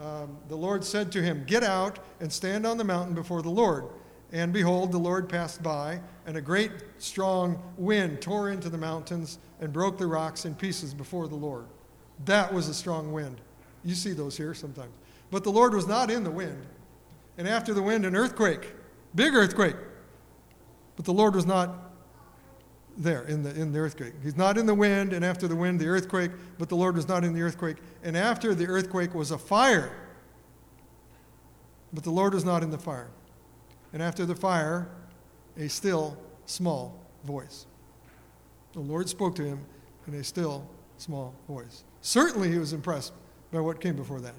um, 0.00 0.38
the 0.48 0.56
Lord 0.56 0.84
said 0.84 1.12
to 1.12 1.22
him, 1.22 1.44
Get 1.46 1.62
out 1.62 1.98
and 2.20 2.32
stand 2.32 2.66
on 2.66 2.78
the 2.78 2.84
mountain 2.84 3.14
before 3.14 3.42
the 3.42 3.50
Lord. 3.50 3.84
And 4.32 4.52
behold, 4.52 4.90
the 4.90 4.98
Lord 4.98 5.28
passed 5.28 5.62
by, 5.62 6.00
and 6.26 6.36
a 6.36 6.40
great 6.40 6.72
strong 6.98 7.62
wind 7.76 8.20
tore 8.20 8.50
into 8.50 8.68
the 8.68 8.78
mountains 8.78 9.38
and 9.60 9.72
broke 9.72 9.98
the 9.98 10.06
rocks 10.06 10.44
in 10.44 10.54
pieces 10.54 10.92
before 10.92 11.28
the 11.28 11.36
Lord. 11.36 11.66
That 12.24 12.52
was 12.52 12.68
a 12.68 12.74
strong 12.74 13.12
wind. 13.12 13.40
You 13.84 13.94
see 13.94 14.12
those 14.12 14.36
here 14.36 14.54
sometimes. 14.54 14.92
But 15.30 15.44
the 15.44 15.50
Lord 15.50 15.74
was 15.74 15.86
not 15.86 16.10
in 16.10 16.24
the 16.24 16.30
wind. 16.30 16.66
And 17.38 17.46
after 17.46 17.74
the 17.74 17.82
wind, 17.82 18.04
an 18.04 18.16
earthquake, 18.16 18.72
big 19.14 19.34
earthquake. 19.34 19.76
But 20.96 21.04
the 21.04 21.12
Lord 21.12 21.34
was 21.34 21.46
not 21.46 21.92
there 22.96 23.22
in 23.24 23.42
the, 23.42 23.50
in 23.50 23.72
the 23.72 23.78
earthquake. 23.78 24.14
He's 24.22 24.36
not 24.36 24.56
in 24.56 24.66
the 24.66 24.74
wind, 24.74 25.12
and 25.12 25.24
after 25.24 25.48
the 25.48 25.56
wind, 25.56 25.80
the 25.80 25.88
earthquake, 25.88 26.30
but 26.58 26.68
the 26.68 26.76
Lord 26.76 26.96
was 26.96 27.08
not 27.08 27.24
in 27.24 27.32
the 27.32 27.42
earthquake. 27.42 27.78
And 28.02 28.16
after 28.16 28.54
the 28.54 28.66
earthquake 28.66 29.14
was 29.14 29.30
a 29.30 29.38
fire, 29.38 29.92
but 31.92 32.04
the 32.04 32.10
Lord 32.10 32.34
was 32.34 32.44
not 32.44 32.62
in 32.62 32.70
the 32.70 32.78
fire. 32.78 33.08
And 33.92 34.02
after 34.02 34.26
the 34.26 34.34
fire, 34.34 34.88
a 35.56 35.68
still 35.68 36.16
small 36.46 36.98
voice. 37.24 37.66
The 38.72 38.80
Lord 38.80 39.08
spoke 39.08 39.36
to 39.36 39.44
him 39.44 39.60
in 40.06 40.14
a 40.14 40.24
still 40.24 40.68
small 40.98 41.34
voice. 41.48 41.84
Certainly, 42.00 42.50
he 42.50 42.58
was 42.58 42.72
impressed 42.72 43.12
by 43.52 43.60
what 43.60 43.80
came 43.80 43.96
before 43.96 44.20
that. 44.20 44.34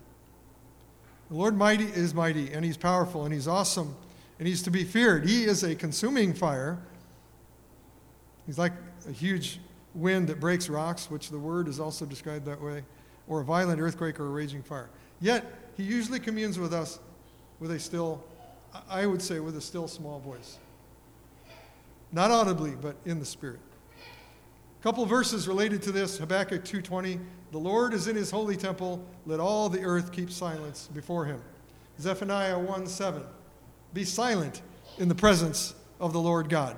The 1.30 1.36
Lord 1.36 1.58
mighty 1.58 1.86
is 1.86 2.14
mighty, 2.14 2.52
and 2.52 2.64
he's 2.64 2.78
powerful, 2.78 3.24
and 3.24 3.34
he's 3.34 3.48
awesome, 3.48 3.96
and 4.40 4.48
he's 4.48 4.62
to 4.64 4.72
be 4.72 4.84
feared. 4.84 5.28
He 5.28 5.46
is 5.46 5.64
a 5.64 5.76
consuming 5.76 6.34
fire 6.34 6.80
He's 8.46 8.58
like 8.58 8.74
a 9.08 9.12
huge 9.12 9.60
wind 9.94 10.28
that 10.28 10.40
breaks 10.40 10.70
rocks, 10.70 11.10
which 11.10 11.30
the 11.30 11.40
word 11.40 11.68
is 11.68 11.80
also 11.80 12.06
described 12.06 12.46
that 12.46 12.62
way, 12.62 12.84
or 13.28 13.42
a 13.42 13.44
violent 13.44 13.82
earthquake 13.82 14.20
or 14.20 14.28
a 14.28 14.30
raging 14.30 14.62
fire. 14.62 14.90
Yet, 15.20 15.46
he 15.76 15.84
usually 15.84 16.20
communes 16.20 16.60
with 16.60 16.74
us 16.74 17.00
with 17.60 17.72
a 17.72 17.80
still, 17.80 18.24
I 18.90 19.06
would 19.06 19.22
say, 19.22 19.40
with 19.40 19.58
a 19.58 19.62
still 19.62 19.88
small 19.88 20.20
voice. 20.20 20.58
Not 22.12 22.32
audibly, 22.32 22.72
but 22.72 22.96
in 23.06 23.20
the 23.20 23.26
spirit. 23.26 23.60
A 24.80 24.84
couple 24.84 25.06
verses 25.06 25.48
related 25.48 25.82
to 25.84 25.92
this 25.92 26.18
Habakkuk 26.20 26.64
2:20, 26.64 27.20
"The 27.52 27.58
Lord 27.58 27.94
is 27.94 28.08
in 28.08 28.16
his 28.16 28.30
holy 28.30 28.56
temple; 28.56 29.04
let 29.26 29.40
all 29.40 29.70
the 29.70 29.84
earth 29.84 30.12
keep 30.12 30.32
silence 30.32 30.88
before 30.94 31.26
him." 31.26 31.42
Zephaniah 32.00 32.60
1:7, 32.60 33.26
"Be 33.96 34.04
silent 34.04 34.62
in 35.00 35.08
the 35.08 35.16
presence 35.16 35.74
of 36.00 36.14
the 36.14 36.20
Lord 36.20 36.50
God." 36.50 36.76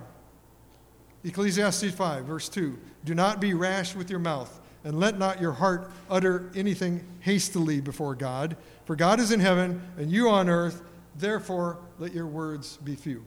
Ecclesiastes 1.25 1.91
5, 1.91 2.23
verse 2.25 2.47
2 2.47 2.77
Do 3.03 3.13
not 3.13 3.41
be 3.41 3.53
rash 3.53 3.93
with 3.95 4.09
your 4.09 4.19
mouth, 4.19 4.61
and 4.85 4.99
let 4.99 5.19
not 5.19 5.41
your 5.41 5.51
heart 5.51 5.91
utter 6.09 6.49
anything 6.55 7.03
hastily 7.19 7.81
before 7.81 8.15
God. 8.15 8.55
For 8.85 8.95
God 8.95 9.19
is 9.19 9.31
in 9.31 9.41
heaven, 9.41 9.81
and 9.97 10.09
you 10.09 10.29
on 10.29 10.47
earth, 10.47 10.81
therefore 11.17 11.79
let 11.99 12.13
your 12.13 12.27
words 12.27 12.77
be 12.77 12.95
few. 12.95 13.25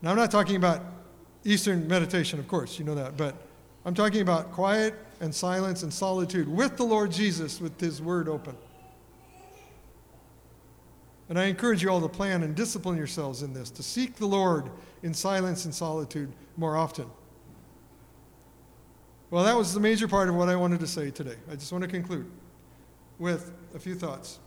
Now, 0.00 0.12
I'm 0.12 0.16
not 0.16 0.30
talking 0.30 0.56
about 0.56 0.82
Eastern 1.44 1.86
meditation, 1.88 2.38
of 2.38 2.48
course, 2.48 2.78
you 2.78 2.84
know 2.84 2.94
that. 2.94 3.16
But 3.16 3.34
I'm 3.84 3.94
talking 3.94 4.22
about 4.22 4.52
quiet 4.52 4.94
and 5.20 5.34
silence 5.34 5.82
and 5.82 5.92
solitude 5.92 6.48
with 6.48 6.76
the 6.76 6.84
Lord 6.84 7.10
Jesus, 7.10 7.60
with 7.60 7.78
His 7.80 8.00
Word 8.00 8.28
open. 8.28 8.56
And 11.30 11.38
I 11.38 11.44
encourage 11.44 11.80
you 11.80 11.90
all 11.90 12.00
to 12.00 12.08
plan 12.08 12.42
and 12.42 12.56
discipline 12.56 12.98
yourselves 12.98 13.42
in 13.42 13.54
this, 13.54 13.70
to 13.70 13.84
seek 13.84 14.16
the 14.16 14.26
Lord 14.26 14.68
in 15.04 15.14
silence 15.14 15.64
and 15.64 15.72
solitude 15.72 16.32
more 16.56 16.76
often. 16.76 17.06
Well, 19.30 19.44
that 19.44 19.56
was 19.56 19.72
the 19.72 19.78
major 19.78 20.08
part 20.08 20.28
of 20.28 20.34
what 20.34 20.48
I 20.48 20.56
wanted 20.56 20.80
to 20.80 20.88
say 20.88 21.12
today. 21.12 21.36
I 21.48 21.54
just 21.54 21.70
want 21.70 21.82
to 21.82 21.88
conclude 21.88 22.28
with 23.20 23.52
a 23.76 23.78
few 23.78 23.94
thoughts. 23.94 24.40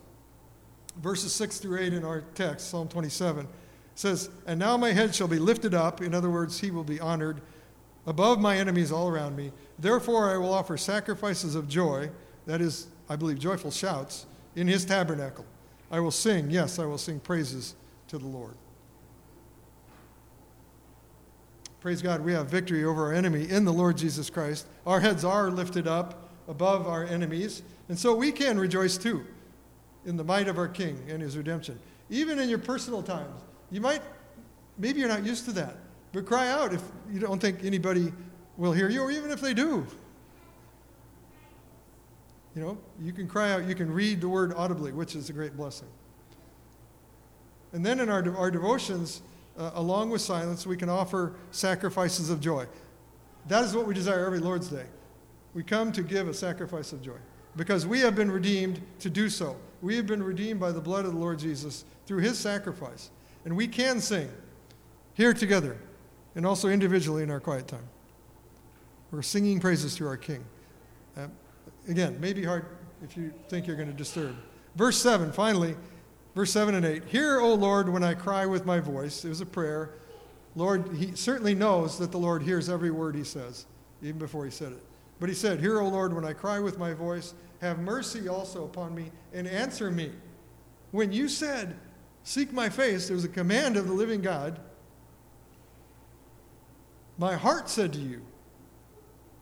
Verses 1.02 1.34
6 1.34 1.60
through 1.60 1.80
8 1.80 1.94
in 1.94 2.04
our 2.04 2.22
text, 2.36 2.70
Psalm 2.70 2.90
27, 2.90 3.48
says, 3.96 4.30
And 4.46 4.60
now 4.60 4.76
my 4.76 4.92
head 4.92 5.16
shall 5.16 5.30
be 5.30 5.40
lifted 5.40 5.74
up. 5.74 6.02
In 6.02 6.14
other 6.14 6.30
words, 6.30 6.60
he 6.60 6.70
will 6.70 6.84
be 6.84 7.00
honored 7.00 7.40
above 8.06 8.42
my 8.42 8.58
enemies 8.58 8.92
all 8.92 9.08
around 9.08 9.38
me. 9.38 9.54
Therefore, 9.80 10.30
I 10.30 10.38
will 10.38 10.54
offer 10.54 10.76
sacrifices 10.76 11.56
of 11.56 11.70
joy, 11.70 12.10
that 12.46 12.60
is, 12.60 12.88
I 13.08 13.16
believe, 13.16 13.40
joyful 13.40 13.72
shouts, 13.72 14.26
in 14.58 14.68
his 14.68 14.84
tabernacle. 14.84 15.46
I 15.94 16.00
will 16.00 16.10
sing, 16.10 16.50
yes, 16.50 16.80
I 16.80 16.86
will 16.86 16.98
sing 16.98 17.20
praises 17.20 17.76
to 18.08 18.18
the 18.18 18.26
Lord. 18.26 18.56
Praise 21.82 22.02
God, 22.02 22.22
we 22.22 22.34
have 22.34 22.48
victory 22.48 22.84
over 22.84 23.06
our 23.06 23.14
enemy 23.14 23.48
in 23.48 23.64
the 23.64 23.72
Lord 23.72 23.96
Jesus 23.96 24.28
Christ. 24.28 24.66
Our 24.88 25.00
heads 25.00 25.24
are 25.24 25.52
lifted 25.52 25.88
up 25.88 26.32
above 26.48 26.88
our 26.88 27.04
enemies, 27.04 27.62
and 27.90 28.00
so 28.00 28.16
we 28.16 28.32
can 28.32 28.58
rejoice 28.58 28.98
too 28.98 29.24
in 30.04 30.18
the 30.18 30.24
might 30.24 30.48
of 30.48 30.58
our 30.58 30.68
King 30.68 31.00
and 31.10 31.22
his 31.22 31.38
redemption. 31.38 31.80
Even 32.10 32.40
in 32.40 32.50
your 32.50 32.58
personal 32.58 33.04
times, 33.04 33.40
you 33.70 33.80
might, 33.80 34.02
maybe 34.80 35.00
you're 35.00 35.08
not 35.08 35.24
used 35.24 35.46
to 35.46 35.52
that, 35.52 35.78
but 36.12 36.26
cry 36.26 36.50
out 36.50 36.74
if 36.74 36.82
you 37.12 37.20
don't 37.20 37.40
think 37.40 37.64
anybody 37.64 38.12
will 38.58 38.72
hear 38.72 38.90
you, 38.90 39.04
or 39.04 39.12
even 39.12 39.30
if 39.30 39.42
they 39.42 39.54
do. 39.54 39.86
You 42.56 42.62
know, 42.62 42.78
you 43.02 43.12
can 43.12 43.28
cry 43.28 43.52
out, 43.52 43.66
you 43.66 43.76
can 43.76 43.92
read 43.92 44.22
the 44.22 44.30
word 44.30 44.54
audibly, 44.56 44.92
which 44.92 45.16
is 45.16 45.30
a 45.30 45.34
great 45.34 45.58
blessing. 45.58 45.88
And 47.72 47.84
then 47.84 48.00
in 48.00 48.10
our, 48.10 48.38
our 48.38 48.52
devotions, 48.52 49.22
uh, 49.58 49.72
along 49.74 50.12
with 50.12 50.22
silence, 50.22 50.66
we 50.68 50.78
can 50.78 50.90
offer 50.90 51.34
sacrifices 51.52 52.30
of 52.30 52.40
joy. 52.40 52.68
That 53.48 53.64
is 53.64 53.76
what 53.76 53.88
we 53.88 53.94
desire 53.94 54.26
every 54.26 54.40
Lord's 54.40 54.70
Day. 54.70 54.86
We 55.54 55.64
come 55.64 55.92
to 55.92 56.04
give 56.04 56.28
a 56.28 56.34
sacrifice 56.34 56.94
of 56.94 57.02
joy 57.02 57.18
because 57.56 57.86
we 57.86 58.00
have 58.00 58.16
been 58.16 58.32
redeemed 58.32 58.82
to 59.00 59.10
do 59.10 59.30
so. 59.30 59.56
We 59.82 59.96
have 59.98 60.08
been 60.08 60.24
redeemed 60.24 60.60
by 60.60 60.72
the 60.72 60.80
blood 60.82 61.06
of 61.06 61.14
the 61.14 61.20
Lord 61.20 61.40
Jesus 61.40 61.86
through 62.06 62.20
his 62.20 62.38
sacrifice. 62.38 63.10
And 63.46 63.56
we 63.56 63.68
can 63.68 64.00
sing 64.00 64.30
here 65.14 65.34
together 65.34 65.78
and 66.36 66.46
also 66.46 66.70
individually 66.70 67.24
in 67.24 67.30
our 67.30 67.40
quiet 67.40 67.68
time. 67.68 67.88
We're 69.12 69.22
singing 69.22 69.60
praises 69.60 69.96
to 69.98 70.08
our 70.08 70.18
King. 70.18 70.44
Again, 71.88 72.18
maybe 72.20 72.44
hard 72.44 72.66
if 73.04 73.18
you 73.18 73.34
think 73.50 73.68
you're 73.68 73.76
going 73.76 73.92
to 73.92 73.98
disturb. 73.98 74.36
Verse 74.76 75.02
7, 75.02 75.32
finally, 75.32 75.76
verse 76.36 76.52
7 76.52 76.76
and 76.76 76.86
8. 76.86 77.06
Hear, 77.06 77.40
O 77.40 77.54
Lord, 77.54 77.90
when 77.90 78.04
I 78.04 78.14
cry 78.14 78.46
with 78.46 78.66
my 78.66 78.80
voice. 78.80 79.24
It 79.24 79.30
was 79.30 79.42
a 79.42 79.46
prayer. 79.46 79.92
Lord, 80.56 80.96
he 80.96 81.16
certainly 81.16 81.56
knows 81.56 81.98
that 81.98 82.12
the 82.12 82.18
Lord 82.18 82.44
hears 82.44 82.70
every 82.70 82.92
word 82.92 83.16
he 83.16 83.24
says, 83.24 83.66
even 84.02 84.18
before 84.18 84.46
he 84.46 84.52
said 84.52 84.72
it. 84.72 84.84
But 85.20 85.30
he 85.30 85.36
said, 85.36 85.60
Hear, 85.60 85.80
O 85.80 85.88
Lord, 85.88 86.14
when 86.14 86.26
I 86.26 86.34
cry 86.34 86.60
with 86.60 86.78
my 86.78 86.94
voice. 86.94 87.34
Have 87.62 87.80
mercy 87.80 88.28
also 88.28 88.66
upon 88.66 88.94
me 88.94 89.10
and 89.34 89.48
answer 89.48 89.90
me. 89.90 90.12
When 90.92 91.14
you 91.14 91.30
said, 91.30 91.80
Seek 92.24 92.52
my 92.52 92.70
face, 92.70 93.08
there 93.08 93.16
was 93.16 93.24
a 93.24 93.30
command 93.30 93.78
of 93.78 93.88
the 93.88 93.94
living 93.94 94.22
God. 94.22 94.60
My 97.18 97.36
heart 97.36 97.70
said 97.70 97.94
to 97.94 98.00
you, 98.00 98.22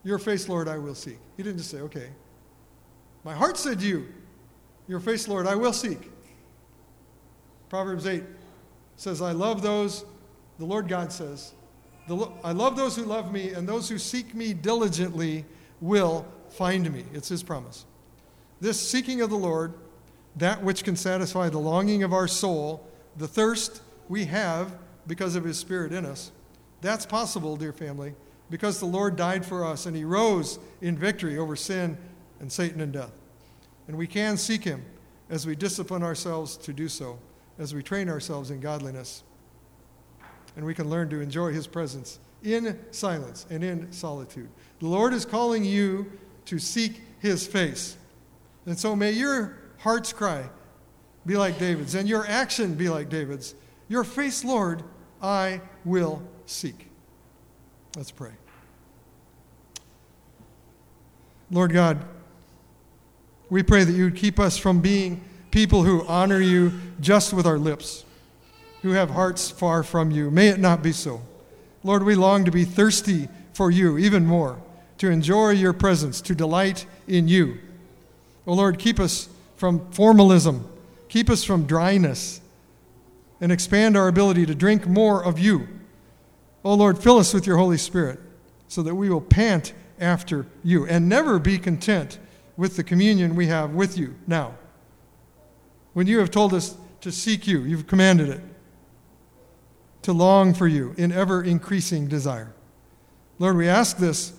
Your 0.03 0.19
face, 0.19 0.47
Lord, 0.47 0.67
I 0.67 0.77
will 0.77 0.95
seek. 0.95 1.17
He 1.35 1.43
didn't 1.43 1.57
just 1.57 1.71
say, 1.71 1.79
Okay. 1.79 2.09
My 3.24 3.34
heart 3.34 3.57
said 3.57 3.80
to 3.80 3.86
you, 3.86 4.07
Your 4.88 4.99
face, 4.99 5.28
Lord, 5.28 5.47
I 5.47 5.55
will 5.55 5.74
seek. 5.74 6.11
Proverbs 7.69 8.05
8 8.05 8.24
says, 8.97 9.22
I 9.22 9.32
love 9.32 9.61
those, 9.61 10.05
the 10.59 10.65
Lord 10.65 10.88
God 10.88 11.11
says, 11.11 11.53
I 12.43 12.51
love 12.51 12.76
those 12.76 12.95
who 12.95 13.03
love 13.03 13.32
me, 13.32 13.51
and 13.51 13.67
those 13.67 13.88
who 13.88 13.97
seek 13.97 14.36
me 14.36 14.53
diligently 14.53 15.45
will 15.80 16.26
find 16.49 16.91
me. 16.91 17.05
It's 17.13 17.30
his 17.30 17.43
promise. 17.43 17.86
This 18.59 18.80
seeking 18.80 19.22
of 19.22 19.30
the 19.30 19.38
Lord, 19.38 19.74
that 20.36 20.63
which 20.63 20.84
can 20.84 20.95
satisfy 20.95 21.49
the 21.49 21.59
longing 21.59 22.03
of 22.03 22.11
our 22.11 22.28
soul, 22.28 22.86
the 23.17 23.28
thirst 23.28 23.82
we 24.09 24.26
have 24.26 24.78
because 25.07 25.36
of 25.36 25.43
his 25.43 25.57
spirit 25.57 25.93
in 25.93 26.05
us, 26.05 26.32
that's 26.82 27.05
possible, 27.05 27.55
dear 27.55 27.72
family, 27.72 28.13
because 28.49 28.80
the 28.80 28.86
Lord 28.86 29.15
died 29.15 29.45
for 29.45 29.63
us 29.63 29.86
and 29.86 29.95
he 29.95 30.03
rose 30.03 30.59
in 30.82 30.97
victory 30.97 31.38
over 31.38 31.55
sin 31.55 31.97
and 32.41 32.51
Satan 32.51 32.81
and 32.81 32.91
death. 32.91 33.13
And 33.87 33.97
we 33.97 34.07
can 34.07 34.35
seek 34.35 34.63
him 34.63 34.83
as 35.29 35.45
we 35.45 35.55
discipline 35.55 36.03
ourselves 36.03 36.57
to 36.57 36.73
do 36.73 36.89
so, 36.89 37.17
as 37.57 37.73
we 37.73 37.81
train 37.81 38.09
ourselves 38.09 38.51
in 38.51 38.59
godliness. 38.59 39.23
And 40.57 40.65
we 40.65 40.73
can 40.73 40.89
learn 40.89 41.09
to 41.11 41.21
enjoy 41.21 41.53
his 41.53 41.67
presence 41.67 42.19
in 42.43 42.77
silence 42.91 43.45
and 43.49 43.63
in 43.63 43.91
solitude. 43.93 44.49
The 44.79 44.87
Lord 44.87 45.13
is 45.13 45.23
calling 45.23 45.63
you 45.63 46.11
to 46.45 46.59
seek 46.59 47.01
his 47.19 47.47
face. 47.47 47.95
And 48.65 48.77
so 48.77 48.95
may 48.95 49.11
your 49.11 49.57
heart's 49.77 50.11
cry 50.11 50.49
be 51.25 51.37
like 51.37 51.59
David's, 51.59 51.93
and 51.93 52.09
your 52.09 52.25
action 52.27 52.73
be 52.73 52.89
like 52.89 53.07
David's. 53.07 53.53
Your 53.87 54.03
face, 54.03 54.43
Lord, 54.43 54.83
I 55.21 55.61
will 55.85 56.23
seek. 56.47 56.89
Let's 57.95 58.11
pray. 58.11 58.31
Lord 61.51 61.73
God, 61.73 62.03
we 63.51 63.61
pray 63.61 63.83
that 63.83 63.91
you 63.91 64.05
would 64.05 64.15
keep 64.15 64.39
us 64.39 64.57
from 64.57 64.79
being 64.79 65.21
people 65.51 65.83
who 65.83 66.07
honor 66.07 66.39
you 66.39 66.71
just 67.01 67.33
with 67.33 67.45
our 67.45 67.59
lips, 67.59 68.05
who 68.81 68.91
have 68.91 69.09
hearts 69.09 69.51
far 69.51 69.83
from 69.83 70.09
you. 70.09 70.31
May 70.31 70.47
it 70.47 70.57
not 70.59 70.81
be 70.81 70.93
so. 70.93 71.21
Lord, 71.83 72.03
we 72.03 72.15
long 72.15 72.45
to 72.45 72.51
be 72.51 72.63
thirsty 72.63 73.27
for 73.51 73.69
you 73.69 73.97
even 73.97 74.25
more, 74.25 74.57
to 74.99 75.09
enjoy 75.09 75.49
your 75.49 75.73
presence, 75.73 76.21
to 76.21 76.33
delight 76.33 76.85
in 77.09 77.27
you. 77.27 77.57
Oh 78.47 78.53
Lord, 78.53 78.79
keep 78.79 79.01
us 79.01 79.27
from 79.57 79.91
formalism, 79.91 80.65
keep 81.09 81.29
us 81.29 81.43
from 81.43 81.65
dryness, 81.65 82.39
and 83.41 83.51
expand 83.51 83.97
our 83.97 84.07
ability 84.07 84.45
to 84.45 84.55
drink 84.55 84.87
more 84.87 85.21
of 85.21 85.37
you. 85.37 85.67
Oh 86.63 86.75
Lord, 86.75 86.97
fill 86.97 87.17
us 87.17 87.33
with 87.33 87.45
your 87.45 87.57
Holy 87.57 87.77
Spirit 87.77 88.17
so 88.69 88.81
that 88.81 88.95
we 88.95 89.09
will 89.09 89.19
pant 89.19 89.73
after 89.99 90.45
you 90.63 90.87
and 90.87 91.09
never 91.09 91.37
be 91.37 91.57
content 91.57 92.17
with 92.62 92.76
the 92.76 92.84
communion 92.84 93.36
we 93.36 93.47
have 93.47 93.74
with 93.74 93.97
you 93.97 94.14
now. 94.28 94.53
When 95.93 96.05
you 96.05 96.20
have 96.20 96.30
told 96.30 96.53
us 96.53 96.78
to 97.01 97.12
seek 97.12 97.47
you, 97.47 97.62
you've 97.62 97.88
commanded 97.88 98.30
it, 98.30 98.41
to 100.03 100.14
long 100.14 100.53
for 100.53 100.68
you 100.68 100.93
in 100.95 101.12
ever 101.12 101.41
increasing 101.41 102.07
desire. 102.07 102.53
Lord, 103.39 103.57
we 103.57 103.68
ask 103.68 103.97
this 103.97 104.34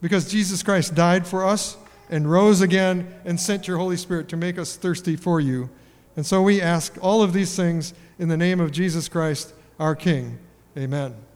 because 0.00 0.30
Jesus 0.30 0.62
Christ 0.62 0.94
died 0.94 1.26
for 1.26 1.44
us 1.44 1.76
and 2.08 2.30
rose 2.30 2.62
again 2.62 3.14
and 3.26 3.38
sent 3.38 3.68
your 3.68 3.76
Holy 3.76 3.98
Spirit 3.98 4.30
to 4.30 4.38
make 4.38 4.56
us 4.56 4.74
thirsty 4.74 5.14
for 5.14 5.38
you. 5.38 5.68
And 6.16 6.24
so 6.24 6.40
we 6.40 6.62
ask 6.62 6.96
all 7.02 7.20
of 7.22 7.34
these 7.34 7.54
things 7.54 7.92
in 8.18 8.28
the 8.28 8.38
name 8.38 8.60
of 8.60 8.72
Jesus 8.72 9.10
Christ, 9.10 9.52
our 9.78 9.94
King. 9.94 10.38
Amen. 10.74 11.27